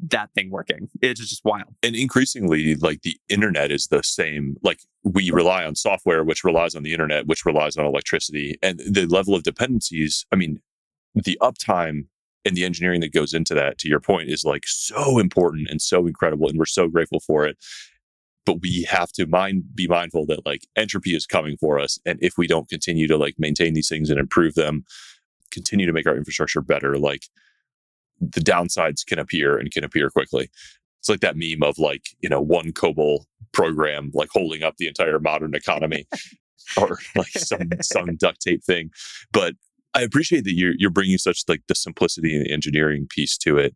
that 0.00 0.31
thing 0.35 0.50
working. 0.50 0.88
It's 1.00 1.20
just 1.20 1.44
wild. 1.44 1.68
and 1.83 1.94
increasingly 1.94 2.74
like 2.74 3.02
the 3.02 3.16
internet 3.28 3.70
is 3.70 3.87
the 3.87 4.02
same 4.02 4.57
like 4.62 4.81
we 5.05 5.31
rely 5.31 5.64
on 5.64 5.74
software 5.76 6.24
which 6.24 6.42
relies 6.42 6.74
on 6.74 6.83
the 6.83 6.92
internet 6.92 7.26
which 7.26 7.44
relies 7.46 7.76
on 7.76 7.85
electricity 7.87 8.57
and 8.62 8.81
the 8.81 9.07
level 9.07 9.35
of 9.35 9.42
dependencies 9.44 10.26
i 10.33 10.37
mean 10.37 10.61
the 11.14 11.38
uptime 11.40 12.07
and 12.44 12.57
the 12.57 12.64
engineering 12.64 13.00
that 13.00 13.12
goes 13.12 13.33
into 13.33 13.55
that 13.55 13.78
to 13.78 13.88
your 13.88 14.00
point 14.00 14.28
is 14.28 14.44
like 14.44 14.64
so 14.66 15.18
important 15.20 15.68
and 15.70 15.81
so 15.81 16.07
incredible 16.07 16.48
and 16.48 16.59
we're 16.59 16.66
so 16.66 16.88
grateful 16.88 17.20
for 17.20 17.46
it 17.46 17.57
but 18.44 18.61
we 18.61 18.83
have 18.90 19.12
to 19.12 19.26
mind 19.26 19.62
be 19.74 19.87
mindful 19.87 20.26
that 20.26 20.44
like 20.44 20.62
entropy 20.76 21.14
is 21.14 21.26
coming 21.26 21.57
for 21.59 21.78
us 21.78 21.98
and 22.05 22.18
if 22.20 22.35
we 22.37 22.48
don't 22.48 22.68
continue 22.68 23.07
to 23.07 23.16
like 23.16 23.35
maintain 23.38 23.72
these 23.74 23.88
things 23.88 24.11
and 24.11 24.18
improve 24.18 24.55
them 24.55 24.85
continue 25.52 25.86
to 25.86 25.92
make 25.92 26.06
our 26.06 26.16
infrastructure 26.16 26.60
better 26.60 26.96
like 26.96 27.24
the 28.20 28.40
downsides 28.40 29.04
can 29.06 29.18
appear 29.18 29.58
and 29.58 29.70
can 29.70 29.84
appear 29.84 30.10
quickly 30.10 30.50
it's 31.02 31.08
like 31.08 31.20
that 31.20 31.36
meme 31.36 31.68
of 31.68 31.78
like 31.78 32.06
you 32.20 32.28
know 32.28 32.40
one 32.40 32.70
COBOL 32.72 33.24
program 33.52 34.12
like 34.14 34.28
holding 34.30 34.62
up 34.62 34.76
the 34.78 34.86
entire 34.86 35.18
modern 35.18 35.52
economy, 35.52 36.06
or 36.76 36.98
like 37.16 37.30
some 37.30 37.70
some 37.82 38.16
duct 38.16 38.40
tape 38.40 38.62
thing. 38.64 38.90
But 39.32 39.54
I 39.94 40.02
appreciate 40.02 40.44
that 40.44 40.54
you're 40.54 40.74
you're 40.78 40.90
bringing 40.90 41.18
such 41.18 41.42
like 41.48 41.62
the 41.66 41.74
simplicity 41.74 42.36
and 42.36 42.46
the 42.46 42.52
engineering 42.52 43.08
piece 43.10 43.36
to 43.38 43.58
it. 43.58 43.74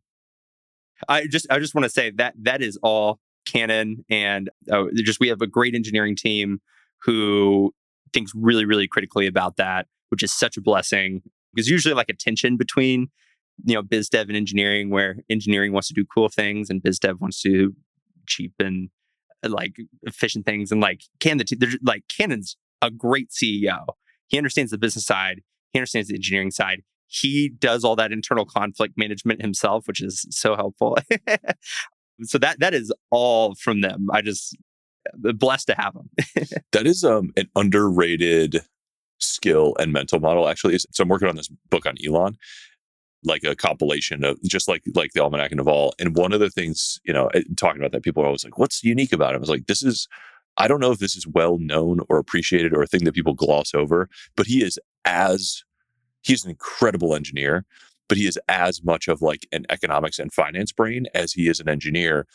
I 1.09 1.27
just 1.27 1.49
I 1.51 1.59
just 1.59 1.75
want 1.75 1.85
to 1.85 1.91
say 1.91 2.11
that 2.13 2.35
that 2.43 2.63
is 2.63 2.79
all 2.81 3.19
canon 3.45 4.05
and 4.09 4.49
uh, 4.71 4.85
just 4.95 5.19
we 5.19 5.29
have 5.29 5.43
a 5.43 5.47
great 5.49 5.75
engineering 5.75 6.15
team 6.15 6.61
who 7.03 7.75
thinks 8.13 8.33
really 8.35 8.65
really 8.65 8.89
critically 8.89 9.27
about 9.27 9.57
that 9.57 9.87
which 10.09 10.23
is 10.23 10.33
such 10.33 10.57
a 10.57 10.61
blessing 10.61 11.23
because 11.57 11.69
usually 11.69 11.95
like 11.95 12.11
a 12.11 12.15
tension 12.15 12.57
between 12.57 13.09
you 13.65 13.75
know 13.75 13.83
biz 13.83 14.09
dev 14.09 14.29
and 14.29 14.37
engineering 14.37 14.91
where 14.91 15.17
engineering 15.31 15.73
wants 15.73 15.89
to 15.89 15.95
do 15.95 16.05
cool 16.05 16.29
things 16.29 16.69
and 16.69 16.83
biz 16.83 16.99
dev 16.99 17.21
wants 17.21 17.41
to 17.41 17.75
cheap 18.27 18.53
and 18.59 18.91
uh, 19.45 19.49
like 19.49 19.77
efficient 20.03 20.45
things. 20.45 20.71
And 20.71 20.81
like 20.81 21.03
can 21.21 21.39
the 21.39 21.45
t- 21.45 21.57
there's 21.59 21.79
like 21.83 22.05
canon's 22.09 22.57
a 22.83 22.91
great 22.91 23.31
ceo 23.31 23.87
he 24.29 24.39
understands 24.39 24.71
the 24.73 24.79
business 24.79 25.07
side. 25.07 25.43
He 25.73 25.79
understands 25.79 26.09
the 26.09 26.15
engineering 26.15 26.51
side. 26.51 26.83
He 27.07 27.49
does 27.49 27.85
all 27.85 27.97
that 27.97 28.13
internal 28.13 28.45
conflict 28.45 28.95
management 28.97 29.41
himself 29.41 29.87
which 29.87 30.03
is 30.03 30.27
so 30.31 30.57
helpful. 30.57 30.99
So 32.23 32.39
that 32.39 32.61
that 32.61 32.73
is 32.73 32.91
all 33.11 33.55
from 33.57 33.83
them. 33.83 34.09
I 34.11 34.23
just 34.23 34.57
uh, 35.07 35.33
blessed 35.33 35.67
to 35.67 35.75
have 35.75 35.93
them 35.93 36.09
That 36.73 36.87
is 36.87 37.05
um 37.05 37.31
an 37.37 37.51
underrated 37.55 38.63
skill 39.19 39.75
and 39.79 39.93
mental 39.93 40.21
model 40.21 40.49
actually. 40.49 40.79
So 40.79 41.03
I'm 41.03 41.09
working 41.09 41.29
on 41.29 41.37
this 41.37 41.49
book 41.71 41.87
on 41.87 41.97
Elon, 42.05 42.37
like 43.25 43.45
a 43.45 43.57
compilation 43.57 44.25
of 44.25 44.43
just 44.43 44.69
like 44.69 44.83
like 44.95 45.13
the 45.13 45.21
Almanack 45.21 45.51
and 45.51 45.59
Naval. 45.59 45.95
And 45.99 46.17
one 46.17 46.33
of 46.33 46.41
the 46.41 46.51
things, 46.51 47.01
you 47.05 47.13
know, 47.13 47.29
eh, 47.29 47.43
talking 47.57 47.81
about 47.81 47.93
that, 47.93 48.03
people 48.03 48.23
are 48.23 48.27
always 48.27 48.45
like, 48.45 48.59
what's 48.59 48.85
unique 48.85 49.13
about 49.13 49.33
it? 49.33 49.37
I 49.37 49.41
was 49.41 49.51
like, 49.51 49.67
this 49.67 49.83
is 49.83 50.09
I 50.59 50.69
don't 50.69 50.81
know 50.81 50.93
if 50.93 50.99
this 50.99 51.17
is 51.17 51.27
well 51.27 51.59
known 51.59 52.01
or 52.09 52.19
appreciated 52.19 52.73
or 52.73 52.83
a 52.83 52.87
thing 52.87 53.05
that 53.05 53.15
people 53.15 53.35
gloss 53.35 53.75
over, 53.75 54.09
but 54.37 54.47
he 54.47 54.63
is 54.63 54.79
as 55.05 55.65
he's 56.23 56.45
an 56.45 56.51
incredible 56.51 57.15
engineer, 57.15 57.65
but 58.09 58.19
he 58.19 58.27
is 58.27 58.39
as 58.49 58.83
much 58.83 59.07
of 59.09 59.23
like 59.23 59.47
an 59.53 59.67
economics 59.71 60.19
and 60.19 60.33
finance 60.33 60.73
brain 60.73 61.07
as 61.15 61.33
he 61.33 61.49
is 61.49 61.61
an 61.61 61.69
engineer. 61.69 62.27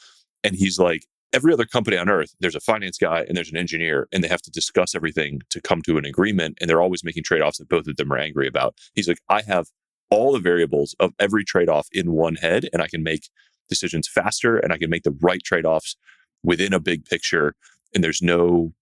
And 0.43 0.55
he's 0.55 0.79
like, 0.79 1.05
every 1.33 1.53
other 1.53 1.65
company 1.65 1.97
on 1.97 2.09
earth, 2.09 2.35
there's 2.39 2.55
a 2.55 2.59
finance 2.59 2.97
guy 2.97 3.23
and 3.27 3.35
there's 3.35 3.51
an 3.51 3.57
engineer, 3.57 4.07
and 4.11 4.23
they 4.23 4.27
have 4.27 4.41
to 4.43 4.51
discuss 4.51 4.95
everything 4.95 5.41
to 5.49 5.61
come 5.61 5.81
to 5.83 5.97
an 5.97 6.05
agreement. 6.05 6.57
And 6.59 6.69
they're 6.69 6.81
always 6.81 7.03
making 7.03 7.23
trade 7.23 7.41
offs 7.41 7.57
that 7.57 7.69
both 7.69 7.87
of 7.87 7.97
them 7.97 8.11
are 8.11 8.17
angry 8.17 8.47
about. 8.47 8.75
He's 8.93 9.07
like, 9.07 9.19
I 9.29 9.41
have 9.43 9.67
all 10.09 10.33
the 10.33 10.39
variables 10.39 10.95
of 10.99 11.13
every 11.19 11.43
trade 11.43 11.69
off 11.69 11.87
in 11.91 12.11
one 12.11 12.35
head, 12.35 12.67
and 12.73 12.81
I 12.81 12.87
can 12.87 13.03
make 13.03 13.29
decisions 13.69 14.07
faster 14.07 14.57
and 14.57 14.73
I 14.73 14.77
can 14.77 14.89
make 14.89 15.03
the 15.03 15.17
right 15.21 15.41
trade 15.43 15.65
offs 15.65 15.95
within 16.43 16.73
a 16.73 16.79
big 16.79 17.05
picture. 17.05 17.55
And 17.95 18.03
there's 18.03 18.21
no, 18.21 18.73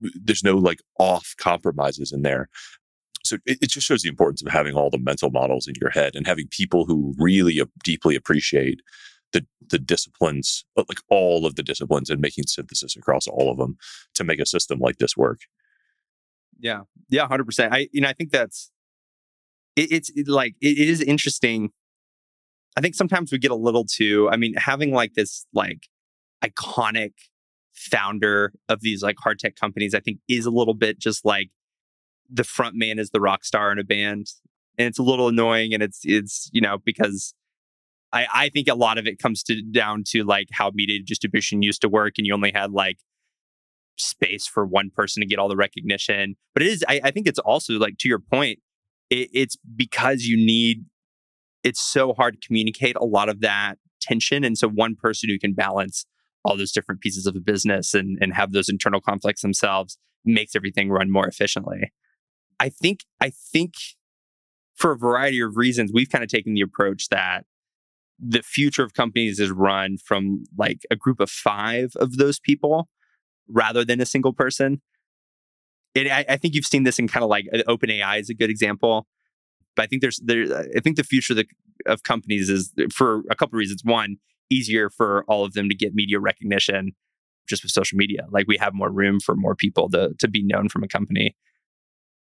there's 0.00 0.42
no 0.42 0.56
like 0.56 0.80
off 0.98 1.34
compromises 1.38 2.12
in 2.12 2.22
there. 2.22 2.48
So 3.24 3.36
it, 3.46 3.58
it 3.62 3.70
just 3.70 3.86
shows 3.86 4.02
the 4.02 4.08
importance 4.08 4.42
of 4.42 4.52
having 4.52 4.74
all 4.74 4.90
the 4.90 4.98
mental 4.98 5.30
models 5.30 5.68
in 5.68 5.74
your 5.80 5.90
head 5.90 6.16
and 6.16 6.26
having 6.26 6.48
people 6.48 6.86
who 6.86 7.14
really 7.18 7.60
uh, 7.60 7.66
deeply 7.84 8.16
appreciate 8.16 8.80
the 9.32 9.46
the 9.68 9.78
disciplines, 9.78 10.64
like 10.76 11.00
all 11.08 11.46
of 11.46 11.56
the 11.56 11.62
disciplines, 11.62 12.10
and 12.10 12.20
making 12.20 12.46
synthesis 12.46 12.96
across 12.96 13.26
all 13.26 13.50
of 13.50 13.58
them 13.58 13.76
to 14.14 14.24
make 14.24 14.40
a 14.40 14.46
system 14.46 14.78
like 14.78 14.98
this 14.98 15.16
work. 15.16 15.40
Yeah, 16.58 16.82
yeah, 17.08 17.26
hundred 17.26 17.44
percent. 17.44 17.74
I 17.74 17.88
you 17.92 18.00
know 18.00 18.08
I 18.08 18.12
think 18.12 18.30
that's 18.30 18.70
it, 19.76 19.92
it's 19.92 20.10
it, 20.10 20.28
like 20.28 20.54
it, 20.60 20.78
it 20.78 20.88
is 20.88 21.00
interesting. 21.00 21.70
I 22.76 22.80
think 22.80 22.94
sometimes 22.94 23.32
we 23.32 23.38
get 23.38 23.50
a 23.50 23.56
little 23.56 23.84
too. 23.84 24.28
I 24.30 24.36
mean, 24.36 24.54
having 24.56 24.92
like 24.92 25.14
this 25.14 25.46
like 25.52 25.88
iconic 26.44 27.12
founder 27.74 28.52
of 28.68 28.80
these 28.80 29.02
like 29.02 29.16
hard 29.18 29.38
tech 29.38 29.56
companies, 29.56 29.94
I 29.94 30.00
think 30.00 30.18
is 30.28 30.46
a 30.46 30.50
little 30.50 30.74
bit 30.74 30.98
just 30.98 31.24
like 31.24 31.50
the 32.30 32.44
front 32.44 32.76
man 32.76 32.98
is 32.98 33.10
the 33.10 33.20
rock 33.20 33.44
star 33.44 33.72
in 33.72 33.78
a 33.78 33.84
band, 33.84 34.28
and 34.78 34.88
it's 34.88 34.98
a 34.98 35.02
little 35.02 35.28
annoying. 35.28 35.74
And 35.74 35.82
it's 35.82 36.00
it's 36.04 36.48
you 36.52 36.60
know 36.60 36.78
because 36.78 37.34
I, 38.12 38.26
I 38.32 38.48
think 38.50 38.68
a 38.68 38.74
lot 38.74 38.98
of 38.98 39.06
it 39.06 39.18
comes 39.18 39.42
to 39.44 39.62
down 39.62 40.04
to 40.08 40.24
like 40.24 40.48
how 40.52 40.70
media 40.74 41.00
distribution 41.04 41.62
used 41.62 41.80
to 41.82 41.88
work, 41.88 42.14
and 42.18 42.26
you 42.26 42.34
only 42.34 42.52
had 42.52 42.72
like 42.72 42.98
space 43.96 44.46
for 44.46 44.66
one 44.66 44.90
person 44.94 45.20
to 45.20 45.26
get 45.26 45.38
all 45.38 45.48
the 45.48 45.56
recognition. 45.56 46.36
But 46.54 46.62
it 46.62 46.68
is, 46.68 46.84
I, 46.88 47.00
I 47.04 47.10
think 47.10 47.26
it's 47.26 47.38
also 47.38 47.74
like 47.74 47.98
to 47.98 48.08
your 48.08 48.18
point, 48.18 48.58
it, 49.10 49.28
it's 49.32 49.56
because 49.76 50.24
you 50.24 50.36
need. 50.36 50.84
It's 51.64 51.80
so 51.80 52.12
hard 52.12 52.34
to 52.34 52.46
communicate 52.46 52.96
a 52.96 53.04
lot 53.04 53.28
of 53.28 53.40
that 53.40 53.78
tension, 54.00 54.42
and 54.42 54.58
so 54.58 54.68
one 54.68 54.96
person 54.96 55.30
who 55.30 55.38
can 55.38 55.54
balance 55.54 56.06
all 56.44 56.56
those 56.56 56.72
different 56.72 57.00
pieces 57.00 57.24
of 57.24 57.36
a 57.36 57.40
business 57.40 57.94
and 57.94 58.18
and 58.20 58.34
have 58.34 58.52
those 58.52 58.68
internal 58.68 59.00
conflicts 59.00 59.42
themselves 59.42 59.96
makes 60.24 60.56
everything 60.56 60.90
run 60.90 61.10
more 61.10 61.26
efficiently. 61.26 61.92
I 62.58 62.68
think 62.68 63.00
I 63.20 63.30
think 63.30 63.74
for 64.74 64.92
a 64.92 64.98
variety 64.98 65.40
of 65.40 65.56
reasons, 65.56 65.92
we've 65.94 66.10
kind 66.10 66.24
of 66.24 66.30
taken 66.30 66.54
the 66.54 66.60
approach 66.60 67.08
that 67.10 67.44
the 68.24 68.42
future 68.42 68.84
of 68.84 68.94
companies 68.94 69.40
is 69.40 69.50
run 69.50 69.96
from 69.98 70.44
like 70.56 70.82
a 70.90 70.96
group 70.96 71.18
of 71.18 71.28
five 71.28 71.92
of 71.96 72.16
those 72.18 72.38
people 72.38 72.88
rather 73.48 73.84
than 73.84 74.00
a 74.00 74.06
single 74.06 74.32
person. 74.32 74.80
And 75.94 76.08
I, 76.08 76.24
I 76.28 76.36
think 76.36 76.54
you've 76.54 76.64
seen 76.64 76.84
this 76.84 76.98
in 76.98 77.08
kind 77.08 77.24
of 77.24 77.28
like 77.28 77.46
uh, 77.52 77.58
OpenAI 77.68 78.20
is 78.20 78.30
a 78.30 78.34
good 78.34 78.48
example. 78.48 79.06
But 79.74 79.82
I 79.82 79.86
think 79.86 80.02
there's 80.02 80.20
there. 80.24 80.44
I 80.76 80.80
think 80.80 80.96
the 80.96 81.04
future 81.04 81.32
of, 81.32 81.38
the, 81.38 81.46
of 81.86 82.02
companies 82.04 82.48
is 82.48 82.72
for 82.92 83.22
a 83.30 83.34
couple 83.34 83.56
of 83.56 83.58
reasons. 83.58 83.82
One, 83.84 84.16
easier 84.50 84.88
for 84.88 85.24
all 85.26 85.44
of 85.44 85.54
them 85.54 85.68
to 85.68 85.74
get 85.74 85.94
media 85.94 86.20
recognition 86.20 86.92
just 87.48 87.62
with 87.62 87.72
social 87.72 87.96
media. 87.96 88.26
Like 88.30 88.46
we 88.46 88.56
have 88.58 88.74
more 88.74 88.90
room 88.90 89.18
for 89.18 89.34
more 89.34 89.56
people 89.56 89.90
to 89.90 90.12
to 90.18 90.28
be 90.28 90.42
known 90.44 90.68
from 90.68 90.84
a 90.84 90.88
company. 90.88 91.36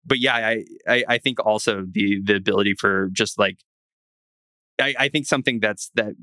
But 0.06 0.20
yeah, 0.20 0.36
I 0.36 0.64
I, 0.88 1.04
I 1.08 1.18
think 1.18 1.40
also 1.46 1.86
the 1.90 2.20
the 2.24 2.36
ability 2.36 2.74
for 2.78 3.10
just 3.14 3.40
like 3.40 3.58
I, 4.80 4.96
I 5.00 5.10
think 5.10 5.26
something 5.26 5.60
that's 5.60 5.92
that 5.96 6.14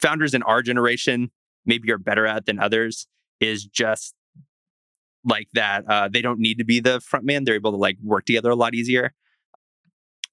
founders 0.00 0.34
in 0.34 0.42
our 0.42 0.62
generation 0.62 1.30
maybe 1.66 1.90
are 1.90 1.98
better 1.98 2.26
at 2.26 2.46
than 2.46 2.58
others 2.58 3.06
is 3.40 3.64
just 3.64 4.14
like 5.24 5.48
that 5.54 5.84
uh, 5.88 6.08
they 6.08 6.22
don't 6.22 6.38
need 6.38 6.58
to 6.58 6.64
be 6.64 6.80
the 6.80 7.00
front 7.00 7.24
man. 7.24 7.44
They're 7.44 7.54
able 7.54 7.72
to 7.72 7.76
like 7.76 7.98
work 8.02 8.24
together 8.24 8.50
a 8.50 8.56
lot 8.56 8.74
easier. 8.74 9.12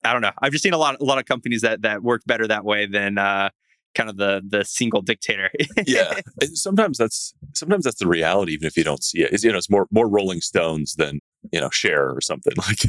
I 0.04 0.14
don't 0.14 0.22
know. 0.22 0.32
I've 0.40 0.52
just 0.52 0.64
seen 0.64 0.74
a 0.74 0.78
lot 0.78 1.02
a 1.02 1.04
lot 1.04 1.18
of 1.18 1.26
companies 1.26 1.62
that 1.62 1.82
that 1.82 2.04
work 2.04 2.22
better 2.26 2.48
that 2.48 2.64
way 2.64 2.86
than 2.86 3.18
uh, 3.18 3.50
kind 3.96 4.10
of 4.10 4.18
the 4.18 4.42
the 4.48 4.64
single 4.64 5.02
dictator. 5.02 5.50
Yeah. 5.86 6.20
Sometimes 6.54 6.98
that's 6.98 7.34
sometimes 7.54 7.86
that's 7.86 8.00
the 8.00 8.08
reality 8.08 8.54
even 8.54 8.68
if 8.68 8.78
you 8.78 8.84
don't 8.84 9.04
see 9.04 9.22
it. 9.22 9.34
It's, 9.34 9.44
you 9.44 9.52
know 9.52 9.58
it's 9.58 9.70
more 9.70 9.88
more 9.92 10.08
rolling 10.08 10.42
stones 10.42 10.94
than 10.96 11.20
you 11.52 11.60
know 11.60 11.70
Cher 11.72 12.10
or 12.10 12.22
something. 12.22 12.54
Like 12.68 12.80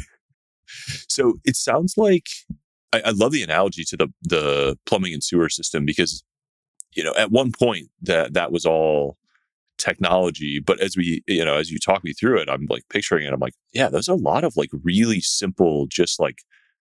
so 1.07 1.35
it 1.45 1.55
sounds 1.55 1.93
like 1.97 2.27
I, 2.93 3.01
I 3.05 3.09
love 3.11 3.31
the 3.31 3.43
analogy 3.43 3.83
to 3.85 3.97
the 3.97 4.07
the 4.23 4.77
plumbing 4.85 5.13
and 5.13 5.23
sewer 5.23 5.49
system 5.49 5.85
because 5.85 6.23
you 6.93 7.03
know 7.03 7.13
at 7.17 7.31
one 7.31 7.51
point 7.51 7.89
that 8.01 8.33
that 8.33 8.51
was 8.51 8.65
all 8.65 9.17
technology 9.77 10.59
but 10.59 10.79
as 10.79 10.97
we 10.97 11.23
you 11.27 11.45
know 11.45 11.55
as 11.55 11.69
you 11.69 11.77
talk 11.77 12.03
me 12.03 12.11
through 12.11 12.39
it 12.39 12.49
i'm 12.49 12.65
like 12.69 12.83
picturing 12.89 13.27
it 13.27 13.33
i'm 13.33 13.39
like 13.39 13.53
yeah 13.73 13.89
there's 13.89 14.07
a 14.07 14.15
lot 14.15 14.43
of 14.43 14.57
like 14.57 14.71
really 14.83 15.21
simple 15.21 15.85
just 15.87 16.19
like 16.19 16.39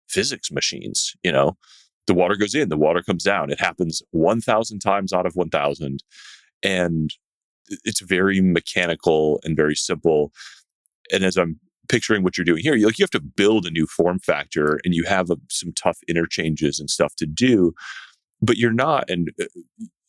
physics 0.08 0.50
machines 0.50 1.14
you 1.22 1.30
know? 1.30 1.56
The 2.06 2.14
water 2.14 2.36
goes 2.36 2.54
in 2.54 2.70
the 2.70 2.78
water 2.78 3.02
comes 3.02 3.22
down 3.22 3.50
it 3.50 3.60
happens 3.60 4.00
1000 4.12 4.78
times 4.78 5.12
out 5.12 5.26
of 5.26 5.36
1000 5.36 6.02
and 6.62 7.10
it's 7.84 8.00
very 8.00 8.40
mechanical 8.40 9.40
and 9.44 9.54
very 9.54 9.74
simple 9.74 10.32
and 11.12 11.22
as 11.22 11.36
i'm 11.36 11.60
picturing 11.88 12.22
what 12.22 12.36
you're 12.36 12.44
doing 12.44 12.62
here, 12.62 12.74
you 12.74 12.86
like 12.86 12.98
you 12.98 13.02
have 13.02 13.10
to 13.10 13.20
build 13.20 13.66
a 13.66 13.70
new 13.70 13.86
form 13.86 14.18
factor 14.18 14.80
and 14.84 14.94
you 14.94 15.04
have 15.04 15.30
a, 15.30 15.36
some 15.50 15.72
tough 15.72 15.98
interchanges 16.08 16.78
and 16.78 16.90
stuff 16.90 17.14
to 17.16 17.26
do, 17.26 17.72
but 18.40 18.56
you're 18.56 18.72
not. 18.72 19.08
And 19.08 19.30
uh, 19.40 19.46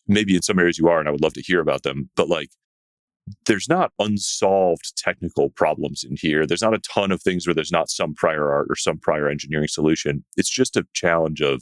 maybe 0.08 0.36
in 0.36 0.42
some 0.42 0.60
areas 0.60 0.78
you 0.78 0.88
are, 0.88 1.00
and 1.00 1.08
I 1.08 1.12
would 1.12 1.22
love 1.22 1.34
to 1.34 1.42
hear 1.42 1.62
about 1.62 1.84
them. 1.84 2.10
But 2.16 2.30
like, 2.30 2.50
there's 3.46 3.70
not 3.70 3.92
unsolved 4.00 4.98
technical 4.98 5.50
problems 5.52 6.04
in 6.04 6.16
here. 6.20 6.46
There's 6.46 6.64
not 6.64 6.74
a 6.74 6.80
ton 6.80 7.12
of 7.12 7.22
things 7.22 7.46
where 7.46 7.54
there's 7.54 7.72
not 7.72 7.90
some 7.90 8.16
prior 8.16 8.52
art 8.52 8.68
or 8.70 8.76
some 8.76 8.98
prior 8.98 9.30
engineering 9.30 9.68
solution. 9.68 10.24
It's 10.36 10.50
just 10.50 10.76
a 10.76 10.88
challenge 10.94 11.42
of 11.42 11.62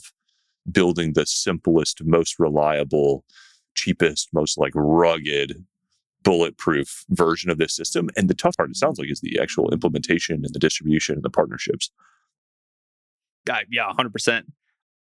building 0.70 1.12
the 1.12 1.26
simplest, 1.26 2.02
most 2.04 2.38
reliable, 2.38 3.24
cheapest, 3.74 4.30
most 4.32 4.58
like 4.58 4.72
rugged 4.74 5.64
bulletproof 6.22 7.04
version 7.10 7.50
of 7.50 7.58
this 7.58 7.74
system. 7.74 8.08
And 8.16 8.28
the 8.28 8.34
tough 8.34 8.56
part, 8.56 8.70
it 8.70 8.76
sounds 8.76 8.98
like, 8.98 9.10
is 9.10 9.20
the 9.20 9.38
actual 9.40 9.70
implementation 9.70 10.44
and 10.44 10.52
the 10.52 10.58
distribution 10.58 11.16
and 11.16 11.22
the 11.22 11.30
partnerships. 11.30 11.90
Yeah, 13.70 13.90
100%. 13.98 14.28
I 14.28 14.42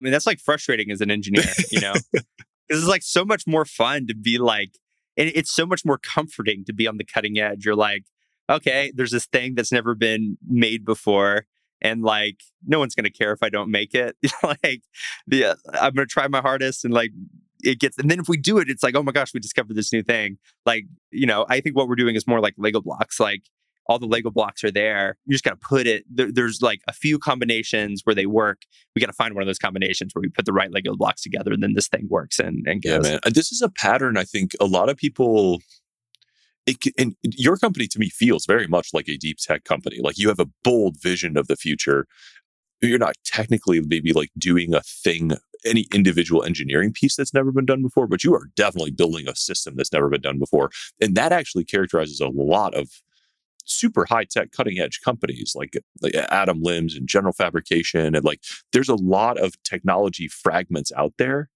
mean, 0.00 0.12
that's 0.12 0.26
like 0.26 0.40
frustrating 0.40 0.90
as 0.90 1.00
an 1.00 1.10
engineer, 1.10 1.44
you 1.70 1.80
know? 1.80 1.94
this 2.12 2.78
is 2.78 2.86
like 2.86 3.02
so 3.02 3.24
much 3.24 3.46
more 3.46 3.64
fun 3.64 4.06
to 4.08 4.14
be 4.14 4.38
like, 4.38 4.78
and 5.16 5.30
it's 5.34 5.50
so 5.50 5.64
much 5.64 5.84
more 5.84 5.98
comforting 5.98 6.64
to 6.66 6.74
be 6.74 6.86
on 6.86 6.98
the 6.98 7.04
cutting 7.04 7.38
edge. 7.38 7.64
You're 7.64 7.74
like, 7.74 8.04
okay, 8.50 8.92
there's 8.94 9.10
this 9.10 9.26
thing 9.26 9.54
that's 9.54 9.72
never 9.72 9.94
been 9.94 10.36
made 10.46 10.84
before. 10.84 11.46
And 11.80 12.02
like, 12.02 12.40
no 12.66 12.78
one's 12.78 12.94
going 12.94 13.04
to 13.04 13.10
care 13.10 13.32
if 13.32 13.42
I 13.42 13.48
don't 13.48 13.70
make 13.70 13.94
it. 13.94 14.16
like, 14.42 14.82
the, 15.26 15.56
I'm 15.72 15.94
going 15.94 16.06
to 16.06 16.12
try 16.12 16.28
my 16.28 16.40
hardest 16.40 16.84
and 16.84 16.92
like 16.92 17.12
it 17.62 17.80
gets 17.80 17.98
and 17.98 18.10
then 18.10 18.20
if 18.20 18.28
we 18.28 18.36
do 18.36 18.58
it 18.58 18.68
it's 18.68 18.82
like 18.82 18.94
oh 18.94 19.02
my 19.02 19.12
gosh 19.12 19.32
we 19.34 19.40
discovered 19.40 19.76
this 19.76 19.92
new 19.92 20.02
thing. 20.02 20.38
Like 20.64 20.84
you 21.10 21.26
know 21.26 21.46
i 21.48 21.60
think 21.60 21.76
what 21.76 21.88
we're 21.88 21.96
doing 21.96 22.16
is 22.16 22.26
more 22.26 22.40
like 22.40 22.54
lego 22.56 22.80
blocks 22.80 23.20
like 23.20 23.42
all 23.88 23.98
the 23.98 24.06
lego 24.06 24.30
blocks 24.30 24.64
are 24.64 24.70
there. 24.70 25.16
You 25.26 25.32
just 25.32 25.44
got 25.44 25.50
to 25.50 25.66
put 25.68 25.86
it 25.86 26.04
there, 26.10 26.30
there's 26.32 26.60
like 26.60 26.80
a 26.88 26.92
few 26.92 27.18
combinations 27.18 28.02
where 28.04 28.14
they 28.14 28.26
work. 28.26 28.62
We 28.94 29.00
got 29.00 29.06
to 29.06 29.12
find 29.12 29.34
one 29.34 29.42
of 29.42 29.46
those 29.46 29.58
combinations 29.58 30.14
where 30.14 30.22
we 30.22 30.28
put 30.28 30.44
the 30.44 30.52
right 30.52 30.72
lego 30.72 30.96
blocks 30.96 31.22
together 31.22 31.52
and 31.52 31.62
then 31.62 31.74
this 31.74 31.88
thing 31.88 32.06
works 32.10 32.38
and, 32.38 32.66
and 32.66 32.82
goes. 32.82 33.06
yeah 33.06 33.18
man 33.22 33.32
this 33.32 33.52
is 33.52 33.62
a 33.62 33.68
pattern 33.68 34.16
i 34.16 34.24
think 34.24 34.52
a 34.60 34.66
lot 34.66 34.88
of 34.88 34.96
people 34.96 35.60
it, 36.66 36.84
and 36.98 37.14
your 37.22 37.56
company 37.56 37.86
to 37.86 37.98
me 37.98 38.08
feels 38.08 38.44
very 38.44 38.66
much 38.66 38.88
like 38.92 39.08
a 39.08 39.16
deep 39.16 39.38
tech 39.38 39.64
company. 39.64 40.00
Like 40.00 40.18
you 40.18 40.28
have 40.28 40.40
a 40.40 40.48
bold 40.64 41.00
vision 41.00 41.36
of 41.36 41.46
the 41.46 41.56
future 41.56 42.06
you're 42.86 42.98
not 42.98 43.16
technically 43.24 43.80
maybe 43.80 44.12
like 44.12 44.30
doing 44.38 44.74
a 44.74 44.80
thing 44.80 45.32
any 45.64 45.86
individual 45.92 46.44
engineering 46.44 46.92
piece 46.92 47.16
that's 47.16 47.34
never 47.34 47.50
been 47.50 47.66
done 47.66 47.82
before 47.82 48.06
but 48.06 48.22
you 48.22 48.34
are 48.34 48.48
definitely 48.56 48.90
building 48.90 49.28
a 49.28 49.34
system 49.34 49.74
that's 49.76 49.92
never 49.92 50.08
been 50.08 50.20
done 50.20 50.38
before. 50.38 50.70
And 51.00 51.14
that 51.16 51.32
actually 51.32 51.64
characterizes 51.64 52.20
a 52.20 52.28
lot 52.28 52.74
of 52.74 52.88
super 53.64 54.04
high 54.04 54.24
tech 54.24 54.52
cutting 54.52 54.78
edge 54.78 55.00
companies 55.04 55.54
like, 55.56 55.76
like 56.00 56.14
Atom 56.14 56.62
Limbs 56.62 56.94
and 56.96 57.08
general 57.08 57.32
fabrication 57.32 58.14
and 58.14 58.24
like 58.24 58.40
there's 58.72 58.88
a 58.88 58.94
lot 58.94 59.38
of 59.38 59.60
technology 59.64 60.28
fragments 60.28 60.92
out 60.96 61.14
there 61.18 61.50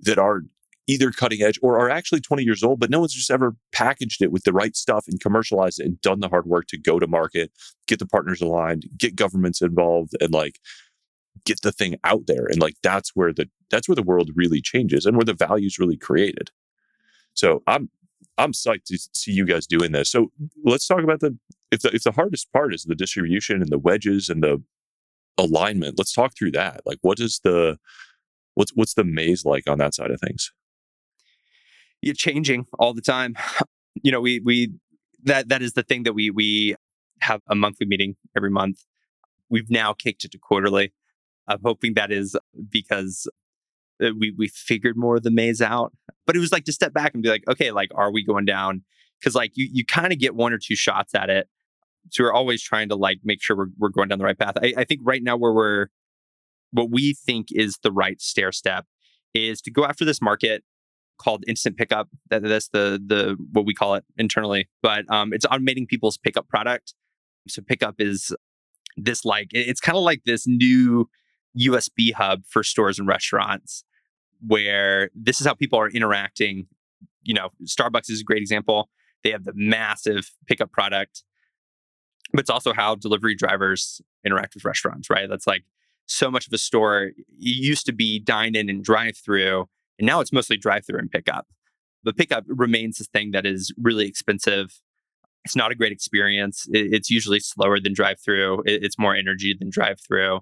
that 0.00 0.18
are 0.18 0.42
either 0.86 1.10
cutting 1.10 1.42
edge 1.42 1.58
or 1.62 1.78
are 1.78 1.90
actually 1.90 2.20
20 2.20 2.42
years 2.42 2.62
old, 2.62 2.78
but 2.78 2.90
no 2.90 3.00
one's 3.00 3.14
just 3.14 3.30
ever 3.30 3.56
packaged 3.72 4.22
it 4.22 4.30
with 4.30 4.44
the 4.44 4.52
right 4.52 4.76
stuff 4.76 5.06
and 5.08 5.20
commercialized 5.20 5.80
it 5.80 5.86
and 5.86 6.00
done 6.00 6.20
the 6.20 6.28
hard 6.28 6.46
work 6.46 6.66
to 6.68 6.78
go 6.78 6.98
to 6.98 7.06
market, 7.06 7.50
get 7.86 7.98
the 7.98 8.06
partners 8.06 8.42
aligned, 8.42 8.86
get 8.96 9.16
governments 9.16 9.62
involved, 9.62 10.12
and 10.20 10.32
like 10.32 10.60
get 11.44 11.62
the 11.62 11.72
thing 11.72 11.96
out 12.04 12.26
there. 12.26 12.46
And 12.46 12.60
like 12.60 12.76
that's 12.82 13.10
where 13.14 13.32
the 13.32 13.48
that's 13.70 13.88
where 13.88 13.96
the 13.96 14.02
world 14.02 14.30
really 14.34 14.60
changes 14.60 15.06
and 15.06 15.16
where 15.16 15.24
the 15.24 15.34
value's 15.34 15.78
really 15.78 15.96
created. 15.96 16.50
So 17.32 17.62
I'm 17.66 17.88
I'm 18.36 18.52
psyched 18.52 18.84
to 18.86 18.98
see 19.12 19.32
you 19.32 19.46
guys 19.46 19.66
doing 19.66 19.92
this. 19.92 20.10
So 20.10 20.32
let's 20.64 20.86
talk 20.86 21.02
about 21.02 21.20
the 21.20 21.36
if 21.70 21.80
the 21.80 21.94
if 21.94 22.02
the 22.02 22.12
hardest 22.12 22.52
part 22.52 22.74
is 22.74 22.84
the 22.84 22.94
distribution 22.94 23.62
and 23.62 23.70
the 23.70 23.78
wedges 23.78 24.28
and 24.28 24.42
the 24.42 24.62
alignment. 25.38 25.98
Let's 25.98 26.12
talk 26.12 26.36
through 26.36 26.52
that. 26.52 26.82
Like, 26.84 26.98
what 27.02 27.20
is 27.20 27.40
the 27.42 27.78
what's 28.54 28.72
what's 28.74 28.94
the 28.94 29.04
maze 29.04 29.44
like 29.44 29.68
on 29.68 29.78
that 29.78 29.94
side 29.94 30.10
of 30.10 30.20
things? 30.20 30.52
You're 32.04 32.14
changing 32.14 32.66
all 32.78 32.92
the 32.92 33.00
time. 33.00 33.34
You 34.02 34.12
know, 34.12 34.20
we 34.20 34.40
we 34.40 34.72
that 35.22 35.48
that 35.48 35.62
is 35.62 35.72
the 35.72 35.82
thing 35.82 36.02
that 36.02 36.12
we 36.12 36.28
we 36.28 36.74
have 37.20 37.40
a 37.48 37.54
monthly 37.54 37.86
meeting 37.86 38.16
every 38.36 38.50
month. 38.50 38.84
We've 39.48 39.70
now 39.70 39.94
kicked 39.94 40.24
it 40.24 40.32
to 40.32 40.38
quarterly. 40.38 40.92
I'm 41.48 41.60
hoping 41.64 41.94
that 41.94 42.12
is 42.12 42.36
because 42.68 43.26
uh, 44.02 44.10
we 44.18 44.34
we 44.36 44.48
figured 44.48 44.96
more 44.96 45.16
of 45.16 45.22
the 45.22 45.30
maze 45.30 45.62
out. 45.62 45.94
But 46.26 46.36
it 46.36 46.40
was 46.40 46.52
like 46.52 46.64
to 46.64 46.72
step 46.72 46.92
back 46.92 47.14
and 47.14 47.22
be 47.22 47.30
like, 47.30 47.44
okay, 47.48 47.70
like 47.70 47.90
are 47.94 48.12
we 48.12 48.24
going 48.24 48.44
down? 48.44 48.82
Because 49.18 49.34
like 49.34 49.52
you 49.54 49.68
you 49.72 49.86
kind 49.86 50.12
of 50.12 50.18
get 50.18 50.34
one 50.34 50.52
or 50.52 50.58
two 50.58 50.76
shots 50.76 51.14
at 51.14 51.30
it. 51.30 51.48
So 52.10 52.24
we're 52.24 52.32
always 52.32 52.62
trying 52.62 52.90
to 52.90 52.96
like 52.96 53.20
make 53.24 53.42
sure 53.42 53.56
we're 53.56 53.70
we're 53.78 53.88
going 53.88 54.08
down 54.08 54.18
the 54.18 54.24
right 54.24 54.38
path. 54.38 54.56
I, 54.62 54.74
I 54.76 54.84
think 54.84 55.00
right 55.04 55.22
now 55.22 55.36
where 55.38 55.54
we're 55.54 55.86
what 56.72 56.90
we 56.90 57.14
think 57.14 57.46
is 57.52 57.78
the 57.82 57.92
right 57.92 58.20
stair 58.20 58.52
step 58.52 58.84
is 59.32 59.62
to 59.62 59.70
go 59.70 59.86
after 59.86 60.04
this 60.04 60.20
market 60.20 60.64
called 61.18 61.44
instant 61.46 61.76
pickup. 61.76 62.08
That, 62.30 62.42
that's 62.42 62.68
the 62.68 63.00
the 63.04 63.36
what 63.52 63.66
we 63.66 63.74
call 63.74 63.94
it 63.94 64.04
internally, 64.16 64.68
but 64.82 65.04
um, 65.10 65.32
it's 65.32 65.46
automating 65.46 65.86
people's 65.86 66.18
pickup 66.18 66.48
product. 66.48 66.94
So 67.48 67.62
pickup 67.62 67.96
is 67.98 68.34
this 68.96 69.24
like 69.24 69.48
it's 69.52 69.80
kind 69.80 69.96
of 69.96 70.04
like 70.04 70.22
this 70.24 70.46
new 70.46 71.08
USB 71.58 72.12
hub 72.12 72.42
for 72.48 72.62
stores 72.62 72.98
and 72.98 73.08
restaurants 73.08 73.84
where 74.46 75.10
this 75.14 75.40
is 75.40 75.46
how 75.46 75.54
people 75.54 75.78
are 75.78 75.88
interacting. 75.88 76.66
You 77.22 77.34
know, 77.34 77.50
Starbucks 77.64 78.10
is 78.10 78.20
a 78.20 78.24
great 78.24 78.42
example. 78.42 78.90
They 79.22 79.30
have 79.30 79.44
the 79.44 79.52
massive 79.54 80.30
pickup 80.46 80.70
product, 80.70 81.24
but 82.32 82.40
it's 82.40 82.50
also 82.50 82.74
how 82.74 82.94
delivery 82.94 83.34
drivers 83.34 84.02
interact 84.24 84.54
with 84.54 84.64
restaurants, 84.64 85.08
right? 85.08 85.28
That's 85.28 85.46
like 85.46 85.64
so 86.06 86.30
much 86.30 86.46
of 86.46 86.52
a 86.52 86.58
store 86.58 87.04
it 87.04 87.14
used 87.38 87.86
to 87.86 87.92
be 87.92 88.18
dine 88.18 88.54
in 88.54 88.68
and 88.68 88.84
drive 88.84 89.16
through, 89.16 89.68
and 89.98 90.06
now 90.06 90.20
it's 90.20 90.32
mostly 90.32 90.56
drive 90.56 90.86
through 90.86 90.98
and 90.98 91.10
pickup. 91.10 91.46
But 92.02 92.16
pickup 92.16 92.44
remains 92.46 92.98
this 92.98 93.08
thing 93.08 93.30
that 93.30 93.46
is 93.46 93.72
really 93.80 94.06
expensive. 94.06 94.80
It's 95.44 95.56
not 95.56 95.72
a 95.72 95.74
great 95.74 95.92
experience. 95.92 96.66
It's 96.70 97.10
usually 97.10 97.40
slower 97.40 97.80
than 97.80 97.92
drive 97.92 98.20
through. 98.20 98.62
It's 98.66 98.98
more 98.98 99.14
energy 99.14 99.54
than 99.58 99.70
drive 99.70 100.00
through. 100.00 100.40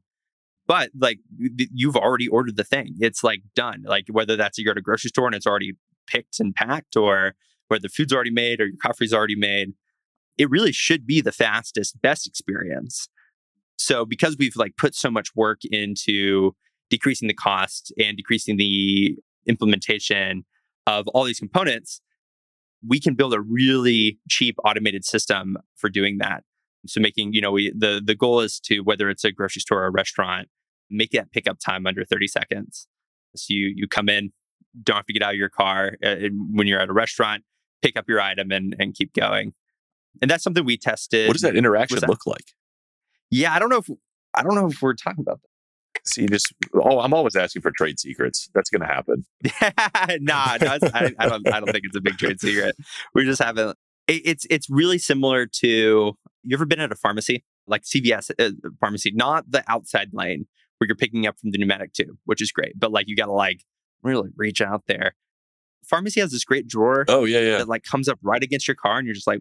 But 0.67 0.91
like 0.99 1.19
you've 1.37 1.97
already 1.97 2.29
ordered 2.29 2.57
the 2.57 2.65
thing, 2.65 2.95
it's 3.01 3.25
like 3.25 3.43
done. 3.55 3.83
Like 3.85 4.07
whether 4.11 4.37
that's 4.37 4.59
you're 4.59 4.73
at 4.73 4.79
a 4.79 4.83
grocery 4.83 5.09
store 5.09 5.27
and 5.27 5.35
it's 5.35 5.47
already 5.47 5.73
picked 6.07 6.41
and 6.41 6.55
packed, 6.55 6.97
or 6.97 7.35
where 7.69 7.81
the 7.81 7.89
food's 7.89 8.13
already 8.13 8.31
made 8.31 8.61
or 8.61 8.67
your 8.67 8.77
coffee's 8.81 9.13
already 9.13 9.37
made, 9.37 9.73
it 10.39 10.51
really 10.51 10.73
should 10.73 11.07
be 11.07 11.21
the 11.21 11.33
fastest, 11.33 12.01
best 12.01 12.27
experience. 12.27 13.09
So 13.77 14.05
because 14.05 14.37
we've 14.39 14.57
like 14.57 14.77
put 14.77 14.95
so 14.95 15.11
much 15.11 15.35
work 15.35 15.61
into 15.65 16.55
decreasing 16.91 17.29
the 17.29 17.35
cost 17.35 17.93
and 17.99 18.17
decreasing 18.17 18.57
the 18.57 19.17
implementation 19.47 20.45
of 20.87 21.07
all 21.09 21.25
these 21.25 21.39
components, 21.39 22.01
we 22.87 23.01
can 23.01 23.15
build 23.15 23.35
a 23.35 23.41
really 23.41 24.19
cheap 24.29 24.57
automated 24.65 25.05
system 25.05 25.57
for 25.77 25.89
doing 25.89 26.19
that. 26.19 26.45
So 26.87 27.01
making, 27.01 27.33
you 27.33 27.41
know, 27.41 27.53
we 27.53 27.73
the 27.77 28.03
the 28.05 28.15
goal 28.15 28.41
is 28.41 28.59
to 28.61 28.81
whether 28.81 29.09
it's 29.09 29.25
a 29.25 29.31
grocery 29.31 29.61
store 29.61 29.83
or 29.83 29.87
a 29.87 29.91
restaurant, 29.91 30.49
make 30.91 31.13
that 31.13 31.31
pickup 31.31 31.59
time 31.65 31.87
under 31.87 32.05
30 32.05 32.27
seconds. 32.27 32.89
So 33.37 33.47
you 33.55 33.73
you 33.75 33.87
come 33.87 34.09
in, 34.09 34.33
don't 34.83 34.97
have 34.97 35.07
to 35.07 35.13
get 35.13 35.23
out 35.23 35.33
of 35.33 35.39
your 35.39 35.49
car 35.49 35.97
uh, 36.05 36.17
when 36.51 36.67
you're 36.67 36.81
at 36.81 36.89
a 36.89 36.93
restaurant, 36.93 37.45
pick 37.83 37.97
up 37.97 38.09
your 38.09 38.21
item 38.21 38.51
and 38.51 38.75
and 38.79 38.95
keep 38.95 39.15
going. 39.15 39.55
And 40.21 40.31
that's 40.31 40.43
something 40.43 40.65
we 40.65 40.77
tested. 40.77 41.29
What 41.29 41.35
does 41.35 41.43
that 41.43 41.57
interaction 41.57 42.01
that? 42.01 42.09
look 42.09 42.27
like? 42.27 42.53
Yeah, 43.31 43.55
I 43.55 43.59
don't 43.61 43.71
know 43.71 43.79
if 43.79 43.89
I 44.35 44.43
don't 44.43 44.55
know 44.55 44.67
if 44.67 44.83
we're 44.83 44.95
talking 44.95 45.21
about 45.21 45.41
that. 45.43 45.49
See, 46.05 46.27
just 46.27 46.53
oh, 46.75 47.01
I'm 47.01 47.15
always 47.15 47.37
asking 47.37 47.63
for 47.63 47.71
trade 47.77 48.01
secrets. 48.01 48.49
That's 48.55 48.71
going 48.71 48.81
to 48.81 48.87
happen. 48.87 49.25
nah, 50.21 50.59
no, 50.61 50.79
I, 50.95 51.13
I, 51.19 51.29
don't. 51.29 51.47
I 51.49 51.61
don't 51.61 51.71
think 51.71 51.85
it's 51.85 51.97
a 51.97 52.01
big 52.01 52.19
trade 52.19 52.41
secret. 52.41 52.77
We 53.15 53.25
just 53.25 53.43
haven't. 53.43 53.77
It, 54.09 54.23
it's 54.25 54.47
it's 54.51 54.69
really 54.71 54.99
similar 54.99 55.47
to. 55.47 56.17
You 56.45 56.57
ever 56.57 56.67
been 56.67 56.81
at 56.81 56.91
a 56.91 56.97
pharmacy 56.97 57.45
like 57.67 57.83
CVS 57.83 58.31
uh, 58.39 58.51
pharmacy? 58.81 59.13
Not 59.15 59.51
the 59.51 59.63
outside 59.69 60.11
lane 60.13 60.47
where 60.79 60.89
you're 60.89 60.97
picking 60.97 61.27
up 61.27 61.39
from 61.39 61.53
the 61.53 61.59
pneumatic 61.59 61.93
tube, 61.93 62.17
which 62.25 62.43
is 62.43 62.51
great, 62.51 62.79
but 62.79 62.91
like 62.91 63.07
you 63.09 63.15
got 63.15 63.27
to 63.27 63.33
like 63.33 63.63
really 64.03 64.31
reach 64.37 64.61
out 64.61 64.83
there. 64.89 65.15
Pharmacy 65.85 66.21
has 66.21 66.33
this 66.33 66.45
great 66.45 66.67
drawer. 66.67 67.05
Oh 67.09 67.25
yeah, 67.25 67.41
yeah. 67.41 67.59
That 67.59 67.69
like 67.69 67.85
comes 67.85 68.09
up 68.09 68.19
right 68.23 68.43
against 68.43 68.67
your 68.67 68.75
car, 68.75 68.99
and 68.99 69.07
you're 69.07 69.15
just 69.15 69.27
like, 69.27 69.41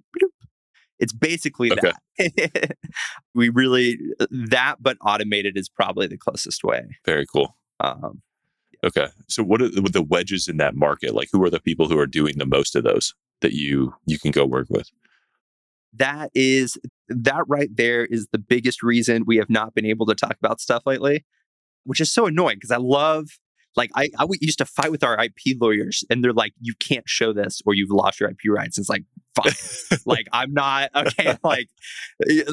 it's 1.01 1.11
basically 1.11 1.71
okay. 1.73 1.91
that. 2.17 2.77
we 3.35 3.49
really 3.49 3.97
that, 4.29 4.75
but 4.79 4.97
automated 5.01 5.57
is 5.57 5.67
probably 5.67 6.07
the 6.07 6.17
closest 6.17 6.63
way. 6.63 6.83
Very 7.05 7.25
cool. 7.25 7.57
Um, 7.79 8.21
okay, 8.83 9.07
so 9.27 9.43
what 9.43 9.61
are 9.61 9.69
the 9.69 10.05
wedges 10.07 10.47
in 10.47 10.57
that 10.57 10.75
market? 10.75 11.15
Like, 11.15 11.29
who 11.31 11.43
are 11.43 11.49
the 11.49 11.59
people 11.59 11.89
who 11.89 11.99
are 11.99 12.07
doing 12.07 12.37
the 12.37 12.45
most 12.45 12.75
of 12.75 12.83
those 12.83 13.13
that 13.41 13.53
you 13.53 13.95
you 14.05 14.19
can 14.19 14.31
go 14.31 14.45
work 14.45 14.67
with? 14.69 14.89
That 15.93 16.29
is 16.35 16.77
that 17.09 17.43
right 17.47 17.69
there 17.75 18.05
is 18.05 18.27
the 18.31 18.37
biggest 18.37 18.83
reason 18.83 19.23
we 19.25 19.37
have 19.37 19.49
not 19.49 19.73
been 19.73 19.85
able 19.85 20.05
to 20.05 20.15
talk 20.15 20.37
about 20.41 20.61
stuff 20.61 20.83
lately, 20.85 21.25
which 21.83 21.99
is 21.99 22.11
so 22.11 22.27
annoying 22.27 22.57
because 22.57 22.71
I 22.71 22.77
love 22.77 23.27
like 23.75 23.89
I, 23.95 24.09
I 24.19 24.27
used 24.39 24.57
to 24.57 24.65
fight 24.65 24.91
with 24.91 25.03
our 25.03 25.21
IP 25.23 25.59
lawyers, 25.59 26.03
and 26.09 26.23
they're 26.23 26.33
like, 26.33 26.53
"You 26.59 26.73
can't 26.79 27.07
show 27.07 27.33
this, 27.33 27.61
or 27.65 27.73
you've 27.73 27.91
lost 27.91 28.19
your 28.19 28.29
IP 28.29 28.39
rights." 28.49 28.77
It's 28.77 28.89
like, 28.89 29.03
fine, 29.35 29.99
like 30.05 30.27
I'm 30.31 30.53
not 30.53 30.89
okay. 30.95 31.37
Like 31.43 31.69
eh, 32.29 32.43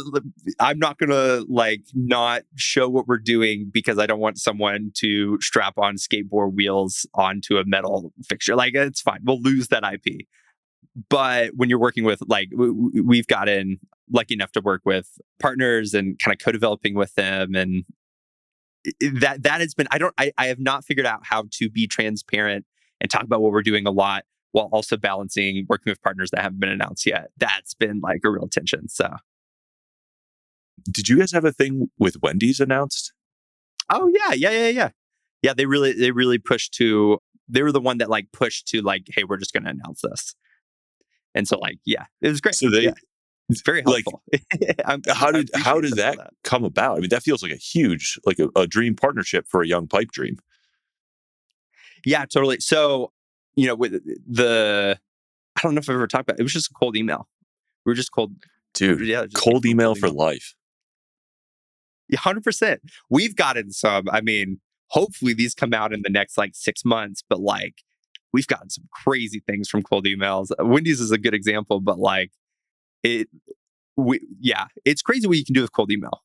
I'm 0.60 0.78
not 0.78 0.98
gonna 0.98 1.42
like 1.48 1.82
not 1.94 2.42
show 2.56 2.88
what 2.88 3.06
we're 3.06 3.18
doing 3.18 3.70
because 3.72 3.98
I 3.98 4.06
don't 4.06 4.20
want 4.20 4.38
someone 4.38 4.92
to 4.96 5.38
strap 5.40 5.78
on 5.78 5.96
skateboard 5.96 6.54
wheels 6.54 7.06
onto 7.14 7.58
a 7.58 7.64
metal 7.64 8.12
fixture. 8.28 8.56
Like 8.56 8.74
it's 8.74 9.00
fine, 9.00 9.20
we'll 9.24 9.40
lose 9.40 9.68
that 9.68 9.84
IP. 9.84 10.26
But 11.08 11.52
when 11.54 11.68
you're 11.68 11.78
working 11.78 12.04
with 12.04 12.20
like 12.26 12.48
we've 12.56 13.26
gotten 13.26 13.78
lucky 14.10 14.34
enough 14.34 14.52
to 14.52 14.60
work 14.60 14.82
with 14.84 15.18
partners 15.38 15.94
and 15.94 16.18
kind 16.18 16.34
of 16.34 16.42
co-developing 16.42 16.94
with 16.94 17.14
them 17.14 17.54
and 17.54 17.84
eh, 18.86 18.90
eh, 19.02 19.10
that 19.20 19.42
that 19.42 19.60
has 19.60 19.74
been 19.74 19.86
I 19.90 19.98
don't 19.98 20.14
I, 20.18 20.32
I 20.38 20.46
have 20.46 20.58
not 20.58 20.84
figured 20.84 21.06
out 21.06 21.20
how 21.24 21.44
to 21.52 21.70
be 21.70 21.86
transparent 21.86 22.64
and 23.00 23.10
talk 23.10 23.22
about 23.22 23.40
what 23.40 23.52
we're 23.52 23.62
doing 23.62 23.86
a 23.86 23.90
lot 23.90 24.24
while 24.52 24.68
also 24.72 24.96
balancing 24.96 25.66
working 25.68 25.90
with 25.90 26.02
partners 26.02 26.30
that 26.30 26.42
haven't 26.42 26.60
been 26.60 26.70
announced 26.70 27.06
yet. 27.06 27.30
That's 27.36 27.74
been 27.74 28.00
like 28.00 28.20
a 28.24 28.30
real 28.30 28.48
tension. 28.48 28.88
So 28.88 29.16
did 30.90 31.08
you 31.08 31.18
guys 31.18 31.32
have 31.32 31.44
a 31.44 31.52
thing 31.52 31.90
with 31.98 32.16
Wendy's 32.22 32.60
announced? 32.60 33.12
Oh 33.90 34.10
yeah, 34.12 34.34
yeah, 34.34 34.50
yeah, 34.50 34.68
yeah. 34.68 34.88
Yeah, 35.42 35.54
they 35.54 35.66
really 35.66 35.92
they 35.92 36.10
really 36.10 36.38
pushed 36.38 36.74
to 36.74 37.18
they 37.48 37.62
were 37.62 37.72
the 37.72 37.80
one 37.80 37.98
that 37.98 38.10
like 38.10 38.30
pushed 38.32 38.66
to 38.68 38.82
like, 38.82 39.06
hey, 39.08 39.24
we're 39.24 39.36
just 39.36 39.52
gonna 39.52 39.70
announce 39.70 40.02
this. 40.02 40.34
And 41.34 41.46
so 41.46 41.58
like, 41.58 41.78
yeah, 41.84 42.06
it 42.20 42.28
was 42.28 42.40
great. 42.40 42.54
So 42.54 42.70
they 42.70 42.84
yeah. 42.84 42.92
It's 43.48 43.62
very 43.62 43.82
helpful. 43.82 44.22
Like, 44.86 45.08
uh, 45.08 45.14
how 45.14 45.30
did 45.30 45.50
how 45.54 45.80
did 45.80 45.94
that, 45.94 46.16
that, 46.16 46.30
come 46.44 46.64
about? 46.64 46.98
I 46.98 47.00
mean, 47.00 47.10
that 47.10 47.22
feels 47.22 47.42
like 47.42 47.52
a 47.52 47.56
huge, 47.56 48.18
like 48.26 48.38
a, 48.38 48.48
a 48.56 48.66
dream 48.66 48.94
partnership 48.94 49.46
for 49.48 49.62
a 49.62 49.66
young 49.66 49.86
Pipedream. 49.86 50.38
Yeah, 52.04 52.24
totally. 52.26 52.60
So, 52.60 53.12
you 53.56 53.66
know, 53.66 53.74
with 53.74 53.92
the, 54.26 54.98
I 55.56 55.60
don't 55.62 55.74
know 55.74 55.80
if 55.80 55.88
I've 55.88 55.94
ever 55.94 56.06
talked 56.06 56.22
about 56.22 56.38
it. 56.38 56.40
It 56.40 56.44
was 56.44 56.52
just 56.52 56.70
a 56.70 56.74
cold 56.74 56.96
email. 56.96 57.28
We 57.84 57.90
were 57.90 57.94
just 57.94 58.12
cold, 58.12 58.32
dude. 58.74 59.06
Yeah, 59.06 59.26
cold 59.34 59.66
email 59.66 59.88
cold 59.88 59.98
for 59.98 60.06
email. 60.06 60.18
life. 60.18 60.54
Yeah, 62.08 62.20
hundred 62.20 62.44
percent. 62.44 62.80
We've 63.10 63.36
gotten 63.36 63.70
some. 63.70 64.08
I 64.10 64.20
mean, 64.20 64.60
hopefully 64.88 65.34
these 65.34 65.54
come 65.54 65.74
out 65.74 65.92
in 65.92 66.02
the 66.02 66.10
next 66.10 66.38
like 66.38 66.52
six 66.54 66.84
months. 66.84 67.22
But 67.28 67.40
like, 67.40 67.82
we've 68.32 68.46
gotten 68.46 68.70
some 68.70 68.84
crazy 68.92 69.42
things 69.46 69.68
from 69.68 69.82
cold 69.82 70.06
emails. 70.06 70.48
Wendy's 70.58 71.00
is 71.00 71.10
a 71.10 71.18
good 71.18 71.34
example, 71.34 71.80
but 71.80 71.98
like 71.98 72.30
it 73.02 73.28
we, 73.96 74.20
yeah, 74.40 74.66
it's 74.84 75.02
crazy 75.02 75.26
what 75.26 75.36
you 75.36 75.44
can 75.44 75.54
do 75.54 75.62
with 75.62 75.72
cold 75.72 75.90
email. 75.90 76.22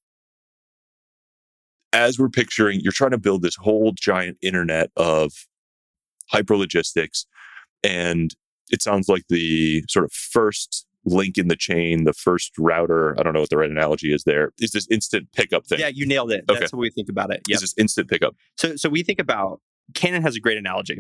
As 1.92 2.18
we're 2.18 2.30
picturing, 2.30 2.80
you're 2.82 2.92
trying 2.92 3.12
to 3.12 3.18
build 3.18 3.42
this 3.42 3.56
whole 3.56 3.92
giant 3.94 4.38
internet 4.42 4.90
of 4.96 5.34
hyperlogistics. 6.32 7.26
And 7.84 8.34
it 8.70 8.82
sounds 8.82 9.10
like 9.10 9.24
the 9.30 9.84
sort 9.90 10.06
of 10.06 10.12
first 10.12 10.86
link 11.06 11.38
in 11.38 11.50
the 11.50 11.56
chain, 11.56 12.06
the 12.06 12.14
first 12.14 12.54
router, 12.58 13.20
I 13.20 13.24
don't 13.24 13.34
know 13.34 13.42
what 13.42 13.50
the 13.50 13.58
right 13.58 13.70
analogy 13.70 14.14
is 14.14 14.24
there, 14.24 14.52
is 14.60 14.72
this 14.72 14.88
instant 14.90 15.28
pickup 15.34 15.68
thing. 15.68 15.80
Yeah, 15.80 15.90
you 15.90 16.06
nailed 16.06 16.32
it. 16.32 16.46
Okay. 16.50 16.60
That's 16.60 16.72
what 16.72 16.80
we 16.80 16.90
think 16.90 17.10
about 17.10 17.34
it. 17.34 17.42
Yeah. 17.48 17.58
This 17.60 17.74
instant 17.78 18.10
pickup. 18.10 18.36
So 18.58 18.76
so 18.76 18.90
we 18.90 19.04
think 19.04 19.20
about 19.20 19.60
Canon 19.94 20.22
has 20.22 20.36
a 20.36 20.40
great 20.40 20.58
analogy 20.58 21.00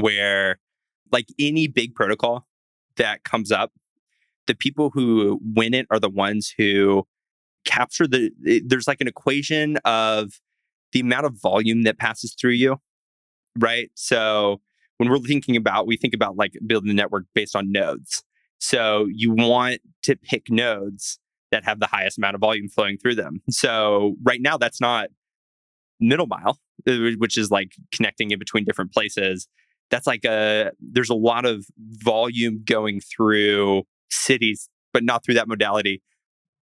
where 0.00 0.58
like 1.12 1.26
any 1.38 1.66
big 1.66 1.94
protocol 1.94 2.46
that 2.96 3.24
comes 3.24 3.50
up 3.50 3.72
the 4.46 4.54
people 4.54 4.90
who 4.90 5.40
win 5.42 5.74
it 5.74 5.86
are 5.90 5.98
the 5.98 6.08
ones 6.08 6.54
who 6.56 7.06
capture 7.64 8.06
the 8.06 8.30
there's 8.64 8.86
like 8.86 9.00
an 9.00 9.08
equation 9.08 9.76
of 9.78 10.40
the 10.92 11.00
amount 11.00 11.26
of 11.26 11.40
volume 11.40 11.82
that 11.82 11.98
passes 11.98 12.34
through 12.38 12.52
you 12.52 12.80
right 13.58 13.90
so 13.94 14.60
when 14.98 15.08
we're 15.08 15.18
thinking 15.18 15.56
about 15.56 15.86
we 15.86 15.96
think 15.96 16.14
about 16.14 16.36
like 16.36 16.52
building 16.66 16.88
the 16.88 16.94
network 16.94 17.24
based 17.34 17.56
on 17.56 17.70
nodes 17.70 18.24
so 18.58 19.06
you 19.12 19.32
want 19.32 19.80
to 20.04 20.16
pick 20.16 20.50
nodes 20.50 21.18
that 21.52 21.64
have 21.64 21.80
the 21.80 21.86
highest 21.86 22.18
amount 22.18 22.34
of 22.34 22.40
volume 22.40 22.68
flowing 22.68 22.98
through 22.98 23.14
them. 23.14 23.40
So 23.50 24.16
right 24.22 24.40
now, 24.40 24.56
that's 24.58 24.80
not 24.80 25.08
middle 26.00 26.26
mile, 26.26 26.58
uh, 26.86 27.12
which 27.18 27.38
is 27.38 27.50
like 27.50 27.72
connecting 27.94 28.30
in 28.30 28.38
between 28.38 28.64
different 28.64 28.92
places. 28.92 29.48
That's 29.90 30.06
like 30.06 30.24
a 30.24 30.72
there's 30.80 31.10
a 31.10 31.14
lot 31.14 31.46
of 31.46 31.66
volume 31.78 32.62
going 32.64 33.00
through 33.00 33.84
cities, 34.10 34.68
but 34.92 35.04
not 35.04 35.24
through 35.24 35.34
that 35.34 35.48
modality. 35.48 36.02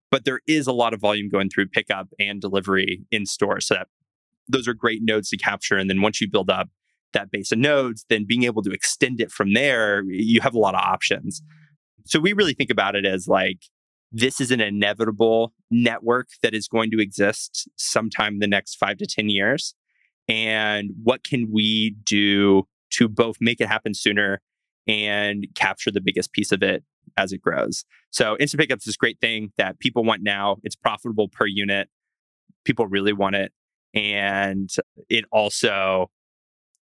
But 0.10 0.26
there 0.26 0.40
is 0.48 0.68
a 0.68 0.74
lot 0.74 0.94
of 0.94 1.00
volume 1.00 1.30
going 1.30 1.50
through 1.50 1.68
pickup 1.68 2.08
and 2.20 2.42
delivery 2.42 3.06
in 3.12 3.26
store. 3.26 3.62
So 3.62 3.76
that 3.76 3.88
those 4.48 4.68
are 4.68 4.74
great 4.74 5.02
nodes 5.04 5.30
to 5.30 5.38
capture. 5.38 5.78
And 5.78 5.90
then 5.90 6.02
once 6.02 6.22
you 6.22 6.30
build 6.30 6.50
up 6.50 6.70
that 7.14 7.32
base 7.32 7.52
of 7.52 7.60
nodes, 7.60 8.06
then 8.10 8.26
being 8.28 8.44
able 8.44 8.62
to 8.64 8.72
extend 8.72 9.22
it 9.22 9.32
from 9.32 9.54
there, 9.54 10.04
you 10.08 10.42
have 10.42 10.54
a 10.54 10.60
lot 10.60 10.76
of 10.76 10.82
options. 10.82 11.42
So 12.06 12.20
we 12.20 12.34
really 12.34 12.54
think 12.54 12.70
about 12.70 12.96
it 12.96 13.06
as 13.06 13.28
like 13.28 13.60
this 14.12 14.42
is 14.42 14.52
an 14.52 14.60
inevitable 14.60 15.54
network 15.70 16.28
that 16.44 16.54
is 16.54 16.68
going 16.68 16.92
to 16.92 17.00
exist 17.00 17.70
sometime 17.78 18.34
in 18.34 18.40
the 18.40 18.48
next 18.48 18.76
five 18.76 18.98
to 18.98 19.06
10 19.06 19.30
years. 19.30 19.74
And 20.28 20.92
what 21.04 21.24
can 21.24 21.50
we 21.52 21.96
do 22.04 22.64
to 22.92 23.08
both 23.08 23.38
make 23.40 23.62
it 23.62 23.68
happen 23.68 23.94
sooner 23.94 24.42
and 24.88 25.48
capture 25.56 25.92
the 25.92 26.02
biggest 26.02 26.34
piece 26.34 26.52
of 26.52 26.62
it 26.62 26.84
as 27.18 27.32
it 27.32 27.42
grows? 27.42 27.86
So, 28.12 28.38
instant 28.40 28.60
pickups 28.60 28.84
is 28.84 28.88
this 28.88 28.98
great 28.98 29.20
thing 29.20 29.52
that 29.58 29.80
people 29.80 30.04
want 30.04 30.22
now. 30.22 30.58
It's 30.64 30.76
profitable 30.76 31.30
per 31.30 31.46
unit. 31.46 31.90
People 32.66 32.88
really 32.88 33.14
want 33.14 33.36
it. 33.36 33.52
And 33.94 34.70
it 35.10 35.26
also, 35.32 36.10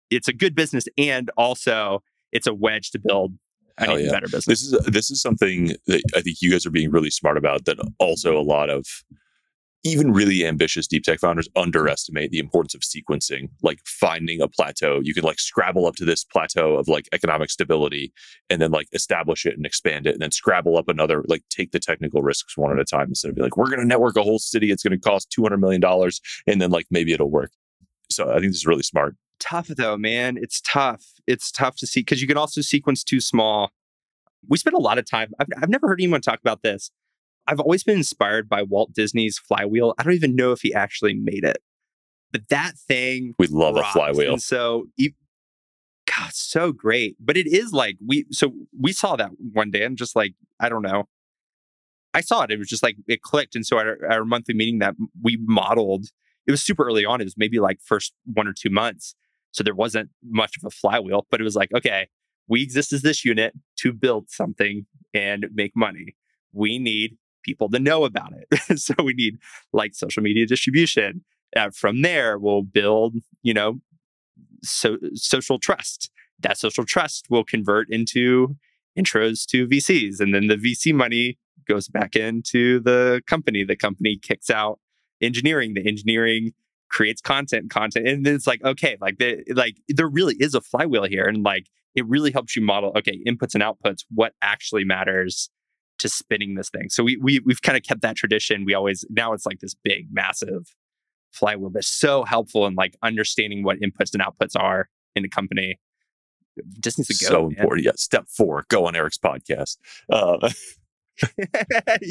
it's 0.09 0.27
a 0.27 0.33
good 0.33 0.55
business 0.55 0.85
and 0.97 1.29
also 1.37 2.03
it's 2.31 2.47
a 2.47 2.53
wedge 2.53 2.91
to 2.91 2.99
build 2.99 3.33
an 3.77 3.91
even 3.91 4.05
yeah. 4.05 4.11
better 4.11 4.27
business. 4.27 4.45
This 4.45 4.63
is 4.63 4.71
this 4.85 5.11
is 5.11 5.21
something 5.21 5.75
that 5.85 6.01
I 6.15 6.21
think 6.21 6.37
you 6.41 6.51
guys 6.51 6.65
are 6.65 6.71
being 6.71 6.91
really 6.91 7.11
smart 7.11 7.37
about. 7.37 7.65
That 7.65 7.77
mm-hmm. 7.77 7.89
also 7.99 8.37
a 8.37 8.41
lot 8.41 8.69
of 8.69 8.87
even 9.83 10.11
really 10.11 10.45
ambitious 10.45 10.87
deep 10.87 11.03
tech 11.03 11.19
founders 11.19 11.47
hmm. 11.55 11.61
underestimate 11.61 12.31
the 12.31 12.39
importance 12.39 12.75
of 12.75 12.81
sequencing, 12.81 13.49
like 13.61 13.79
finding 13.85 14.41
a 14.41 14.47
plateau. 14.47 14.99
You 15.01 15.13
can 15.13 15.23
like 15.23 15.39
scrabble 15.39 15.85
up 15.85 15.95
to 15.95 16.05
this 16.05 16.23
plateau 16.23 16.75
of 16.75 16.87
like 16.87 17.07
economic 17.13 17.49
stability 17.49 18.11
and 18.49 18.61
then 18.61 18.71
like 18.71 18.87
establish 18.93 19.45
it 19.45 19.55
and 19.55 19.65
expand 19.65 20.07
it 20.07 20.13
and 20.13 20.21
then 20.21 20.31
scrabble 20.31 20.77
up 20.77 20.89
another, 20.89 21.23
like 21.27 21.43
take 21.49 21.71
the 21.71 21.79
technical 21.79 22.21
risks 22.21 22.57
one 22.57 22.71
at 22.71 22.79
a 22.79 22.85
time 22.85 23.09
instead 23.09 23.29
of 23.29 23.35
be 23.35 23.41
like, 23.41 23.57
we're 23.57 23.69
going 23.69 23.79
to 23.79 23.85
network 23.85 24.17
a 24.17 24.23
whole 24.23 24.39
city. 24.39 24.71
It's 24.71 24.83
going 24.83 24.97
to 24.97 24.99
cost 24.99 25.33
$200 25.37 25.59
million. 25.59 25.83
And 26.47 26.61
then 26.61 26.71
like 26.71 26.87
maybe 26.91 27.13
it'll 27.13 27.31
work. 27.31 27.51
So 28.09 28.29
I 28.31 28.39
think 28.39 28.47
this 28.47 28.57
is 28.57 28.65
really 28.65 28.83
smart 28.83 29.15
tough 29.39 29.67
though, 29.67 29.97
man. 29.97 30.37
It's 30.37 30.61
tough. 30.61 31.05
It's 31.25 31.51
tough 31.51 31.75
to 31.77 31.87
see 31.87 32.01
because 32.01 32.21
you 32.21 32.27
can 32.27 32.37
also 32.37 32.61
sequence 32.61 33.03
too 33.03 33.19
small. 33.19 33.71
We 34.47 34.57
spend 34.57 34.75
a 34.75 34.79
lot 34.79 34.97
of 34.97 35.09
time. 35.09 35.31
I've, 35.39 35.47
I've 35.61 35.69
never 35.69 35.87
heard 35.87 35.99
anyone 35.99 36.21
talk 36.21 36.39
about 36.39 36.61
this. 36.61 36.91
I've 37.47 37.59
always 37.59 37.83
been 37.83 37.97
inspired 37.97 38.49
by 38.49 38.63
Walt 38.63 38.93
Disney's 38.93 39.37
flywheel. 39.37 39.93
I 39.97 40.03
don't 40.03 40.13
even 40.13 40.35
know 40.35 40.51
if 40.51 40.61
he 40.61 40.73
actually 40.73 41.13
made 41.13 41.43
it, 41.43 41.57
but 42.31 42.49
that 42.49 42.77
thing. 42.77 43.35
We 43.39 43.47
love 43.47 43.77
a 43.77 43.83
flywheel. 43.83 44.33
And 44.33 44.41
so, 44.41 44.85
you, 44.97 45.11
God, 46.05 46.31
so 46.33 46.71
great. 46.71 47.15
But 47.19 47.37
it 47.37 47.47
is 47.47 47.71
like 47.71 47.97
we, 48.05 48.25
so 48.31 48.53
we 48.79 48.91
saw 48.91 49.15
that 49.15 49.31
one 49.53 49.71
day 49.71 49.83
and 49.83 49.97
just 49.97 50.15
like, 50.15 50.33
I 50.59 50.69
don't 50.69 50.83
know. 50.83 51.07
I 52.13 52.21
saw 52.21 52.43
it. 52.43 52.51
It 52.51 52.59
was 52.59 52.67
just 52.67 52.83
like 52.83 52.97
it 53.07 53.21
clicked. 53.21 53.55
And 53.55 53.65
so 53.65 53.77
our, 53.77 53.97
our 54.09 54.25
monthly 54.25 54.55
meeting 54.55 54.79
that 54.79 54.95
we 55.21 55.37
modeled, 55.41 56.07
it 56.45 56.51
was 56.51 56.63
super 56.63 56.85
early 56.85 57.05
on. 57.05 57.21
It 57.21 57.25
was 57.25 57.35
maybe 57.37 57.59
like 57.59 57.79
first 57.81 58.13
one 58.25 58.47
or 58.47 58.53
two 58.53 58.69
months 58.69 59.15
so 59.57 59.63
there 59.63 59.75
wasn't 59.75 60.11
much 60.23 60.55
of 60.57 60.63
a 60.65 60.69
flywheel, 60.69 61.25
but 61.31 61.41
it 61.41 61.43
was 61.43 61.55
like, 61.55 61.73
okay, 61.75 62.07
we 62.47 62.61
exist 62.61 62.93
as 62.93 63.01
this 63.01 63.25
unit 63.25 63.53
to 63.77 63.91
build 63.91 64.29
something 64.29 64.85
and 65.15 65.47
make 65.51 65.75
money. 65.75 66.15
We 66.53 66.77
need 66.77 67.17
people 67.43 67.69
to 67.69 67.79
know 67.79 68.05
about 68.05 68.33
it. 68.33 68.79
so 68.79 68.93
we 69.03 69.13
need 69.13 69.37
like 69.73 69.95
social 69.95 70.23
media 70.23 70.45
distribution. 70.45 71.23
Uh, 71.55 71.69
from 71.69 72.01
there, 72.01 72.37
we'll 72.37 72.61
build, 72.61 73.15
you 73.41 73.53
know, 73.53 73.79
so 74.63 74.97
social 75.13 75.59
trust. 75.59 76.11
That 76.39 76.57
social 76.57 76.85
trust 76.85 77.27
will 77.29 77.43
convert 77.43 77.87
into 77.89 78.57
intros 78.97 79.45
to 79.47 79.67
VCs. 79.67 80.19
And 80.19 80.33
then 80.33 80.47
the 80.47 80.55
VC 80.55 80.93
money 80.93 81.37
goes 81.67 81.87
back 81.87 82.15
into 82.15 82.79
the 82.79 83.21
company. 83.27 83.63
The 83.63 83.75
company 83.75 84.17
kicks 84.21 84.49
out 84.49 84.79
engineering. 85.21 85.73
The 85.73 85.87
engineering 85.87 86.53
creates 86.89 87.21
content 87.21 87.69
content 87.69 88.07
and 88.07 88.25
then 88.25 88.33
it's 88.33 88.47
like 88.47 88.63
okay 88.63 88.97
like 89.01 89.17
the, 89.17 89.43
like 89.53 89.77
there 89.89 90.07
really 90.07 90.35
is 90.39 90.55
a 90.55 90.61
flywheel 90.61 91.03
here 91.03 91.25
and 91.25 91.43
like 91.43 91.67
it 91.95 92.07
really 92.07 92.31
helps 92.31 92.55
you 92.55 92.61
model 92.61 92.93
okay 92.95 93.19
inputs 93.27 93.53
and 93.53 93.63
outputs 93.63 94.05
what 94.13 94.33
actually 94.41 94.85
matters 94.85 95.49
to 95.97 96.09
spinning 96.09 96.55
this 96.55 96.69
thing 96.69 96.89
so 96.89 97.03
we, 97.03 97.17
we 97.17 97.39
we've 97.45 97.61
kind 97.61 97.77
of 97.77 97.83
kept 97.83 98.01
that 98.01 98.15
tradition 98.15 98.65
we 98.65 98.73
always 98.73 99.05
now 99.09 99.33
it's 99.33 99.45
like 99.45 99.59
this 99.59 99.75
big 99.83 100.07
massive 100.11 100.75
flywheel 101.31 101.69
but 101.69 101.83
so 101.83 102.23
helpful 102.23 102.65
in 102.65 102.75
like 102.75 102.95
understanding 103.03 103.63
what 103.63 103.77
inputs 103.79 104.13
and 104.13 104.21
outputs 104.21 104.59
are 104.59 104.89
in 105.15 105.25
a 105.25 105.29
company 105.29 105.79
just 106.79 106.97
needs 106.97 107.09
to 107.09 107.25
go 107.25 107.29
so 107.29 107.41
man. 107.43 107.51
important 107.57 107.85
yeah 107.85 107.91
step 107.95 108.25
four 108.29 108.63
go 108.69 108.85
on 108.85 108.95
eric's 108.95 109.17
podcast 109.17 109.77
uh, 110.11 110.49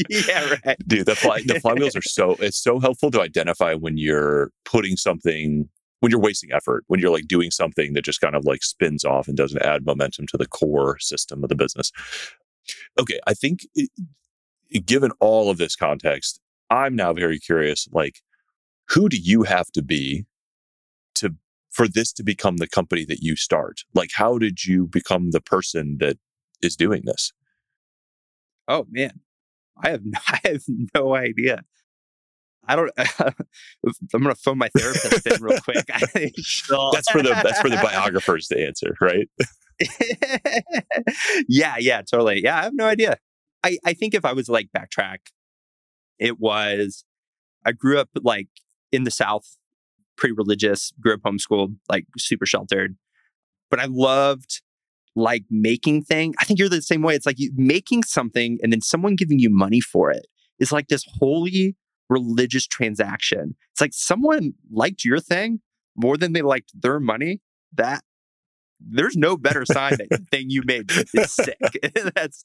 yeah, 0.08 0.56
right. 0.64 0.76
Dude, 0.86 1.06
the 1.06 1.14
fly 1.14 1.40
the 1.46 1.60
flywheels 1.60 1.96
are 1.96 2.02
so 2.02 2.32
it's 2.40 2.60
so 2.60 2.80
helpful 2.80 3.10
to 3.12 3.20
identify 3.20 3.74
when 3.74 3.96
you're 3.96 4.50
putting 4.64 4.96
something 4.96 5.68
when 6.00 6.10
you're 6.10 6.20
wasting 6.20 6.52
effort, 6.52 6.84
when 6.88 7.00
you're 7.00 7.10
like 7.10 7.26
doing 7.26 7.50
something 7.50 7.94
that 7.94 8.04
just 8.04 8.20
kind 8.20 8.34
of 8.36 8.44
like 8.44 8.62
spins 8.62 9.04
off 9.04 9.28
and 9.28 9.36
doesn't 9.36 9.62
add 9.62 9.86
momentum 9.86 10.26
to 10.26 10.36
the 10.36 10.46
core 10.46 10.98
system 10.98 11.42
of 11.42 11.48
the 11.48 11.54
business. 11.54 11.90
Okay, 12.98 13.20
I 13.26 13.34
think 13.34 13.60
it, 13.74 13.90
given 14.84 15.12
all 15.20 15.50
of 15.50 15.58
this 15.58 15.76
context, 15.76 16.40
I'm 16.70 16.96
now 16.96 17.12
very 17.12 17.38
curious 17.38 17.88
like 17.92 18.20
who 18.90 19.08
do 19.08 19.16
you 19.16 19.42
have 19.44 19.70
to 19.72 19.82
be 19.82 20.26
to 21.16 21.34
for 21.70 21.88
this 21.88 22.12
to 22.14 22.22
become 22.22 22.56
the 22.56 22.68
company 22.68 23.04
that 23.04 23.20
you 23.20 23.36
start? 23.36 23.82
Like 23.94 24.10
how 24.14 24.38
did 24.38 24.64
you 24.64 24.86
become 24.86 25.30
the 25.30 25.40
person 25.40 25.98
that 26.00 26.18
is 26.62 26.76
doing 26.76 27.02
this? 27.04 27.32
Oh 28.68 28.86
man, 28.90 29.20
I 29.82 29.90
have 29.90 30.02
no, 30.04 30.18
I 30.26 30.40
have 30.44 30.64
no 30.94 31.14
idea. 31.14 31.62
I 32.68 32.76
don't. 32.76 32.90
I'm 33.20 34.22
gonna 34.22 34.34
phone 34.34 34.58
my 34.58 34.68
therapist 34.76 35.26
in 35.26 35.42
real 35.42 35.60
quick. 35.60 35.86
that's 35.86 37.10
for 37.10 37.22
the 37.22 37.40
that's 37.42 37.60
for 37.60 37.70
the 37.70 37.78
biographers 37.82 38.48
to 38.48 38.60
answer, 38.60 38.96
right? 39.00 39.28
yeah, 41.48 41.76
yeah, 41.78 42.02
totally. 42.02 42.42
Yeah, 42.42 42.58
I 42.58 42.62
have 42.64 42.74
no 42.74 42.86
idea. 42.86 43.18
I 43.64 43.78
I 43.84 43.92
think 43.94 44.14
if 44.14 44.24
I 44.24 44.32
was 44.32 44.48
like 44.48 44.68
backtrack, 44.76 45.18
it 46.18 46.38
was 46.40 47.04
I 47.64 47.72
grew 47.72 47.98
up 47.98 48.10
like 48.22 48.48
in 48.92 49.04
the 49.04 49.10
South, 49.10 49.56
pretty 50.16 50.34
religious. 50.34 50.92
Grew 51.00 51.14
up 51.14 51.20
homeschooled, 51.20 51.76
like 51.90 52.06
super 52.18 52.46
sheltered, 52.46 52.96
but 53.70 53.80
I 53.80 53.86
loved 53.88 54.62
like 55.16 55.44
making 55.50 56.04
thing. 56.04 56.34
I 56.40 56.44
think 56.44 56.58
you're 56.58 56.68
the 56.68 56.82
same 56.82 57.02
way. 57.02 57.14
It's 57.14 57.26
like 57.26 57.38
you 57.38 57.52
making 57.56 58.04
something 58.04 58.58
and 58.62 58.72
then 58.72 58.82
someone 58.82 59.16
giving 59.16 59.38
you 59.38 59.50
money 59.50 59.80
for 59.80 60.10
it 60.10 60.26
is 60.58 60.72
like 60.72 60.88
this 60.88 61.04
holy 61.20 61.76
religious 62.10 62.66
transaction. 62.66 63.56
It's 63.72 63.80
like 63.80 63.94
someone 63.94 64.54
liked 64.70 65.04
your 65.04 65.20
thing 65.20 65.60
more 65.96 66.16
than 66.16 66.32
they 66.32 66.42
liked 66.42 66.72
their 66.80 67.00
money. 67.00 67.40
That 67.74 68.02
there's 68.80 69.16
no 69.16 69.36
better 69.36 69.64
sign 69.64 69.96
that 69.98 70.26
thing 70.30 70.50
you 70.50 70.62
made 70.64 70.90
is 71.14 71.32
sick. 71.32 71.58
That's 72.14 72.44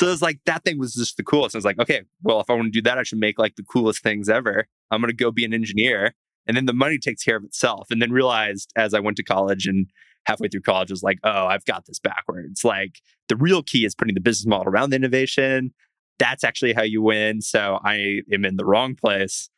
so 0.00 0.08
it's 0.10 0.22
like 0.22 0.40
that 0.46 0.64
thing 0.64 0.78
was 0.78 0.94
just 0.94 1.16
the 1.16 1.22
coolest. 1.22 1.54
I 1.54 1.58
was 1.58 1.64
like, 1.64 1.78
okay, 1.78 2.02
well, 2.22 2.40
if 2.40 2.50
I 2.50 2.54
want 2.54 2.66
to 2.66 2.70
do 2.70 2.82
that, 2.82 2.98
I 2.98 3.04
should 3.04 3.18
make 3.18 3.38
like 3.38 3.56
the 3.56 3.62
coolest 3.62 4.02
things 4.02 4.28
ever. 4.28 4.66
I'm 4.90 5.00
gonna 5.00 5.12
go 5.12 5.30
be 5.30 5.44
an 5.44 5.54
engineer. 5.54 6.14
And 6.46 6.56
then 6.56 6.66
the 6.66 6.72
money 6.72 6.98
takes 6.98 7.22
care 7.22 7.36
of 7.36 7.44
itself. 7.44 7.86
And 7.90 8.02
then 8.02 8.10
realized 8.10 8.72
as 8.74 8.94
I 8.94 9.00
went 9.00 9.16
to 9.18 9.22
college 9.22 9.66
and 9.66 9.86
halfway 10.26 10.48
through 10.48 10.62
college 10.62 10.90
was 10.90 11.02
like, 11.02 11.18
oh, 11.24 11.46
I've 11.46 11.64
got 11.64 11.86
this 11.86 11.98
backwards. 11.98 12.64
Like 12.64 13.00
the 13.28 13.36
real 13.36 13.62
key 13.62 13.84
is 13.84 13.94
putting 13.94 14.14
the 14.14 14.20
business 14.20 14.46
model 14.46 14.72
around 14.72 14.90
the 14.90 14.96
innovation. 14.96 15.72
That's 16.18 16.44
actually 16.44 16.72
how 16.72 16.82
you 16.82 17.02
win. 17.02 17.40
So 17.40 17.78
I 17.84 18.20
am 18.32 18.44
in 18.44 18.56
the 18.56 18.64
wrong 18.64 18.94
place. 18.94 19.48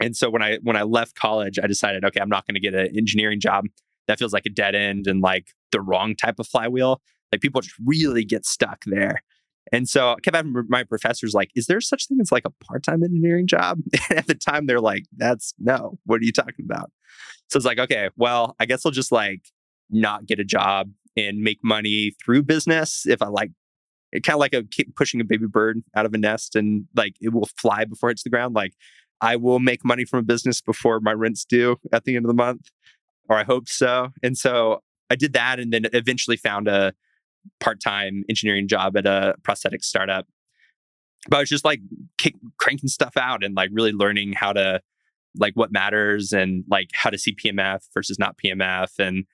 And 0.00 0.16
so 0.16 0.30
when 0.30 0.42
I 0.42 0.58
when 0.62 0.76
I 0.76 0.82
left 0.82 1.16
college, 1.16 1.58
I 1.62 1.66
decided, 1.66 2.04
okay, 2.04 2.20
I'm 2.20 2.28
not 2.28 2.46
going 2.46 2.54
to 2.54 2.60
get 2.60 2.74
an 2.74 2.96
engineering 2.96 3.40
job. 3.40 3.64
That 4.08 4.18
feels 4.18 4.32
like 4.32 4.46
a 4.46 4.50
dead 4.50 4.74
end 4.74 5.06
and 5.06 5.20
like 5.20 5.48
the 5.70 5.80
wrong 5.80 6.16
type 6.16 6.38
of 6.38 6.48
flywheel. 6.48 7.00
Like 7.30 7.40
people 7.40 7.60
just 7.60 7.76
really 7.84 8.24
get 8.24 8.44
stuck 8.44 8.82
there. 8.86 9.22
And 9.70 9.88
so 9.88 10.12
I 10.12 10.20
kept 10.20 10.34
having 10.34 10.54
my 10.68 10.82
professors 10.82 11.34
like, 11.34 11.50
is 11.54 11.66
there 11.66 11.80
such 11.80 12.08
thing 12.08 12.18
as 12.20 12.32
like 12.32 12.46
a 12.46 12.64
part-time 12.64 13.04
engineering 13.04 13.46
job? 13.46 13.78
And 14.10 14.18
at 14.18 14.26
the 14.26 14.34
time 14.34 14.66
they're 14.66 14.80
like, 14.80 15.04
that's 15.16 15.54
no, 15.58 15.98
what 16.04 16.20
are 16.20 16.24
you 16.24 16.32
talking 16.32 16.64
about? 16.64 16.90
So 17.50 17.58
it's 17.58 17.66
like, 17.66 17.78
okay, 17.78 18.08
well, 18.16 18.56
I 18.58 18.66
guess 18.66 18.84
I'll 18.84 18.92
just 18.92 19.12
like 19.12 19.42
not 19.90 20.26
get 20.26 20.40
a 20.40 20.44
job 20.44 20.90
and 21.16 21.38
make 21.38 21.58
money 21.62 22.12
through 22.24 22.44
business 22.44 23.04
if 23.06 23.22
I 23.22 23.28
like 23.28 23.50
it 24.12 24.22
kind 24.22 24.34
of 24.34 24.40
like 24.40 24.54
a 24.54 24.64
pushing 24.96 25.20
a 25.20 25.24
baby 25.24 25.46
bird 25.46 25.82
out 25.94 26.06
of 26.06 26.14
a 26.14 26.18
nest 26.18 26.56
and 26.56 26.86
like 26.96 27.14
it 27.20 27.32
will 27.32 27.48
fly 27.60 27.84
before 27.84 28.08
it 28.08 28.12
hits 28.12 28.22
the 28.22 28.30
ground. 28.30 28.54
Like 28.54 28.72
I 29.20 29.36
will 29.36 29.58
make 29.58 29.84
money 29.84 30.04
from 30.04 30.20
a 30.20 30.22
business 30.22 30.60
before 30.60 31.00
my 31.00 31.12
rent's 31.12 31.44
due 31.44 31.76
at 31.92 32.04
the 32.04 32.16
end 32.16 32.24
of 32.24 32.28
the 32.28 32.34
month, 32.34 32.70
or 33.28 33.36
I 33.36 33.44
hope 33.44 33.68
so. 33.68 34.08
And 34.22 34.36
so 34.36 34.82
I 35.10 35.16
did 35.16 35.32
that 35.34 35.58
and 35.58 35.72
then 35.72 35.86
eventually 35.92 36.36
found 36.36 36.68
a 36.68 36.92
part 37.60 37.80
time 37.80 38.24
engineering 38.28 38.68
job 38.68 38.96
at 38.96 39.06
a 39.06 39.34
prosthetic 39.42 39.84
startup. 39.84 40.26
but 41.28 41.38
I 41.38 41.40
was 41.40 41.48
just 41.48 41.64
like 41.64 41.80
kick, 42.18 42.34
cranking 42.58 42.88
stuff 42.88 43.16
out 43.16 43.44
and 43.44 43.54
like 43.54 43.70
really 43.72 43.92
learning 43.92 44.32
how 44.32 44.52
to 44.52 44.80
like 45.36 45.54
what 45.54 45.72
matters 45.72 46.32
and 46.32 46.64
like 46.70 46.88
how 46.94 47.10
to 47.10 47.18
see 47.18 47.34
PMF 47.34 47.80
versus 47.94 48.18
not 48.18 48.36
PMF 48.38 48.98
and 48.98 49.24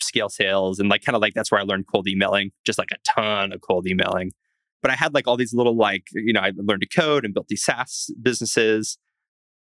scale 0.00 0.28
sales 0.28 0.78
and 0.78 0.88
like 0.88 1.02
kind 1.02 1.16
of 1.16 1.22
like 1.22 1.34
that's 1.34 1.50
where 1.50 1.60
I 1.60 1.64
learned 1.64 1.86
cold 1.86 2.08
emailing, 2.08 2.50
just 2.64 2.78
like 2.78 2.90
a 2.92 2.96
ton 3.06 3.52
of 3.52 3.60
cold 3.60 3.86
emailing. 3.86 4.32
But 4.82 4.90
I 4.90 4.94
had 4.94 5.14
like 5.14 5.26
all 5.26 5.36
these 5.36 5.52
little 5.52 5.76
like 5.76 6.04
you 6.12 6.32
know 6.32 6.40
I 6.40 6.52
learned 6.56 6.82
to 6.82 6.88
code 6.88 7.24
and 7.24 7.34
built 7.34 7.48
these 7.48 7.64
SaaS 7.64 8.10
businesses. 8.22 8.98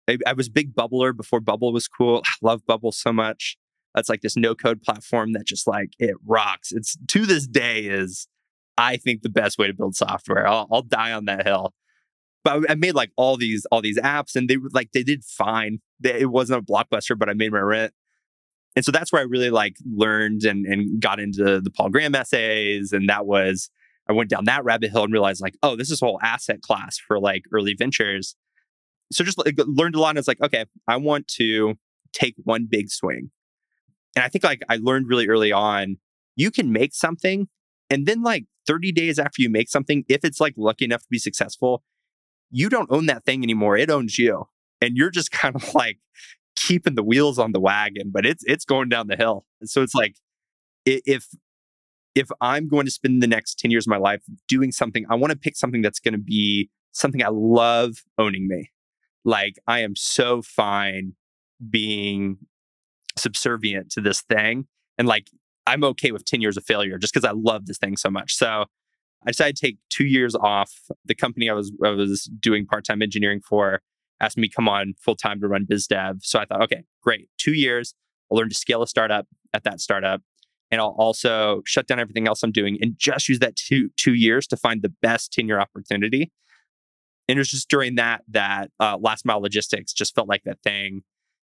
I, 0.08 0.18
I 0.26 0.34
was 0.34 0.50
big 0.50 0.76
bubbler 0.76 1.16
before 1.16 1.40
Bubble 1.40 1.74
was 1.74 1.88
cool. 1.88 2.22
I 2.26 2.30
love 2.42 2.66
Bubble 2.66 2.92
so 2.92 3.12
much. 3.12 3.58
That's 3.96 4.10
like 4.10 4.22
this 4.22 4.38
no 4.38 4.54
code 4.54 4.82
platform 4.84 5.34
that 5.34 5.46
just 5.46 5.68
like 5.68 5.92
it 6.00 6.16
rocks. 6.26 6.72
It's 6.72 6.98
to 7.08 7.26
this 7.26 7.48
day 7.48 7.86
is 7.86 8.28
I 8.78 8.98
think 8.98 9.22
the 9.22 9.30
best 9.30 9.58
way 9.58 9.68
to 9.68 9.74
build 9.74 9.96
software. 9.96 10.48
I'll, 10.48 10.68
I'll 10.72 10.84
die 10.84 11.12
on 11.12 11.26
that 11.26 11.46
hill. 11.46 11.74
But 12.44 12.70
I 12.70 12.76
made 12.76 12.96
like 12.96 13.12
all 13.18 13.36
these 13.38 13.66
all 13.72 13.82
these 13.82 13.98
apps, 14.00 14.36
and 14.36 14.48
they 14.48 14.58
were 14.58 14.70
like 14.72 14.92
they 14.94 15.04
did 15.04 15.24
fine. 15.24 15.80
They, 16.00 16.22
it 16.22 16.30
wasn't 16.32 16.60
a 16.60 16.72
blockbuster, 16.72 17.18
but 17.18 17.30
I 17.30 17.34
made 17.34 17.52
my 17.52 17.60
rent. 17.60 17.94
And 18.76 18.86
so 18.86 18.92
that's 18.92 19.12
where 19.12 19.22
I 19.22 19.26
really 19.26 19.50
like 19.50 19.76
learned 19.84 20.44
and 20.44 20.66
and 20.66 21.02
got 21.02 21.20
into 21.20 21.60
the 21.60 21.72
Paul 21.72 21.90
Graham 21.90 22.16
essays, 22.16 22.94
and 22.94 23.10
that 23.10 23.26
was 23.26 23.70
I 24.08 24.14
went 24.14 24.30
down 24.30 24.46
that 24.46 24.64
rabbit 24.64 24.92
hole 24.92 25.04
and 25.04 25.12
realized 25.12 25.42
like, 25.42 25.58
oh, 25.62 25.76
this 25.76 25.92
is 25.92 26.02
a 26.02 26.06
whole 26.06 26.20
asset 26.22 26.62
class 26.62 26.98
for 26.98 27.20
like 27.20 27.44
early 27.52 27.74
ventures. 27.74 28.36
So 29.12 29.24
just 29.24 29.38
like, 29.38 29.56
learned 29.58 29.96
a 29.96 30.00
lot. 30.00 30.10
And 30.10 30.20
it's 30.20 30.28
like, 30.28 30.42
okay, 30.42 30.66
I 30.88 30.98
want 30.98 31.28
to 31.30 31.76
take 32.14 32.36
one 32.44 32.68
big 32.70 32.90
swing. 32.90 33.32
And 34.16 34.24
I 34.24 34.30
think 34.30 34.44
like 34.44 34.62
I 34.70 34.78
learned 34.78 35.08
really 35.08 35.28
early 35.28 35.52
on, 35.52 35.98
you 36.36 36.52
can 36.52 36.72
make 36.72 36.94
something 36.94 37.48
and 37.90 38.06
then 38.06 38.24
like 38.24 38.46
30 38.66 38.92
days 38.92 39.18
after 39.18 39.42
you 39.42 39.50
make 39.50 39.70
something, 39.70 40.04
if 40.10 40.26
it's 40.26 40.42
like 40.42 40.54
lucky 40.58 40.86
enough 40.86 41.02
to 41.02 41.08
be 41.10 41.20
successful, 41.20 41.84
you 42.52 42.70
don't 42.70 42.92
own 42.92 43.06
that 43.08 43.26
thing 43.26 43.44
anymore. 43.44 43.78
It 43.78 43.90
owns 43.90 44.18
you. 44.18 44.48
And 44.82 44.96
you're 44.96 45.10
just 45.10 45.32
kind 45.32 45.56
of 45.56 45.74
like 45.74 46.00
keeping 46.56 46.96
the 46.96 47.04
wheels 47.04 47.40
on 47.40 47.52
the 47.52 47.60
wagon, 47.60 48.12
but 48.12 48.26
it's 48.26 48.44
it's 48.46 48.66
going 48.66 48.90
down 48.90 49.08
the 49.08 49.16
hill. 49.16 49.46
And 49.62 49.70
so 49.70 49.82
it's 49.82 49.96
like 49.96 50.16
if 50.86 51.28
if 52.16 52.30
I'm 52.42 52.68
going 52.68 52.86
to 52.86 52.92
spend 52.92 53.22
the 53.22 53.28
next 53.28 53.60
10 53.60 53.70
years 53.70 53.86
of 53.86 53.92
my 53.92 53.98
life 53.98 54.24
doing 54.48 54.72
something, 54.72 55.06
I 55.10 55.16
want 55.16 55.32
to 55.32 55.38
pick 55.38 55.56
something 55.56 55.84
that's 55.84 56.00
going 56.00 56.14
to 56.16 56.20
be 56.20 56.70
something 56.92 57.24
I 57.24 57.30
love 57.30 58.04
owning 58.18 58.48
me. 58.48 58.72
Like 59.28 59.60
I 59.68 59.82
am 59.82 59.98
so 59.98 60.42
fine 60.42 61.14
being 61.70 62.38
subservient 63.18 63.92
to 63.92 64.02
this 64.02 64.22
thing. 64.22 64.68
And 64.98 65.06
like 65.06 65.30
I'm 65.68 65.84
okay 65.84 66.12
with 66.12 66.24
10 66.24 66.40
years 66.40 66.56
of 66.56 66.64
failure 66.64 66.98
just 66.98 67.14
because 67.14 67.26
I 67.26 67.34
love 67.36 67.66
this 67.66 67.78
thing 67.78 67.98
so 67.98 68.10
much. 68.10 68.34
So 68.34 68.66
I 69.26 69.32
decided 69.32 69.58
to 69.58 69.68
take 69.68 69.80
two 69.90 70.06
years 70.06 70.34
off. 70.34 70.72
The 71.04 71.14
company 71.14 71.50
I 71.50 71.54
was 71.54 71.74
I 71.84 71.90
was 71.90 72.30
doing 72.40 72.66
part-time 72.66 73.02
engineering 73.02 73.42
for 73.42 73.82
asked 74.22 74.38
me 74.38 74.48
to 74.48 74.56
come 74.56 74.70
on 74.70 74.94
full 74.98 75.18
time 75.18 75.42
to 75.42 75.48
run 75.50 75.66
biz 75.68 75.88
dev. 75.88 76.20
So 76.22 76.40
I 76.40 76.46
thought, 76.46 76.64
okay, 76.64 76.86
great. 77.04 77.30
Two 77.38 77.54
years. 77.54 77.94
I'll 78.32 78.38
learn 78.38 78.48
to 78.48 78.56
scale 78.56 78.82
a 78.82 78.88
startup 78.88 79.28
at 79.54 79.66
that 79.66 79.82
startup. 79.82 80.22
And 80.72 80.80
I'll 80.80 80.96
also 80.98 81.64
shut 81.66 81.86
down 81.86 82.00
everything 82.00 82.30
else 82.30 82.44
I'm 82.44 82.52
doing 82.54 82.78
and 82.82 82.94
just 82.98 83.28
use 83.28 83.40
that 83.40 83.58
two 83.58 83.90
two 83.98 84.14
years 84.14 84.48
to 84.48 84.56
find 84.56 84.82
the 84.82 84.94
best 85.02 85.34
10 85.34 85.50
year 85.50 85.60
opportunity. 85.60 86.32
And 87.28 87.38
it 87.38 87.40
was 87.40 87.50
just 87.50 87.70
during 87.70 87.96
that 87.96 88.24
that 88.30 88.72
uh, 88.80 88.98
last 89.00 89.26
mile 89.26 89.42
logistics 89.42 89.94
just 89.94 90.16
felt 90.16 90.30
like 90.30 90.44
that 90.44 90.62
thing 90.64 91.04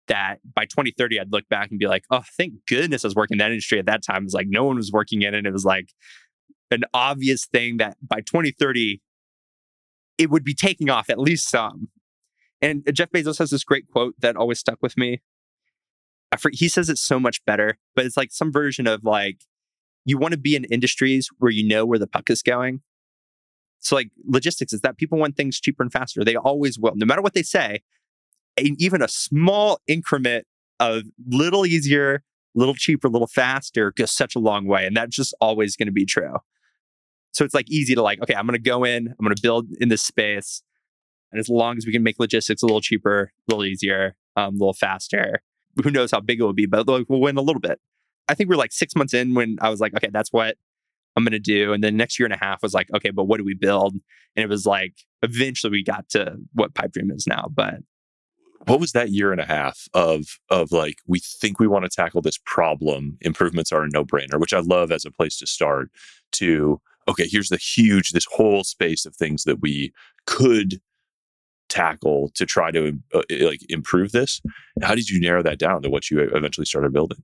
that 0.07 0.39
by 0.55 0.65
2030 0.65 1.19
I'd 1.19 1.31
look 1.31 1.47
back 1.49 1.69
and 1.69 1.79
be 1.79 1.87
like, 1.87 2.03
oh, 2.11 2.23
thank 2.37 2.53
goodness 2.67 3.05
I 3.05 3.07
was 3.07 3.15
working 3.15 3.35
in 3.35 3.39
that 3.39 3.51
industry 3.51 3.79
at 3.79 3.85
that 3.85 4.03
time. 4.03 4.23
It 4.23 4.25
was 4.25 4.33
like 4.33 4.47
no 4.49 4.65
one 4.65 4.75
was 4.75 4.91
working 4.91 5.21
in 5.21 5.33
it. 5.33 5.45
It 5.45 5.53
was 5.53 5.65
like 5.65 5.93
an 6.71 6.83
obvious 6.93 7.45
thing 7.45 7.77
that 7.77 7.97
by 8.01 8.17
2030 8.17 9.01
it 10.17 10.29
would 10.29 10.43
be 10.43 10.53
taking 10.53 10.89
off 10.89 11.09
at 11.09 11.19
least 11.19 11.49
some. 11.49 11.87
And 12.61 12.83
Jeff 12.93 13.09
Bezos 13.11 13.39
has 13.39 13.51
this 13.51 13.63
great 13.63 13.87
quote 13.89 14.15
that 14.19 14.35
always 14.35 14.59
stuck 14.59 14.79
with 14.81 14.97
me. 14.97 15.21
he 16.51 16.67
says 16.67 16.89
it 16.89 16.97
so 16.97 17.19
much 17.19 17.43
better, 17.45 17.77
but 17.95 18.05
it's 18.05 18.17
like 18.17 18.31
some 18.31 18.51
version 18.51 18.85
of 18.85 19.05
like, 19.05 19.45
you 20.05 20.17
want 20.17 20.33
to 20.33 20.39
be 20.39 20.55
in 20.55 20.65
industries 20.65 21.29
where 21.37 21.51
you 21.51 21.65
know 21.65 21.85
where 21.85 21.99
the 21.99 22.07
puck 22.07 22.29
is 22.29 22.41
going. 22.41 22.81
So, 23.79 23.95
like 23.95 24.09
logistics 24.25 24.73
is 24.73 24.81
that 24.81 24.97
people 24.97 25.17
want 25.17 25.37
things 25.37 25.59
cheaper 25.59 25.83
and 25.83 25.91
faster. 25.91 26.23
They 26.23 26.35
always 26.35 26.77
will, 26.77 26.93
no 26.95 27.05
matter 27.05 27.21
what 27.21 27.33
they 27.33 27.43
say. 27.43 27.81
even 28.57 29.01
a 29.01 29.07
small 29.07 29.79
increment 29.87 30.45
of 30.79 31.03
little 31.27 31.65
easier, 31.65 32.23
little 32.55 32.73
cheaper, 32.73 33.09
little 33.09 33.27
faster 33.27 33.93
goes 33.95 34.11
such 34.11 34.35
a 34.35 34.39
long 34.39 34.65
way. 34.65 34.85
And 34.85 34.95
that's 34.95 35.15
just 35.15 35.33
always 35.39 35.75
going 35.75 35.87
to 35.87 35.93
be 35.93 36.05
true. 36.05 36.35
So 37.31 37.45
it's 37.45 37.53
like 37.53 37.69
easy 37.69 37.95
to 37.95 38.01
like, 38.01 38.21
okay, 38.21 38.33
I'm 38.33 38.45
going 38.45 38.57
to 38.57 38.69
go 38.69 38.83
in, 38.83 39.07
I'm 39.07 39.23
going 39.23 39.35
to 39.35 39.41
build 39.41 39.67
in 39.79 39.89
this 39.89 40.01
space. 40.01 40.61
And 41.31 41.39
as 41.39 41.47
long 41.47 41.77
as 41.77 41.85
we 41.85 41.91
can 41.91 42.03
make 42.03 42.19
logistics 42.19 42.63
a 42.63 42.65
little 42.65 42.81
cheaper, 42.81 43.31
a 43.47 43.51
little 43.51 43.65
easier, 43.65 44.15
um, 44.35 44.55
a 44.55 44.57
little 44.57 44.73
faster, 44.73 45.41
who 45.83 45.91
knows 45.91 46.11
how 46.11 46.19
big 46.19 46.39
it 46.39 46.43
will 46.43 46.53
be, 46.53 46.65
but 46.65 46.87
we'll 46.87 47.21
win 47.21 47.37
a 47.37 47.41
little 47.41 47.59
bit. 47.59 47.79
I 48.27 48.33
think 48.33 48.49
we're 48.49 48.55
like 48.57 48.71
six 48.71 48.95
months 48.95 49.13
in 49.13 49.35
when 49.35 49.57
I 49.61 49.69
was 49.69 49.79
like, 49.79 49.93
okay, 49.95 50.09
that's 50.11 50.33
what 50.33 50.55
I'm 51.15 51.23
going 51.23 51.31
to 51.31 51.39
do. 51.39 51.73
And 51.73 51.83
then 51.83 51.97
next 51.97 52.19
year 52.19 52.25
and 52.25 52.33
a 52.33 52.43
half 52.43 52.63
was 52.63 52.73
like, 52.73 52.89
okay, 52.95 53.09
but 53.09 53.25
what 53.25 53.37
do 53.37 53.43
we 53.43 53.53
build? 53.53 53.95
And 54.35 54.43
it 54.43 54.49
was 54.49 54.65
like, 54.65 54.93
eventually 55.21 55.71
we 55.71 55.83
got 55.83 56.07
to 56.09 56.37
what 56.53 56.73
Pipedream 56.73 57.11
is 57.13 57.27
now. 57.27 57.49
But 57.51 57.79
what 58.65 58.79
was 58.79 58.91
that 58.91 59.09
year 59.09 59.31
and 59.31 59.41
a 59.41 59.45
half 59.45 59.87
of 59.93 60.39
of 60.49 60.71
like 60.71 60.97
we 61.07 61.19
think 61.19 61.59
we 61.59 61.67
want 61.67 61.85
to 61.85 61.89
tackle 61.89 62.21
this 62.21 62.39
problem 62.45 63.17
improvements 63.21 63.71
are 63.71 63.83
a 63.83 63.89
no-brainer 63.89 64.39
which 64.39 64.53
i 64.53 64.59
love 64.59 64.91
as 64.91 65.05
a 65.05 65.11
place 65.11 65.37
to 65.37 65.47
start 65.47 65.89
to 66.31 66.79
okay 67.07 67.27
here's 67.27 67.49
the 67.49 67.57
huge 67.57 68.11
this 68.11 68.27
whole 68.31 68.63
space 68.63 69.05
of 69.05 69.15
things 69.15 69.43
that 69.43 69.61
we 69.61 69.91
could 70.25 70.81
tackle 71.69 72.31
to 72.33 72.45
try 72.45 72.71
to 72.71 72.97
uh, 73.13 73.21
like 73.41 73.61
improve 73.69 74.11
this 74.11 74.41
how 74.81 74.95
did 74.95 75.09
you 75.09 75.19
narrow 75.19 75.43
that 75.43 75.59
down 75.59 75.81
to 75.81 75.89
what 75.89 76.09
you 76.09 76.19
eventually 76.19 76.65
started 76.65 76.91
building 76.91 77.19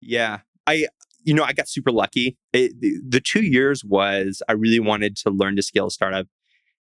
yeah 0.00 0.38
i 0.66 0.86
you 1.24 1.34
know 1.34 1.44
i 1.44 1.52
got 1.52 1.68
super 1.68 1.92
lucky. 1.92 2.36
It, 2.52 2.80
the, 2.80 3.00
the 3.06 3.20
two 3.20 3.44
years 3.44 3.84
was 3.84 4.42
i 4.48 4.52
really 4.52 4.80
wanted 4.80 5.16
to 5.18 5.30
learn 5.30 5.56
to 5.56 5.62
scale 5.62 5.86
a 5.86 5.90
startup. 5.90 6.26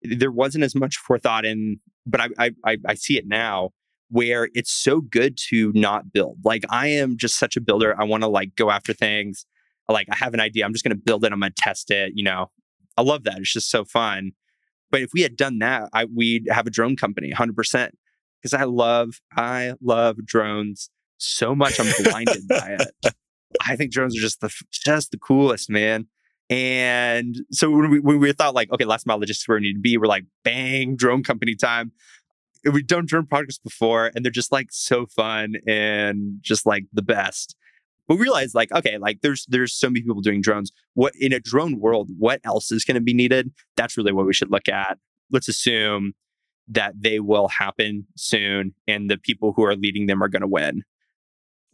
There 0.03 0.33
wasn't 0.33 0.64
as 0.64 0.74
much 0.74 0.97
forethought 0.97 1.45
in 1.45 1.80
but 2.07 2.20
I, 2.39 2.53
I 2.64 2.78
i 2.87 2.95
see 2.95 3.18
it 3.18 3.26
now 3.26 3.70
where 4.11 4.49
it's 4.53 4.70
so 4.72 5.01
good 5.01 5.39
to 5.49 5.72
not 5.74 6.12
build. 6.12 6.39
Like 6.45 6.64
i 6.70 6.89
am 6.89 7.16
just 7.16 7.39
such 7.39 7.57
a 7.57 7.61
builder. 7.61 7.95
I 8.01 8.05
want 8.05 8.22
to 8.22 8.28
like 8.28 8.55
go 8.57 8.70
after 8.70 8.93
things. 8.93 9.47
Like 9.89 10.09
i 10.11 10.16
have 10.16 10.35
an 10.35 10.41
idea. 10.41 10.64
I'm 10.64 10.72
just 10.72 10.85
going 10.85 10.97
to 10.97 11.03
build 11.03 11.24
it. 11.24 11.33
I'm 11.33 11.41
going 11.41 11.53
to 11.53 11.62
test 11.62 11.91
it 11.91 12.12
you 12.14 12.24
know? 12.24 12.51
I 12.97 13.03
love 13.03 13.24
that. 13.24 13.39
It's 13.39 13.53
just 13.53 13.70
so 13.70 13.85
fun. 13.85 14.33
But 14.91 15.01
if 15.01 15.11
we 15.14 15.22
had 15.22 15.37
done 15.37 15.59
that, 15.61 15.89
I, 15.95 16.05
we'd 16.05 16.47
have 16.51 16.66
a 16.66 16.70
drone 16.70 16.97
company 16.97 17.33
100% 17.33 17.91
because 18.41 18.53
I 18.53 18.64
love, 18.64 19.20
I 19.35 19.72
love 19.80 20.24
drones 20.24 20.91
so 21.16 21.55
much. 21.55 21.80
I'm 21.80 21.87
blinded 22.05 22.47
by 22.49 22.76
it. 22.78 23.14
I 23.66 23.76
think 23.76 23.92
drones 23.92 24.16
are 24.16 24.20
just 24.20 24.40
the, 24.40 24.53
just 24.70 25.11
the 25.11 25.18
coolest, 25.18 25.70
man. 25.70 26.07
And 26.50 27.36
so 27.50 27.70
when 27.70 27.90
we, 27.90 28.00
when 28.00 28.18
we 28.18 28.32
thought 28.32 28.55
like, 28.55 28.70
okay, 28.72 28.84
last 28.84 29.07
mile 29.07 29.18
logistics 29.18 29.48
where 29.48 29.57
we 29.57 29.62
need 29.62 29.74
to 29.74 29.80
be, 29.80 29.96
we're 29.96 30.07
like, 30.07 30.24
bang, 30.44 30.96
drone 30.96 31.22
company 31.22 31.55
time. 31.55 31.92
We've 32.64 32.86
done 32.86 33.07
drone 33.07 33.26
projects 33.26 33.59
before 33.59 34.12
and 34.14 34.24
they're 34.24 34.30
just 34.30 34.53
like 34.53 34.68
so 34.70 35.07
fun 35.07 35.55
and 35.66 36.38
just 36.42 36.66
like 36.66 36.84
the 36.92 37.03
best. 37.03 37.57
But 38.07 38.16
we 38.16 38.22
realized 38.22 38.55
like 38.55 38.70
okay 38.72 38.98
like 38.98 39.20
there's 39.22 39.46
there's 39.48 39.72
so 39.72 39.88
many 39.88 40.03
people 40.03 40.20
doing 40.20 40.42
drones. 40.42 40.70
What 40.94 41.14
in 41.18 41.32
a 41.32 41.40
drone 41.40 41.80
world 41.80 42.11
what 42.18 42.40
else 42.44 42.70
is 42.70 42.84
going 42.84 42.96
to 42.96 43.00
be 43.00 43.14
needed? 43.14 43.50
That's 43.76 43.96
really 43.96 44.12
what 44.12 44.26
we 44.26 44.34
should 44.34 44.50
look 44.50 44.68
at. 44.68 44.98
Let's 45.30 45.48
assume 45.48 46.12
that 46.68 46.94
they 47.00 47.20
will 47.20 47.48
happen 47.48 48.07
soon 48.16 48.74
and 48.86 49.11
the 49.11 49.18
people 49.18 49.53
who 49.57 49.64
are 49.64 49.74
leading 49.74 50.07
them 50.07 50.22
are 50.22 50.28
going 50.28 50.42
to 50.42 50.48
win 50.48 50.82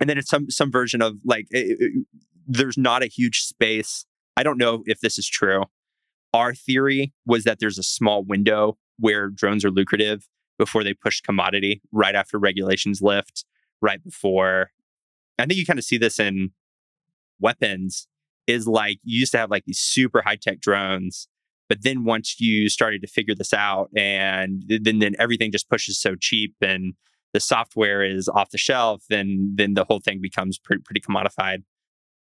and 0.00 0.08
then 0.08 0.18
it's 0.18 0.30
some 0.30 0.50
some 0.50 0.70
version 0.70 1.02
of 1.02 1.16
like 1.24 1.46
it, 1.50 1.76
it, 1.80 2.06
there's 2.46 2.78
not 2.78 3.02
a 3.02 3.06
huge 3.06 3.42
space. 3.42 4.06
I 4.36 4.42
don't 4.42 4.58
know 4.58 4.82
if 4.86 5.00
this 5.00 5.18
is 5.18 5.28
true. 5.28 5.64
Our 6.32 6.54
theory 6.54 7.12
was 7.26 7.44
that 7.44 7.58
there's 7.58 7.78
a 7.78 7.82
small 7.82 8.22
window 8.22 8.78
where 8.98 9.28
drones 9.28 9.64
are 9.64 9.70
lucrative 9.70 10.28
before 10.58 10.84
they 10.84 10.94
push 10.94 11.20
commodity 11.20 11.80
right 11.92 12.14
after 12.14 12.38
regulations 12.38 13.00
lift 13.00 13.44
right 13.80 14.02
before 14.02 14.70
I 15.38 15.46
think 15.46 15.58
you 15.58 15.66
kind 15.66 15.78
of 15.78 15.84
see 15.84 15.98
this 15.98 16.18
in 16.18 16.50
weapons 17.40 18.08
is 18.46 18.66
like 18.66 18.98
you 19.04 19.20
used 19.20 19.32
to 19.32 19.38
have 19.38 19.50
like 19.50 19.64
these 19.66 19.78
super 19.78 20.22
high 20.22 20.36
tech 20.36 20.60
drones, 20.60 21.28
but 21.68 21.82
then 21.82 22.04
once 22.04 22.40
you 22.40 22.68
started 22.68 23.00
to 23.02 23.06
figure 23.06 23.34
this 23.34 23.54
out 23.54 23.90
and 23.96 24.64
then 24.66 24.98
then 24.98 25.14
everything 25.18 25.52
just 25.52 25.68
pushes 25.68 25.98
so 25.98 26.14
cheap 26.16 26.54
and 26.60 26.94
the 27.32 27.40
software 27.40 28.02
is 28.02 28.28
off 28.28 28.50
the 28.50 28.58
shelf, 28.58 29.04
then 29.08 29.52
then 29.54 29.74
the 29.74 29.84
whole 29.84 30.00
thing 30.00 30.20
becomes 30.20 30.58
pretty, 30.58 30.82
pretty 30.82 31.00
commodified. 31.00 31.62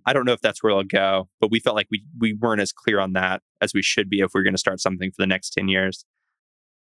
I 0.06 0.14
don't 0.14 0.26
know 0.26 0.34
if 0.34 0.42
that's 0.42 0.64
where 0.64 0.72
it'll 0.72 0.84
go, 0.84 1.28
but 1.42 1.52
we 1.52 1.60
felt 1.60 1.76
like 1.76 1.88
we 1.92 2.04
we 2.20 2.34
weren't 2.34 2.62
as 2.62 2.72
clear 2.72 3.00
on 3.00 3.14
that 3.14 3.42
as 3.62 3.74
we 3.74 3.82
should 3.82 4.10
be 4.10 4.20
if 4.20 4.32
we 4.34 4.42
are 4.42 4.44
going 4.44 4.54
to 4.54 4.60
start 4.60 4.80
something 4.80 5.12
for 5.12 5.22
the 5.22 5.28
next 5.28 5.52
10 5.52 5.68
years. 5.68 6.06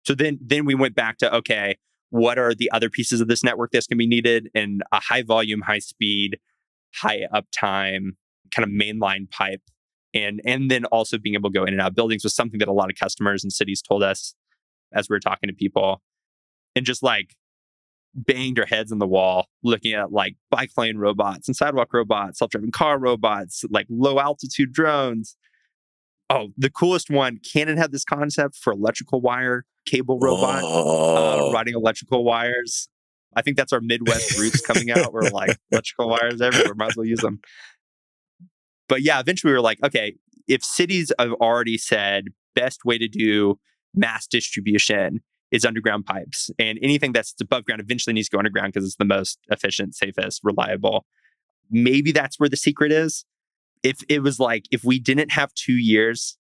So 0.06 0.16
then 0.16 0.40
then 0.42 0.66
we 0.66 0.76
went 0.76 0.96
back 0.96 1.18
to 1.20 1.34
okay, 1.36 1.76
what 2.10 2.38
are 2.38 2.54
the 2.54 2.70
other 2.72 2.92
pieces 2.92 3.22
of 3.22 3.28
this 3.28 3.44
network 3.44 3.72
that's 3.72 3.88
going 3.88 3.98
to 3.98 4.04
be 4.04 4.08
needed 4.08 4.50
and 4.54 4.84
a 4.92 5.00
high 5.00 5.24
volume 5.24 5.62
high 5.62 5.80
speed 5.80 6.40
high 6.96 7.22
uptime 7.34 8.12
kind 8.52 8.64
of 8.64 8.70
mainline 8.70 9.30
pipe 9.32 9.62
and 10.14 10.40
and 10.46 10.70
then 10.70 10.86
also 10.86 11.18
being 11.18 11.34
able 11.34 11.50
to 11.50 11.58
go 11.58 11.64
in 11.64 11.74
and 11.74 11.82
out 11.82 11.96
buildings 11.96 12.24
was 12.24 12.36
something 12.36 12.60
that 12.60 12.68
a 12.68 12.74
lot 12.74 12.92
of 12.92 12.96
customers 12.96 13.44
and 13.44 13.52
cities 13.52 13.82
told 13.82 14.04
us 14.04 14.36
as 14.94 15.10
we 15.10 15.16
were 15.16 15.20
talking 15.20 15.48
to 15.48 15.56
people 15.56 16.02
and 16.76 16.86
just 16.86 17.02
like 17.02 17.36
banged 18.16 18.60
our 18.60 18.66
heads 18.66 18.92
on 18.92 19.00
the 19.00 19.08
wall 19.08 19.48
looking 19.64 19.94
at 19.94 20.12
like 20.12 20.36
bike 20.52 20.72
lane 20.78 20.98
robots 20.98 21.48
and 21.48 21.56
sidewalk 21.56 21.92
robots 21.94 22.40
self-driving 22.40 22.72
car 22.72 23.00
robots 23.00 23.64
like 23.70 23.88
low 23.90 24.20
altitude 24.20 24.72
drones. 24.72 25.36
Oh 26.30 26.50
the 26.58 26.70
coolest 26.70 27.10
one 27.10 27.40
canon 27.40 27.78
had 27.78 27.92
this 27.92 28.04
concept 28.04 28.56
for 28.56 28.74
electrical 28.74 29.20
wire 29.20 29.66
cable 29.86 30.20
robot 30.20 30.64
uh, 30.64 31.52
riding 31.52 31.74
electrical 31.74 32.24
wires. 32.24 32.88
I 33.36 33.42
think 33.42 33.58
that's 33.58 33.74
our 33.74 33.82
midwest 33.82 34.38
roots 34.38 34.62
coming 34.62 34.92
out 34.92 35.12
we're 35.12 35.30
like 35.30 35.58
electrical 35.72 36.10
wires 36.10 36.40
everywhere 36.42 36.76
might 36.76 36.92
as 36.92 36.98
well 36.98 37.06
use 37.06 37.22
them. 37.22 37.40
But 38.88 39.02
yeah, 39.02 39.20
eventually 39.20 39.52
we 39.52 39.56
were 39.56 39.62
like, 39.62 39.80
okay, 39.84 40.16
if 40.48 40.64
cities 40.64 41.12
have 41.18 41.34
already 41.34 41.78
said 41.78 42.26
best 42.54 42.86
way 42.86 42.98
to 42.98 43.08
do 43.08 43.60
mass 43.96 44.28
distribution 44.28 45.22
is 45.54 45.64
underground 45.64 46.06
pipes, 46.06 46.50
and 46.60 46.78
anything 46.82 47.14
that's 47.14 47.34
above 47.40 47.64
ground 47.64 47.80
eventually 47.80 48.14
needs 48.14 48.28
to 48.28 48.36
go 48.36 48.40
underground 48.40 48.74
because 48.74 48.86
it's 48.86 48.98
the 48.98 49.06
most 49.06 49.40
efficient, 49.50 49.96
safest, 49.96 50.42
reliable. 50.44 51.06
Maybe 51.70 52.12
that's 52.12 52.40
where 52.40 52.50
the 52.50 52.58
secret 52.58 52.92
is. 52.92 53.24
If 53.84 54.00
it 54.10 54.24
was 54.24 54.40
like, 54.40 54.66
if 54.72 54.84
we 54.84 55.00
didn't 55.00 55.32
have 55.32 55.54
two 55.54 55.74
years, 55.74 56.38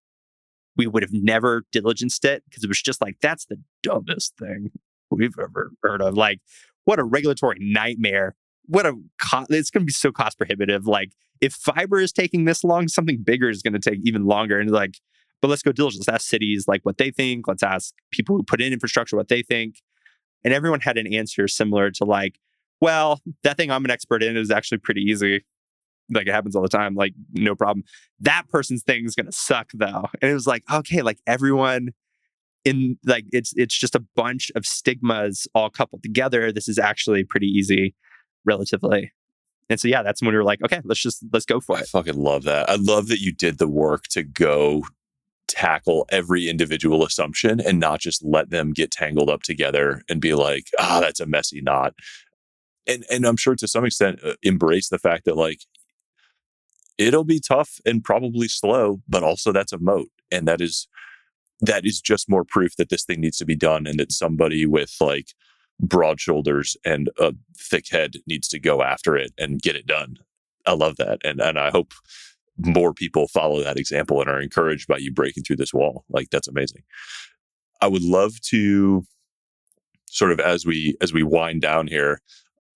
we 0.75 0.87
would 0.87 1.03
have 1.03 1.13
never 1.13 1.63
diligenced 1.73 2.25
it 2.25 2.43
because 2.49 2.63
it 2.63 2.67
was 2.67 2.81
just 2.81 3.01
like, 3.01 3.17
that's 3.21 3.45
the 3.45 3.57
dumbest 3.83 4.33
thing 4.37 4.71
we've 5.11 5.37
ever 5.39 5.71
heard 5.83 6.01
of. 6.01 6.15
Like, 6.15 6.39
what 6.85 6.99
a 6.99 7.03
regulatory 7.03 7.59
nightmare. 7.59 8.35
What 8.65 8.85
a, 8.85 8.93
co- 9.21 9.45
it's 9.49 9.69
going 9.69 9.83
to 9.83 9.85
be 9.85 9.91
so 9.93 10.11
cost 10.11 10.39
prohibitive. 10.39 10.87
Like, 10.87 11.11
if 11.39 11.53
fiber 11.53 11.99
is 11.99 12.11
taking 12.11 12.45
this 12.45 12.63
long, 12.63 12.87
something 12.87 13.21
bigger 13.23 13.49
is 13.49 13.61
going 13.61 13.73
to 13.73 13.79
take 13.79 13.99
even 14.03 14.25
longer. 14.25 14.59
And 14.59 14.71
like, 14.71 14.95
but 15.43 15.49
let's 15.49 15.61
go 15.61 15.73
diligence. 15.73 16.07
Let's 16.07 16.21
ask 16.21 16.29
cities 16.29 16.69
like 16.69 16.85
what 16.85 16.97
they 16.97 17.11
think. 17.11 17.49
Let's 17.49 17.63
ask 17.63 17.93
people 18.11 18.37
who 18.37 18.43
put 18.43 18.61
in 18.61 18.71
infrastructure 18.71 19.17
what 19.17 19.27
they 19.27 19.41
think. 19.41 19.81
And 20.45 20.53
everyone 20.53 20.79
had 20.79 20.97
an 20.97 21.13
answer 21.13 21.49
similar 21.49 21.91
to 21.91 22.05
like, 22.05 22.39
well, 22.79 23.19
that 23.43 23.57
thing 23.57 23.69
I'm 23.69 23.83
an 23.83 23.91
expert 23.91 24.23
in 24.23 24.37
is 24.37 24.49
actually 24.49 24.77
pretty 24.77 25.01
easy. 25.01 25.43
Like 26.09 26.27
it 26.27 26.31
happens 26.31 26.55
all 26.55 26.61
the 26.61 26.69
time. 26.69 26.95
Like 26.95 27.13
no 27.33 27.55
problem. 27.55 27.83
That 28.21 28.43
person's 28.47 28.83
thing 28.83 29.03
is 29.03 29.15
going 29.15 29.25
to 29.25 29.33
suck 29.33 29.71
though. 29.73 30.07
And 30.21 30.31
it 30.31 30.33
was 30.33 30.47
like, 30.47 30.63
okay, 30.71 31.01
like 31.01 31.19
everyone 31.27 31.89
in 32.63 32.97
like 33.05 33.25
it's 33.33 33.51
it's 33.57 33.77
just 33.77 33.95
a 33.95 34.05
bunch 34.15 34.49
of 34.55 34.65
stigmas 34.65 35.45
all 35.53 35.69
coupled 35.69 36.03
together. 36.03 36.53
This 36.53 36.69
is 36.69 36.79
actually 36.79 37.25
pretty 37.25 37.47
easy, 37.47 37.95
relatively. 38.45 39.11
And 39.69 39.77
so 39.77 39.89
yeah, 39.89 40.03
that's 40.03 40.21
when 40.21 40.31
we 40.31 40.37
were 40.37 40.45
like, 40.45 40.63
okay, 40.63 40.79
let's 40.85 41.01
just 41.01 41.25
let's 41.33 41.45
go 41.45 41.59
for 41.59 41.75
it. 41.75 41.79
I 41.79 41.81
it. 41.81 41.87
fucking 41.89 42.15
love 42.15 42.43
that. 42.43 42.69
I 42.69 42.75
love 42.75 43.09
that 43.09 43.19
you 43.19 43.33
did 43.33 43.57
the 43.57 43.67
work 43.67 44.03
to 44.11 44.23
go 44.23 44.83
tackle 45.53 46.07
every 46.09 46.49
individual 46.49 47.05
assumption 47.05 47.59
and 47.59 47.79
not 47.79 47.99
just 47.99 48.25
let 48.25 48.49
them 48.49 48.73
get 48.73 48.89
tangled 48.89 49.29
up 49.29 49.43
together 49.43 50.01
and 50.09 50.19
be 50.19 50.33
like, 50.33 50.65
ah, 50.79 50.99
that's 50.99 51.19
a 51.19 51.27
messy 51.27 51.61
knot. 51.61 51.93
And 52.87 53.05
and 53.09 53.25
I'm 53.25 53.37
sure 53.37 53.55
to 53.55 53.67
some 53.67 53.85
extent 53.85 54.19
uh, 54.23 54.33
embrace 54.41 54.89
the 54.89 54.97
fact 54.97 55.25
that 55.25 55.37
like 55.37 55.59
it'll 56.97 57.23
be 57.23 57.39
tough 57.39 57.79
and 57.85 58.03
probably 58.03 58.47
slow, 58.47 59.01
but 59.07 59.23
also 59.23 59.51
that's 59.51 59.73
a 59.73 59.79
moat, 59.79 60.09
and 60.31 60.47
that 60.47 60.59
is 60.59 60.87
that 61.61 61.85
is 61.85 62.01
just 62.01 62.29
more 62.29 62.43
proof 62.43 62.75
that 62.77 62.89
this 62.89 63.05
thing 63.05 63.21
needs 63.21 63.37
to 63.37 63.45
be 63.45 63.55
done 63.55 63.87
and 63.87 63.99
that 63.99 64.11
somebody 64.11 64.65
with 64.65 64.95
like 64.99 65.27
broad 65.79 66.19
shoulders 66.19 66.75
and 66.83 67.09
a 67.19 67.33
thick 67.57 67.85
head 67.89 68.15
needs 68.27 68.47
to 68.47 68.59
go 68.59 68.81
after 68.81 69.15
it 69.15 69.31
and 69.37 69.61
get 69.61 69.75
it 69.75 69.85
done. 69.85 70.17
I 70.65 70.73
love 70.73 70.97
that. 70.97 71.19
And 71.23 71.39
and 71.39 71.59
I 71.59 71.69
hope 71.69 71.93
more 72.57 72.93
people 72.93 73.27
follow 73.27 73.63
that 73.63 73.77
example 73.77 74.21
and 74.21 74.29
are 74.29 74.41
encouraged 74.41 74.87
by 74.87 74.97
you 74.97 75.11
breaking 75.11 75.43
through 75.43 75.55
this 75.55 75.73
wall. 75.73 76.05
Like 76.09 76.29
that's 76.29 76.47
amazing. 76.47 76.83
I 77.81 77.87
would 77.87 78.03
love 78.03 78.39
to 78.49 79.03
sort 80.05 80.31
of 80.31 80.39
as 80.39 80.65
we 80.65 80.95
as 81.01 81.11
we 81.11 81.23
wind 81.23 81.61
down 81.61 81.87
here, 81.87 82.21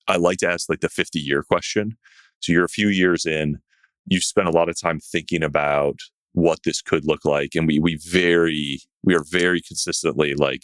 I 0.08 0.18
like 0.18 0.40
to 0.40 0.50
ask 0.50 0.70
like 0.70 0.80
the 0.80 0.90
50 0.90 1.20
year 1.20 1.44
question. 1.44 1.98
So 2.40 2.52
you're 2.52 2.66
a 2.66 2.70
few 2.70 2.90
years 2.90 3.26
in, 3.26 3.60
you've 4.08 4.24
spent 4.24 4.48
a 4.48 4.52
lot 4.52 4.70
of 4.70 4.80
time 4.80 5.00
thinking 5.00 5.44
about 5.44 6.00
what 6.34 6.60
this 6.64 6.82
could 6.82 7.06
look 7.06 7.26
like. 7.26 7.56
And 7.56 7.68
we 7.68 7.80
we 7.80 7.96
very 7.96 8.80
we 9.04 9.16
are 9.16 9.24
very 9.30 9.62
consistently 9.62 10.34
like 10.34 10.64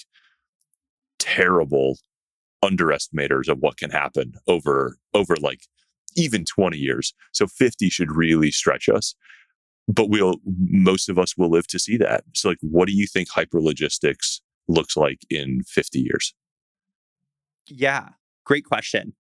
terrible 1.20 1.98
underestimators 2.64 3.48
of 3.48 3.60
what 3.60 3.78
can 3.78 3.90
happen 3.90 4.34
over 4.48 4.98
over 5.14 5.36
like 5.36 5.62
even 6.16 6.46
20 6.46 6.78
years. 6.78 7.14
So 7.32 7.48
50 7.48 7.90
should 7.90 8.12
really 8.12 8.52
stretch 8.52 8.90
us. 8.90 9.16
But 9.88 10.10
we'll 10.10 10.36
most 10.46 11.10
of 11.10 11.20
us 11.20 11.36
will 11.38 11.50
live 11.50 11.68
to 11.68 11.80
see 11.80 11.98
that. 11.98 12.24
So 12.34 12.50
like 12.50 12.60
what 12.62 12.88
do 12.88 12.94
you 12.94 13.06
think 13.06 13.30
hyperlogistics 13.30 14.40
looks 14.68 14.96
like 14.96 15.20
in 15.30 15.62
50 15.68 16.00
years? 16.00 16.34
Yeah, 17.68 18.10
great 18.46 18.66
question. 18.66 19.14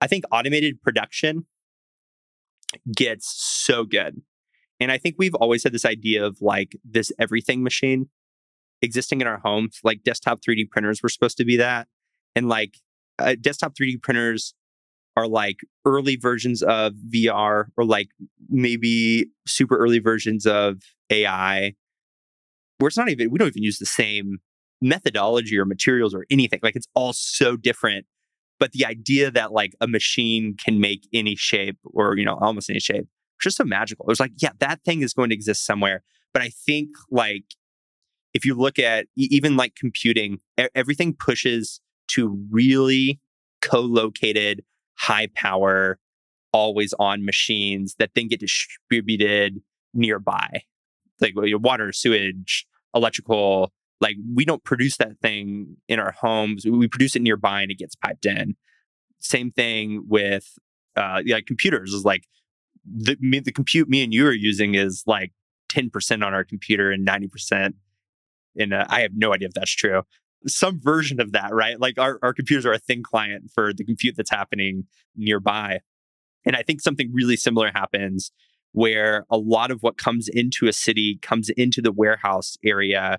I 0.00 0.06
think 0.06 0.24
automated 0.30 0.82
production 0.82 1.46
gets 2.94 3.32
so 3.32 3.84
good. 3.84 4.22
And 4.80 4.90
I 4.90 4.98
think 4.98 5.16
we've 5.18 5.34
always 5.34 5.62
had 5.62 5.72
this 5.72 5.84
idea 5.84 6.24
of 6.24 6.38
like 6.40 6.76
this 6.84 7.12
everything 7.18 7.62
machine 7.62 8.08
existing 8.80 9.20
in 9.20 9.26
our 9.26 9.38
homes. 9.38 9.78
Like 9.84 10.02
desktop 10.02 10.40
3D 10.40 10.70
printers 10.70 11.02
were 11.02 11.08
supposed 11.08 11.36
to 11.38 11.44
be 11.44 11.56
that. 11.56 11.86
And 12.34 12.48
like 12.48 12.78
uh, 13.18 13.36
desktop 13.40 13.74
3D 13.74 14.02
printers 14.02 14.54
are 15.16 15.28
like 15.28 15.58
early 15.84 16.16
versions 16.16 16.62
of 16.62 16.94
VR 17.12 17.66
or 17.76 17.84
like 17.84 18.08
maybe 18.48 19.26
super 19.46 19.76
early 19.76 19.98
versions 19.98 20.46
of 20.46 20.82
AI, 21.10 21.74
where 22.78 22.88
it's 22.88 22.96
not 22.96 23.08
even, 23.10 23.30
we 23.30 23.38
don't 23.38 23.48
even 23.48 23.62
use 23.62 23.78
the 23.78 23.86
same 23.86 24.38
methodology 24.80 25.58
or 25.58 25.64
materials 25.64 26.14
or 26.14 26.24
anything. 26.30 26.60
Like 26.62 26.76
it's 26.76 26.88
all 26.94 27.12
so 27.12 27.56
different. 27.56 28.06
But 28.58 28.72
the 28.72 28.84
idea 28.84 29.30
that 29.30 29.52
like 29.52 29.74
a 29.80 29.88
machine 29.88 30.56
can 30.56 30.80
make 30.80 31.08
any 31.12 31.36
shape 31.36 31.78
or, 31.84 32.16
you 32.16 32.24
know, 32.24 32.38
almost 32.40 32.70
any 32.70 32.80
shape, 32.80 33.06
just 33.40 33.56
so 33.56 33.64
magical. 33.64 34.04
It 34.06 34.08
was 34.08 34.20
like, 34.20 34.32
yeah, 34.38 34.50
that 34.60 34.82
thing 34.84 35.02
is 35.02 35.12
going 35.12 35.30
to 35.30 35.34
exist 35.34 35.66
somewhere. 35.66 36.02
But 36.32 36.42
I 36.42 36.50
think 36.64 36.90
like 37.10 37.44
if 38.34 38.44
you 38.44 38.54
look 38.54 38.78
at 38.78 39.06
even 39.16 39.56
like 39.56 39.74
computing, 39.74 40.38
everything 40.74 41.14
pushes 41.14 41.80
to 42.12 42.38
really 42.50 43.20
co-located, 43.60 44.62
high 44.94 45.28
power, 45.34 45.98
always 46.52 46.92
on 46.98 47.24
machines 47.24 47.96
that 47.98 48.10
then 48.14 48.28
get 48.28 48.40
distributed 48.40 49.60
nearby. 49.94 50.62
Like 51.20 51.34
water, 51.36 51.92
sewage, 51.92 52.66
electrical, 52.94 53.72
like 54.00 54.16
we 54.34 54.44
don't 54.44 54.64
produce 54.64 54.96
that 54.96 55.18
thing 55.20 55.76
in 55.88 55.98
our 55.98 56.12
homes. 56.12 56.64
We 56.66 56.88
produce 56.88 57.16
it 57.16 57.22
nearby 57.22 57.62
and 57.62 57.70
it 57.70 57.78
gets 57.78 57.94
piped 57.94 58.26
in. 58.26 58.56
Same 59.20 59.52
thing 59.52 60.04
with 60.08 60.58
uh 60.96 61.22
like 61.26 61.46
computers 61.46 61.92
is 61.92 62.04
like 62.04 62.24
the 62.84 63.16
me, 63.20 63.38
the 63.38 63.52
compute 63.52 63.88
me 63.88 64.02
and 64.02 64.12
you 64.12 64.26
are 64.26 64.32
using 64.32 64.74
is 64.74 65.04
like 65.06 65.32
10% 65.72 66.26
on 66.26 66.34
our 66.34 66.44
computer 66.44 66.90
and 66.90 67.06
90% 67.06 67.74
in 68.56 68.72
I 68.72 69.00
have 69.00 69.12
no 69.14 69.32
idea 69.32 69.48
if 69.48 69.54
that's 69.54 69.70
true. 69.70 70.02
Some 70.46 70.80
version 70.80 71.20
of 71.20 71.32
that, 71.32 71.52
right? 71.52 71.78
Like 71.80 71.98
our, 71.98 72.18
our 72.22 72.32
computers 72.32 72.66
are 72.66 72.72
a 72.72 72.78
thin 72.78 73.02
client 73.02 73.50
for 73.54 73.72
the 73.72 73.84
compute 73.84 74.16
that's 74.16 74.30
happening 74.30 74.84
nearby. 75.16 75.80
And 76.44 76.56
I 76.56 76.62
think 76.62 76.80
something 76.80 77.10
really 77.12 77.36
similar 77.36 77.70
happens 77.72 78.32
where 78.72 79.24
a 79.30 79.36
lot 79.36 79.70
of 79.70 79.82
what 79.82 79.98
comes 79.98 80.28
into 80.28 80.66
a 80.66 80.72
city 80.72 81.18
comes 81.22 81.50
into 81.50 81.80
the 81.80 81.92
warehouse 81.92 82.56
area 82.64 83.18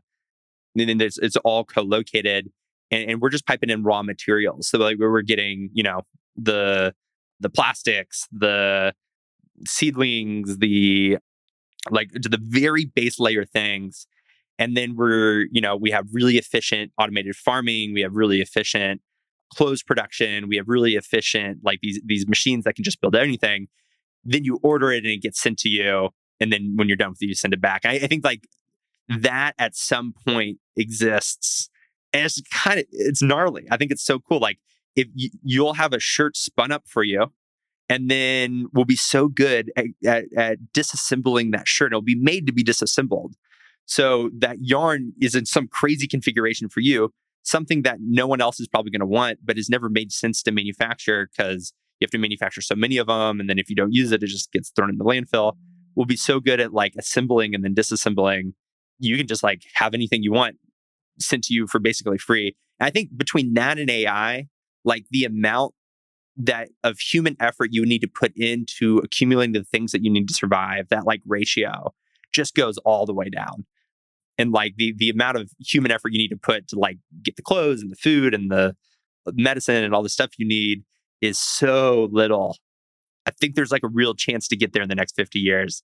and 0.76 0.90
then 0.90 1.02
it's 1.02 1.38
all 1.38 1.64
co-located 1.64 2.50
and, 2.92 3.12
and 3.12 3.22
we're 3.22 3.30
just 3.30 3.46
piping 3.46 3.70
in 3.70 3.84
raw 3.84 4.04
materials. 4.04 4.68
So 4.68 4.78
like 4.78 4.98
we're 5.00 5.22
getting, 5.22 5.70
you 5.74 5.84
know, 5.84 6.02
the 6.36 6.94
the 7.40 7.50
plastics, 7.50 8.28
the 8.32 8.94
seedlings, 9.68 10.58
the 10.58 11.18
like 11.92 12.12
to 12.12 12.30
the 12.30 12.40
very 12.42 12.86
base 12.86 13.20
layer 13.20 13.46
things. 13.46 14.08
And 14.60 14.78
then 14.78 14.96
we're, 14.96 15.48
you 15.52 15.62
know, 15.62 15.76
we 15.76 15.92
have 15.92 16.08
really 16.12 16.38
efficient 16.38 16.92
automated 16.98 17.36
farming, 17.36 17.94
we 17.94 18.02
have 18.02 18.14
really 18.14 18.42
efficient 18.42 19.02
clothes 19.54 19.84
production, 19.84 20.48
we 20.48 20.58
have 20.58 20.68
really 20.68 20.96
efficient 20.96 21.60
like 21.64 21.80
these 21.82 22.00
these 22.06 22.28
machines 22.28 22.64
that 22.66 22.76
can 22.76 22.84
just 22.84 23.02
build 23.02 23.16
anything. 23.16 23.68
Then 24.24 24.44
you 24.44 24.60
order 24.64 24.92
it 24.92 25.04
and 25.04 25.08
it 25.08 25.22
gets 25.22 25.42
sent 25.42 25.58
to 25.60 25.70
you. 25.70 26.10
And 26.40 26.52
then 26.52 26.74
when 26.76 26.88
you're 26.88 26.98
done 26.98 27.10
with 27.12 27.22
it, 27.22 27.28
you 27.28 27.36
send 27.36 27.54
it 27.54 27.62
back. 27.62 27.86
I, 27.86 27.94
I 27.94 28.08
think 28.08 28.24
like 28.24 28.48
that 29.10 29.54
at 29.58 29.76
some 29.76 30.14
point 30.26 30.60
exists. 30.78 31.70
And 32.14 32.26
it's 32.26 32.42
kind 32.52 32.80
of 32.80 32.86
it's 32.92 33.22
gnarly. 33.22 33.68
I 33.72 33.78
think 33.78 33.92
it's 33.92 34.04
so 34.04 34.20
cool. 34.20 34.40
Like 34.40 34.60
if 34.96 35.08
you, 35.16 35.30
you'll 35.44 35.74
have 35.74 35.94
a 35.94 36.00
shirt 36.00 36.38
spun 36.38 36.72
up 36.72 36.84
for 36.88 37.04
you 37.04 37.32
and 37.90 38.10
then 38.10 38.68
we'll 38.74 38.86
be 38.86 38.96
so 38.96 39.28
good 39.28 39.72
at, 39.76 39.86
at, 40.06 40.26
at 40.36 40.58
disassembling 40.74 41.52
that 41.52 41.68
shirt. 41.68 41.92
It'll 41.92 42.02
be 42.02 42.16
made 42.16 42.48
to 42.48 42.54
be 42.54 42.64
disassembled. 42.64 43.36
So 43.86 44.30
that 44.38 44.58
yarn 44.62 45.14
is 45.22 45.36
in 45.36 45.46
some 45.46 45.68
crazy 45.68 46.08
configuration 46.08 46.70
for 46.70 46.80
you, 46.80 47.12
something 47.44 47.82
that 47.84 47.98
no 48.02 48.26
one 48.28 48.42
else 48.42 48.60
is 48.60 48.68
probably 48.68 48.92
going 48.92 49.02
to 49.02 49.06
want, 49.06 49.40
but 49.44 49.58
has 49.58 49.70
never 49.70 49.90
made 49.90 50.12
sense 50.12 50.42
to 50.44 50.52
manufacture 50.52 51.30
because 51.32 51.74
you 52.00 52.06
have 52.06 52.12
to 52.12 52.18
manufacture 52.18 52.62
so 52.62 52.76
many 52.76 52.98
of 52.98 53.08
them. 53.08 53.40
And 53.40 53.50
then 53.50 53.60
if 53.60 53.70
you 53.70 53.76
don't 53.76 53.94
use 53.94 54.12
it, 54.12 54.24
it 54.24 54.28
just 54.28 54.52
gets 54.52 54.70
thrown 54.70 54.90
in 54.90 54.98
the 54.98 55.04
landfill. 55.04 55.54
We'll 55.96 56.06
be 56.06 56.16
so 56.16 56.40
good 56.40 56.60
at 56.60 56.74
like 56.74 56.94
assembling 56.98 57.54
and 57.54 57.64
then 57.64 57.76
disassembling. 57.76 58.54
You 59.00 59.18
can 59.18 59.28
just 59.28 59.44
like 59.44 59.64
have 59.76 59.94
anything 59.94 60.24
you 60.24 60.32
want 60.32 60.56
sent 61.20 61.44
to 61.46 61.54
you 61.54 61.68
for 61.68 61.80
basically 61.80 62.18
free. 62.18 62.56
And 62.80 62.88
I 62.88 62.90
think 62.90 63.16
between 63.16 63.54
that 63.54 63.78
and 63.78 63.90
AI, 63.90 64.48
like 64.84 65.06
the 65.12 65.26
amount 65.26 65.74
that 66.36 66.70
of 66.84 66.98
human 67.00 67.36
effort 67.40 67.70
you 67.72 67.86
need 67.86 68.00
to 68.00 68.08
put 68.08 68.36
into 68.36 68.98
accumulating 69.00 69.54
the 69.54 69.64
things 69.64 69.92
that 69.92 70.04
you 70.04 70.10
need 70.10 70.28
to 70.28 70.34
survive, 70.34 70.90
that 70.90 71.06
like 71.06 71.22
ratio 71.28 71.94
just 72.32 72.56
goes 72.56 72.78
all 72.80 73.06
the 73.06 73.14
way 73.14 73.30
down. 73.30 73.66
And 74.38 74.52
like 74.52 74.76
the 74.78 74.94
the 74.98 75.10
amount 75.10 75.38
of 75.38 75.52
human 75.60 75.92
effort 75.92 76.12
you 76.12 76.18
need 76.18 76.30
to 76.30 76.38
put 76.38 76.68
to 76.70 76.80
like 76.80 76.98
get 77.22 77.36
the 77.36 77.42
clothes 77.42 77.82
and 77.82 77.92
the 77.92 77.96
food 77.96 78.34
and 78.34 78.50
the 78.50 78.76
uh, 79.28 79.32
medicine 79.36 79.84
and 79.84 79.94
all 79.94 80.04
the 80.04 80.10
stuff 80.10 80.32
you 80.38 80.48
need 80.48 80.84
is 81.22 81.40
so 81.40 82.10
little. 82.12 82.58
I 83.26 83.32
think 83.32 83.56
there's 83.56 83.72
like 83.72 83.84
a 83.84 83.88
real 83.88 84.14
chance 84.14 84.48
to 84.50 84.58
get 84.58 84.74
there 84.74 84.84
in 84.84 84.90
the 84.90 84.96
next 84.96 85.16
50 85.16 85.40
years. 85.40 85.84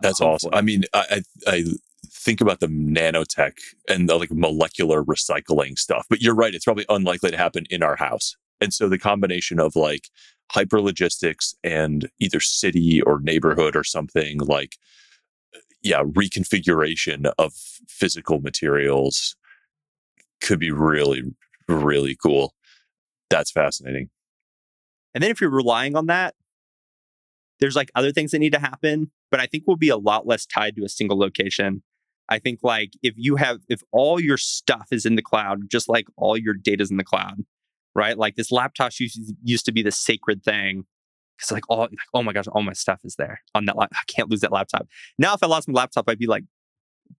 That's 0.00 0.20
oh, 0.20 0.32
awesome. 0.32 0.50
I 0.52 0.60
mean, 0.60 0.84
I, 0.92 1.22
I, 1.46 1.50
I 1.50 1.64
think 2.06 2.40
about 2.40 2.60
the 2.60 2.68
nanotech 2.68 3.54
and 3.88 4.08
the 4.08 4.16
like 4.16 4.30
molecular 4.30 5.02
recycling 5.02 5.78
stuff, 5.78 6.06
but 6.08 6.20
you're 6.20 6.34
right. 6.34 6.54
It's 6.54 6.64
probably 6.64 6.86
unlikely 6.88 7.30
to 7.30 7.36
happen 7.36 7.64
in 7.70 7.82
our 7.82 7.96
house. 7.96 8.36
And 8.60 8.72
so 8.72 8.88
the 8.88 8.98
combination 8.98 9.58
of 9.58 9.74
like 9.74 10.08
hyperlogistics 10.52 11.54
and 11.64 12.08
either 12.20 12.40
city 12.40 13.00
or 13.02 13.20
neighborhood 13.20 13.74
or 13.74 13.84
something 13.84 14.38
like, 14.38 14.76
yeah, 15.86 16.02
reconfiguration 16.02 17.32
of 17.38 17.52
physical 17.88 18.40
materials 18.40 19.36
could 20.40 20.58
be 20.58 20.72
really, 20.72 21.22
really 21.68 22.16
cool. 22.20 22.54
That's 23.30 23.52
fascinating. 23.52 24.10
And 25.14 25.22
then 25.22 25.30
if 25.30 25.40
you're 25.40 25.50
relying 25.50 25.96
on 25.96 26.06
that, 26.06 26.34
there's 27.60 27.76
like 27.76 27.90
other 27.94 28.12
things 28.12 28.32
that 28.32 28.40
need 28.40 28.52
to 28.52 28.58
happen, 28.58 29.10
but 29.30 29.40
I 29.40 29.46
think 29.46 29.64
we'll 29.66 29.76
be 29.76 29.88
a 29.88 29.96
lot 29.96 30.26
less 30.26 30.44
tied 30.44 30.76
to 30.76 30.84
a 30.84 30.88
single 30.88 31.18
location. 31.18 31.82
I 32.28 32.40
think 32.40 32.60
like 32.62 32.90
if 33.02 33.14
you 33.16 33.36
have 33.36 33.60
if 33.68 33.80
all 33.92 34.20
your 34.20 34.36
stuff 34.36 34.88
is 34.90 35.06
in 35.06 35.14
the 35.14 35.22
cloud, 35.22 35.70
just 35.70 35.88
like 35.88 36.06
all 36.16 36.36
your 36.36 36.54
data's 36.54 36.90
in 36.90 36.96
the 36.96 37.04
cloud, 37.04 37.44
right? 37.94 38.18
Like 38.18 38.34
this 38.34 38.50
laptop 38.50 38.92
used, 38.98 39.32
used 39.42 39.64
to 39.66 39.72
be 39.72 39.82
the 39.82 39.92
sacred 39.92 40.42
thing. 40.42 40.84
It's 41.38 41.52
like, 41.52 41.64
oh, 41.68 41.80
like, 41.80 41.90
oh 42.14 42.22
my 42.22 42.32
gosh, 42.32 42.46
all 42.48 42.62
my 42.62 42.72
stuff 42.72 43.00
is 43.04 43.16
there 43.16 43.40
on 43.54 43.66
that. 43.66 43.76
I 43.78 43.88
can't 44.06 44.30
lose 44.30 44.40
that 44.40 44.52
laptop. 44.52 44.86
Now, 45.18 45.34
if 45.34 45.42
I 45.42 45.46
lost 45.46 45.68
my 45.68 45.74
laptop, 45.74 46.08
I'd 46.08 46.18
be 46.18 46.26
like 46.26 46.44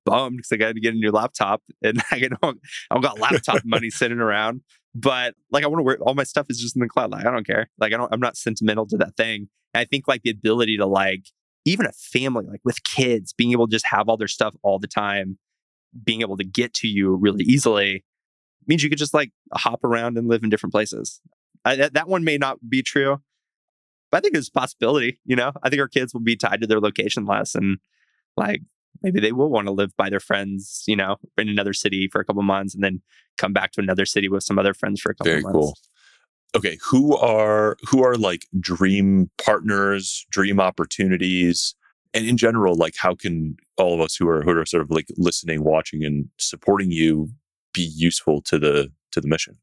bummed 0.05 0.38
because 0.38 0.51
I 0.51 0.57
got 0.57 0.74
to 0.74 0.80
get 0.80 0.93
a 0.93 0.97
new 0.97 1.11
laptop, 1.11 1.61
and 1.84 2.01
I 2.11 2.20
don't, 2.20 2.59
I 2.89 2.95
don't 2.95 3.01
got 3.01 3.20
laptop 3.20 3.61
money 3.65 3.89
sitting 3.89 4.20
around. 4.20 4.61
But 4.95 5.36
like, 5.51 5.63
I 5.63 5.68
want 5.68 5.80
to 5.80 5.84
wear 5.84 5.97
all 6.01 6.15
my 6.15 6.24
stuff 6.24 6.47
is 6.49 6.59
just 6.59 6.76
in 6.76 6.82
the 6.82 6.88
cloud. 6.88 7.11
Like, 7.11 7.26
I 7.26 7.32
don't 7.32 7.45
care. 7.45 7.70
Like, 7.78 7.93
I 7.93 7.97
don't. 7.97 8.11
I'm 8.11 8.20
not 8.20 8.38
sentimental 8.38 8.88
to 8.88 8.97
that 8.97 9.15
thing. 9.15 9.47
And 9.74 9.82
I 9.82 9.86
think 9.86 10.07
like 10.07 10.24
the 10.24 10.32
ability 10.32 10.78
to 10.78 10.86
like 10.86 11.28
even 11.65 11.86
a 11.86 11.91
family 11.91 12.45
like 12.47 12.61
with 12.63 12.82
kids 12.84 13.34
being 13.34 13.51
able 13.51 13.68
to 13.68 13.72
just 13.72 13.86
have 13.88 14.07
all 14.07 14.18
their 14.18 14.28
stuff 14.28 14.55
all 14.63 14.80
the 14.80 14.88
time, 14.88 15.38
being 16.03 16.22
able 16.22 16.38
to 16.38 16.45
get 16.45 16.74
to 16.76 16.88
you 16.88 17.13
really 17.15 17.43
easily 17.43 18.03
means 18.68 18.84
you 18.84 18.89
could 18.89 18.99
just 18.99 19.13
like 19.13 19.32
hop 19.53 19.84
around 19.84 20.18
and 20.18 20.28
live 20.28 20.43
in 20.43 20.49
different 20.49 20.74
places. 20.74 21.22
I, 21.65 21.76
that, 21.76 21.93
that 21.93 22.07
one 22.07 22.24
may 22.24 22.38
not 22.38 22.70
be 22.70 22.82
true, 22.82 23.22
but 24.12 24.18
I 24.18 24.22
think 24.22 24.36
it's 24.36 24.49
a 24.49 24.51
possibility. 24.51 25.20
You 25.26 25.36
know, 25.36 25.51
I 25.64 25.70
think 25.70 25.80
our 25.80 25.88
kids 25.88 26.14
will 26.14 26.22
be 26.22 26.36
tied 26.36 26.62
to 26.62 26.68
their 26.68 26.80
location 26.80 27.26
less, 27.26 27.55
and 27.55 27.78
like 28.36 28.62
maybe 29.01 29.20
they 29.20 29.32
will 29.32 29.49
want 29.49 29.68
to 29.68 29.74
live 29.74 29.95
by 29.97 30.10
their 30.10 30.20
friends. 30.20 30.84
You 30.88 30.95
know, 30.95 31.18
in 31.38 31.49
another 31.49 31.74
city 31.74 32.08
for 32.12 32.22
a 32.22 32.26
couple 32.26 32.43
months, 32.43 32.74
and 32.74 32.84
then 32.84 33.01
come 33.38 33.53
back 33.53 33.72
to 33.74 33.82
another 33.82 34.05
city 34.05 34.30
with 34.30 34.43
some 34.43 34.60
other 34.60 34.74
friends 34.74 35.01
for 35.01 35.12
a 35.12 35.16
couple 35.16 35.32
Very 35.32 35.41
months. 35.41 35.55
cool. 35.55 35.78
Okay, 36.55 36.78
who 36.89 37.16
are 37.18 37.78
who 37.89 38.03
are 38.03 38.16
like 38.16 38.45
dream 38.60 39.30
partners, 39.43 40.26
dream 40.32 40.60
opportunities, 40.60 41.76
and 42.14 42.26
in 42.26 42.38
general, 42.38 42.76
like 42.76 42.95
how 42.97 43.14
can 43.16 43.58
all 43.78 43.93
of 43.93 43.99
us 43.99 44.16
who 44.16 44.28
are 44.28 44.41
who 44.41 44.51
are 44.51 44.66
sort 44.66 44.82
of 44.82 44.89
like 44.89 45.08
listening, 45.18 45.64
watching, 45.64 46.03
and 46.03 46.30
supporting 46.38 46.91
you 46.91 47.30
be 47.74 47.82
useful 47.82 48.41
to 48.43 48.58
the 48.58 48.91
to 49.12 49.22
the 49.22 49.28
mission? 49.28 49.58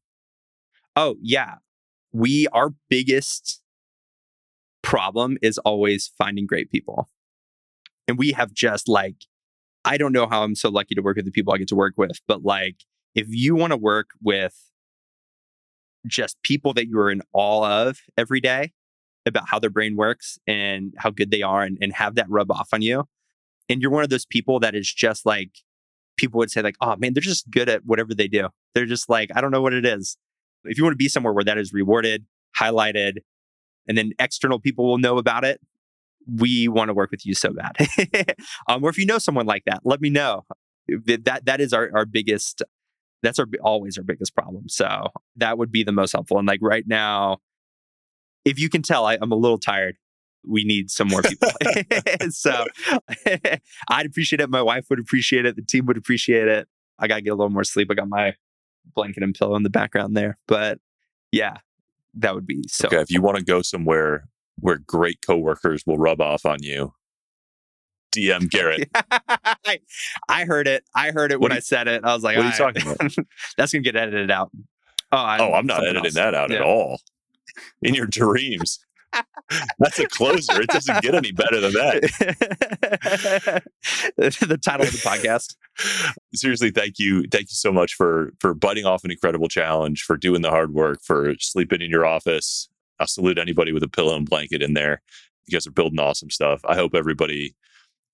Oh 0.95 1.15
yeah, 1.21 1.55
we 2.13 2.47
our 2.53 2.69
biggest 2.89 3.61
problem 4.85 5.37
is 5.41 5.57
always 5.59 6.11
finding 6.17 6.45
great 6.45 6.71
people, 6.71 7.09
and 8.07 8.17
we 8.17 8.31
have 8.31 8.53
just 8.53 8.87
like 8.87 9.15
I 9.83 9.97
don't 9.97 10.13
know 10.13 10.27
how 10.27 10.43
I'm 10.43 10.55
so 10.55 10.69
lucky 10.69 10.95
to 10.95 11.01
work 11.01 11.17
with 11.17 11.25
the 11.25 11.31
people 11.31 11.53
I 11.53 11.57
get 11.57 11.67
to 11.67 11.75
work 11.75 11.93
with, 11.97 12.19
but 12.27 12.43
like 12.43 12.77
if 13.13 13.27
you 13.29 13.55
want 13.55 13.71
to 13.71 13.77
work 13.77 14.07
with 14.21 14.55
just 16.07 16.41
people 16.43 16.73
that 16.73 16.87
you're 16.87 17.09
in 17.09 17.21
awe 17.33 17.87
of 17.87 17.99
every 18.17 18.39
day 18.39 18.73
about 19.25 19.47
how 19.49 19.59
their 19.59 19.69
brain 19.69 19.95
works 19.95 20.37
and 20.45 20.93
how 20.97 21.09
good 21.09 21.31
they 21.31 21.41
are 21.41 21.63
and, 21.63 21.77
and 21.81 21.93
have 21.93 22.15
that 22.15 22.29
rub 22.29 22.51
off 22.51 22.69
on 22.73 22.81
you. 22.81 23.05
And 23.69 23.81
you're 23.81 23.91
one 23.91 24.03
of 24.03 24.09
those 24.09 24.25
people 24.25 24.59
that 24.59 24.75
is 24.75 24.91
just 24.91 25.25
like 25.25 25.49
people 26.17 26.37
would 26.37 26.51
say, 26.51 26.61
like, 26.61 26.77
oh 26.81 26.95
man, 26.97 27.13
they're 27.13 27.21
just 27.21 27.49
good 27.49 27.69
at 27.69 27.85
whatever 27.85 28.13
they 28.13 28.27
do. 28.27 28.49
They're 28.73 28.85
just 28.85 29.09
like, 29.09 29.31
I 29.35 29.41
don't 29.41 29.51
know 29.51 29.61
what 29.61 29.73
it 29.73 29.85
is. 29.85 30.17
If 30.63 30.77
you 30.77 30.83
want 30.83 30.93
to 30.93 30.97
be 30.97 31.09
somewhere 31.09 31.33
where 31.33 31.43
that 31.43 31.57
is 31.57 31.73
rewarded, 31.73 32.25
highlighted, 32.59 33.17
and 33.87 33.97
then 33.97 34.11
external 34.19 34.59
people 34.59 34.85
will 34.85 34.97
know 34.97 35.17
about 35.17 35.43
it, 35.43 35.61
we 36.27 36.67
want 36.67 36.89
to 36.89 36.93
work 36.93 37.11
with 37.11 37.25
you 37.25 37.33
so 37.33 37.53
bad. 37.53 38.35
um, 38.67 38.83
or 38.83 38.89
if 38.89 38.97
you 38.97 39.05
know 39.05 39.17
someone 39.17 39.45
like 39.45 39.63
that, 39.65 39.81
let 39.83 40.01
me 40.01 40.09
know. 40.09 40.45
That 40.87 41.45
that 41.45 41.61
is 41.61 41.73
our, 41.73 41.89
our 41.95 42.05
biggest 42.05 42.61
that's 43.23 43.39
our 43.39 43.47
always 43.61 43.97
our 43.97 44.03
biggest 44.03 44.35
problem. 44.35 44.69
So 44.69 45.07
that 45.35 45.57
would 45.57 45.71
be 45.71 45.83
the 45.83 45.91
most 45.91 46.11
helpful. 46.11 46.37
And 46.37 46.47
like 46.47 46.59
right 46.61 46.85
now, 46.87 47.39
if 48.45 48.59
you 48.59 48.69
can 48.69 48.83
tell, 48.83 49.05
I, 49.05 49.17
I'm 49.19 49.31
a 49.31 49.35
little 49.35 49.57
tired. 49.57 49.95
We 50.47 50.63
need 50.63 50.91
some 50.91 51.07
more 51.07 51.23
people. 51.23 51.49
so 52.29 52.65
I'd 53.89 54.05
appreciate 54.05 54.41
it. 54.41 54.49
My 54.49 54.61
wife 54.61 54.85
would 54.89 54.99
appreciate 54.99 55.45
it. 55.45 55.55
The 55.55 55.63
team 55.63 55.87
would 55.87 55.97
appreciate 55.97 56.47
it. 56.47 56.67
I 56.99 57.07
got 57.07 57.15
to 57.15 57.21
get 57.21 57.31
a 57.31 57.35
little 57.35 57.49
more 57.49 57.63
sleep. 57.63 57.87
I 57.89 57.95
got 57.95 58.07
my 58.07 58.35
blanket 58.93 59.23
and 59.23 59.33
pillow 59.33 59.55
in 59.55 59.63
the 59.63 59.69
background 59.71 60.15
there. 60.15 60.37
But 60.47 60.79
yeah, 61.31 61.57
that 62.15 62.35
would 62.35 62.47
be 62.47 62.63
so. 62.67 62.87
Okay, 62.87 62.99
if 63.01 63.09
you 63.11 63.21
want 63.21 63.37
to 63.37 63.43
go 63.43 63.61
somewhere 63.61 64.27
where 64.59 64.77
great 64.77 65.19
coworkers 65.25 65.83
will 65.85 65.97
rub 65.97 66.21
off 66.21 66.45
on 66.45 66.61
you, 66.63 66.93
DM 68.15 68.49
Garrett. 68.49 68.89
I 70.29 70.45
heard 70.45 70.67
it. 70.67 70.83
I 70.95 71.11
heard 71.11 71.31
it 71.31 71.39
What 71.39 71.49
when 71.49 71.51
are 71.53 71.55
I 71.57 71.59
said 71.59 71.87
it. 71.87 72.03
I 72.03 72.13
was 72.13 72.23
like, 72.23 72.37
what 72.37 72.45
are 72.45 72.49
you 72.49 72.63
"All 72.63 72.71
right." 72.71 72.75
talking 72.75 72.91
about? 73.15 73.27
That's 73.57 73.73
gonna 73.73 73.81
get 73.83 73.95
edited 73.95 74.31
out. 74.31 74.51
Oh, 75.11 75.17
I, 75.17 75.37
Oh, 75.39 75.53
I'm 75.53 75.65
not 75.67 75.83
editing 75.83 76.05
else. 76.05 76.13
that 76.15 76.33
out 76.33 76.51
at 76.51 76.61
all. 76.61 76.99
In 77.81 77.93
your 77.95 78.07
dreams. 78.07 78.79
That's 79.79 79.99
a 79.99 80.07
closer. 80.07 80.61
It 80.61 80.69
doesn't 80.69 81.01
get 81.01 81.13
any 81.13 81.31
better 81.31 81.59
than 81.59 81.73
that. 81.73 83.63
the 84.17 84.57
title 84.57 84.85
of 84.85 84.91
the 84.91 84.97
podcast. 84.97 85.55
Seriously, 86.33 86.71
thank 86.71 86.97
you. 86.97 87.23
Thank 87.31 87.43
you 87.43 87.55
so 87.55 87.71
much 87.71 87.93
for 87.93 88.33
for 88.39 88.53
biting 88.53 88.85
off 88.85 89.03
an 89.03 89.11
incredible 89.11 89.47
challenge, 89.47 90.03
for 90.03 90.17
doing 90.17 90.41
the 90.41 90.49
hard 90.49 90.73
work, 90.73 90.99
for 91.03 91.35
sleeping 91.39 91.81
in 91.81 91.89
your 91.89 92.05
office. 92.05 92.69
I'll 92.99 93.07
salute 93.07 93.37
anybody 93.37 93.71
with 93.71 93.83
a 93.83 93.89
pillow 93.89 94.15
and 94.15 94.27
blanket 94.27 94.61
in 94.61 94.73
there. 94.73 95.01
You 95.47 95.55
guys 95.55 95.67
are 95.67 95.71
building 95.71 95.99
awesome 95.99 96.29
stuff. 96.29 96.61
I 96.65 96.75
hope 96.75 96.95
everybody 96.95 97.55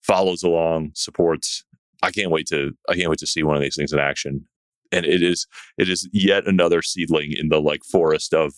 follows 0.02 0.44
along, 0.44 0.92
supports. 0.96 1.64
I 2.04 2.12
can't 2.12 2.32
wait 2.32 2.48
to 2.48 2.74
I 2.90 2.96
can't 2.96 3.10
wait 3.10 3.20
to 3.20 3.28
see 3.28 3.44
one 3.44 3.56
of 3.56 3.62
these 3.62 3.76
things 3.76 3.94
in 3.94 4.00
action. 4.00 4.48
And 4.92 5.06
it 5.06 5.24
is 5.24 5.48
it 5.78 5.88
is 5.88 6.10
yet 6.12 6.48
another 6.48 6.82
seedling 6.82 7.34
in 7.34 7.50
the 7.50 7.62
like 7.62 7.84
forest 7.84 8.34
of 8.34 8.54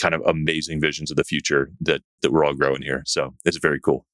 kind 0.00 0.14
of 0.14 0.22
amazing 0.26 0.80
visions 0.80 1.10
of 1.10 1.16
the 1.16 1.24
future 1.24 1.70
that 1.80 2.02
that 2.22 2.32
we're 2.32 2.44
all 2.44 2.54
growing 2.54 2.82
here. 2.82 3.02
So 3.06 3.34
it's 3.44 3.58
very 3.58 3.78
cool. 3.78 4.06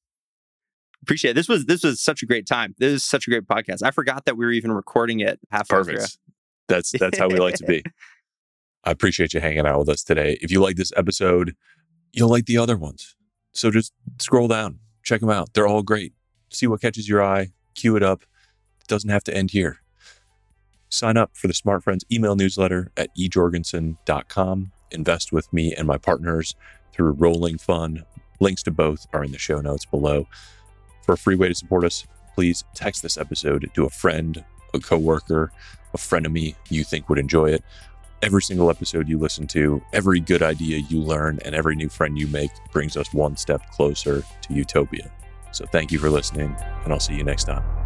Appreciate 1.03 1.33
it. 1.33 1.35
This 1.35 1.49
was 1.49 1.67
this 1.67 1.85
was 1.85 2.01
such 2.01 2.23
a 2.23 2.27
great 2.27 2.47
time. 2.47 2.75
This 2.79 2.93
is 2.93 3.05
such 3.05 3.29
a 3.29 3.31
great 3.31 3.47
podcast. 3.47 3.83
I 3.83 3.93
forgot 3.93 4.25
that 4.25 4.37
we 4.37 4.45
were 4.45 4.53
even 4.53 4.73
recording 4.73 5.21
it 5.21 5.39
through. 5.51 5.85
Perfect. 5.85 6.19
That's 6.69 6.91
that's 6.91 7.19
how 7.19 7.29
we 7.29 7.37
like 7.37 7.55
to 7.57 7.65
be. 7.65 7.85
I 8.85 8.91
appreciate 8.91 9.33
you 9.33 9.41
hanging 9.41 9.67
out 9.67 9.79
with 9.79 9.89
us 9.89 10.03
today. 10.03 10.39
If 10.41 10.51
you 10.51 10.61
like 10.61 10.77
this 10.77 10.93
episode, 10.97 11.55
you'll 12.13 12.31
like 12.31 12.47
the 12.47 12.59
other 12.59 12.77
ones. 12.77 13.17
So 13.53 13.71
just 13.71 13.93
scroll 14.19 14.49
down, 14.49 14.81
check 15.03 15.21
them 15.21 15.31
out. 15.31 15.55
They're 15.55 15.67
all 15.67 15.83
great. 15.83 16.13
See 16.51 16.67
what 16.67 16.81
catches 16.81 17.09
your 17.09 17.23
eye, 17.23 17.49
cue 17.75 17.97
it 17.97 18.03
up. 18.03 18.23
It 18.81 18.87
doesn't 18.89 19.11
have 19.11 19.25
to 19.25 19.37
end 19.37 19.53
here. 19.53 19.79
Sign 20.89 21.17
up 21.17 21.31
for 21.35 21.49
the 21.49 21.55
Smart 21.55 21.83
Friends 21.83 22.05
email 22.13 22.37
newsletter 22.37 22.93
at 22.97 23.11
ejorgenson.com. 23.19 24.73
Invest 24.91 25.33
with 25.33 25.53
me 25.53 25.75
and 25.75 25.87
my 25.87 25.99
partners 25.99 26.55
through 26.93 27.13
Rolling 27.13 27.59
Fund. 27.59 28.05
Links 28.41 28.63
to 28.65 28.71
both 28.71 29.07
are 29.13 29.25
in 29.25 29.33
the 29.33 29.39
show 29.39 29.61
notes 29.61 29.85
below. 29.85 30.27
For 31.05 31.13
a 31.13 31.19
free 31.19 31.37
way 31.37 31.49
to 31.49 31.55
support 31.55 31.85
us, 31.85 32.07
please 32.35 32.65
text 32.75 33.03
this 33.03 33.17
episode 33.17 33.71
to 33.75 33.85
a 33.85 33.91
friend, 33.91 34.45
a 34.75 34.81
coworker, 34.81 35.53
a 35.95 35.99
frenemy 35.99 36.55
you 36.69 36.85
think 36.85 37.09
would 37.09 37.19
enjoy 37.19 37.47
it. 37.47 37.65
Every 38.23 38.43
single 38.43 38.71
episode 38.71 39.09
you 39.09 39.19
listen 39.19 39.47
to, 39.49 39.83
every 39.93 40.21
good 40.21 40.43
idea 40.43 40.79
you 40.79 41.01
learn, 41.01 41.39
and 41.45 41.55
every 41.55 41.77
new 41.77 41.89
friend 41.89 42.19
you 42.19 42.27
make 42.29 42.51
brings 42.73 42.97
us 42.97 43.13
one 43.13 43.37
step 43.37 43.71
closer 43.71 44.23
to 44.43 44.55
utopia. 44.55 45.11
So 45.53 45.67
thank 45.67 45.93
you 45.93 45.99
for 45.99 46.11
listening, 46.11 46.55
and 46.85 46.93
I'll 46.93 47.01
see 47.01 47.15
you 47.15 47.25
next 47.25 47.45
time. 47.45 47.86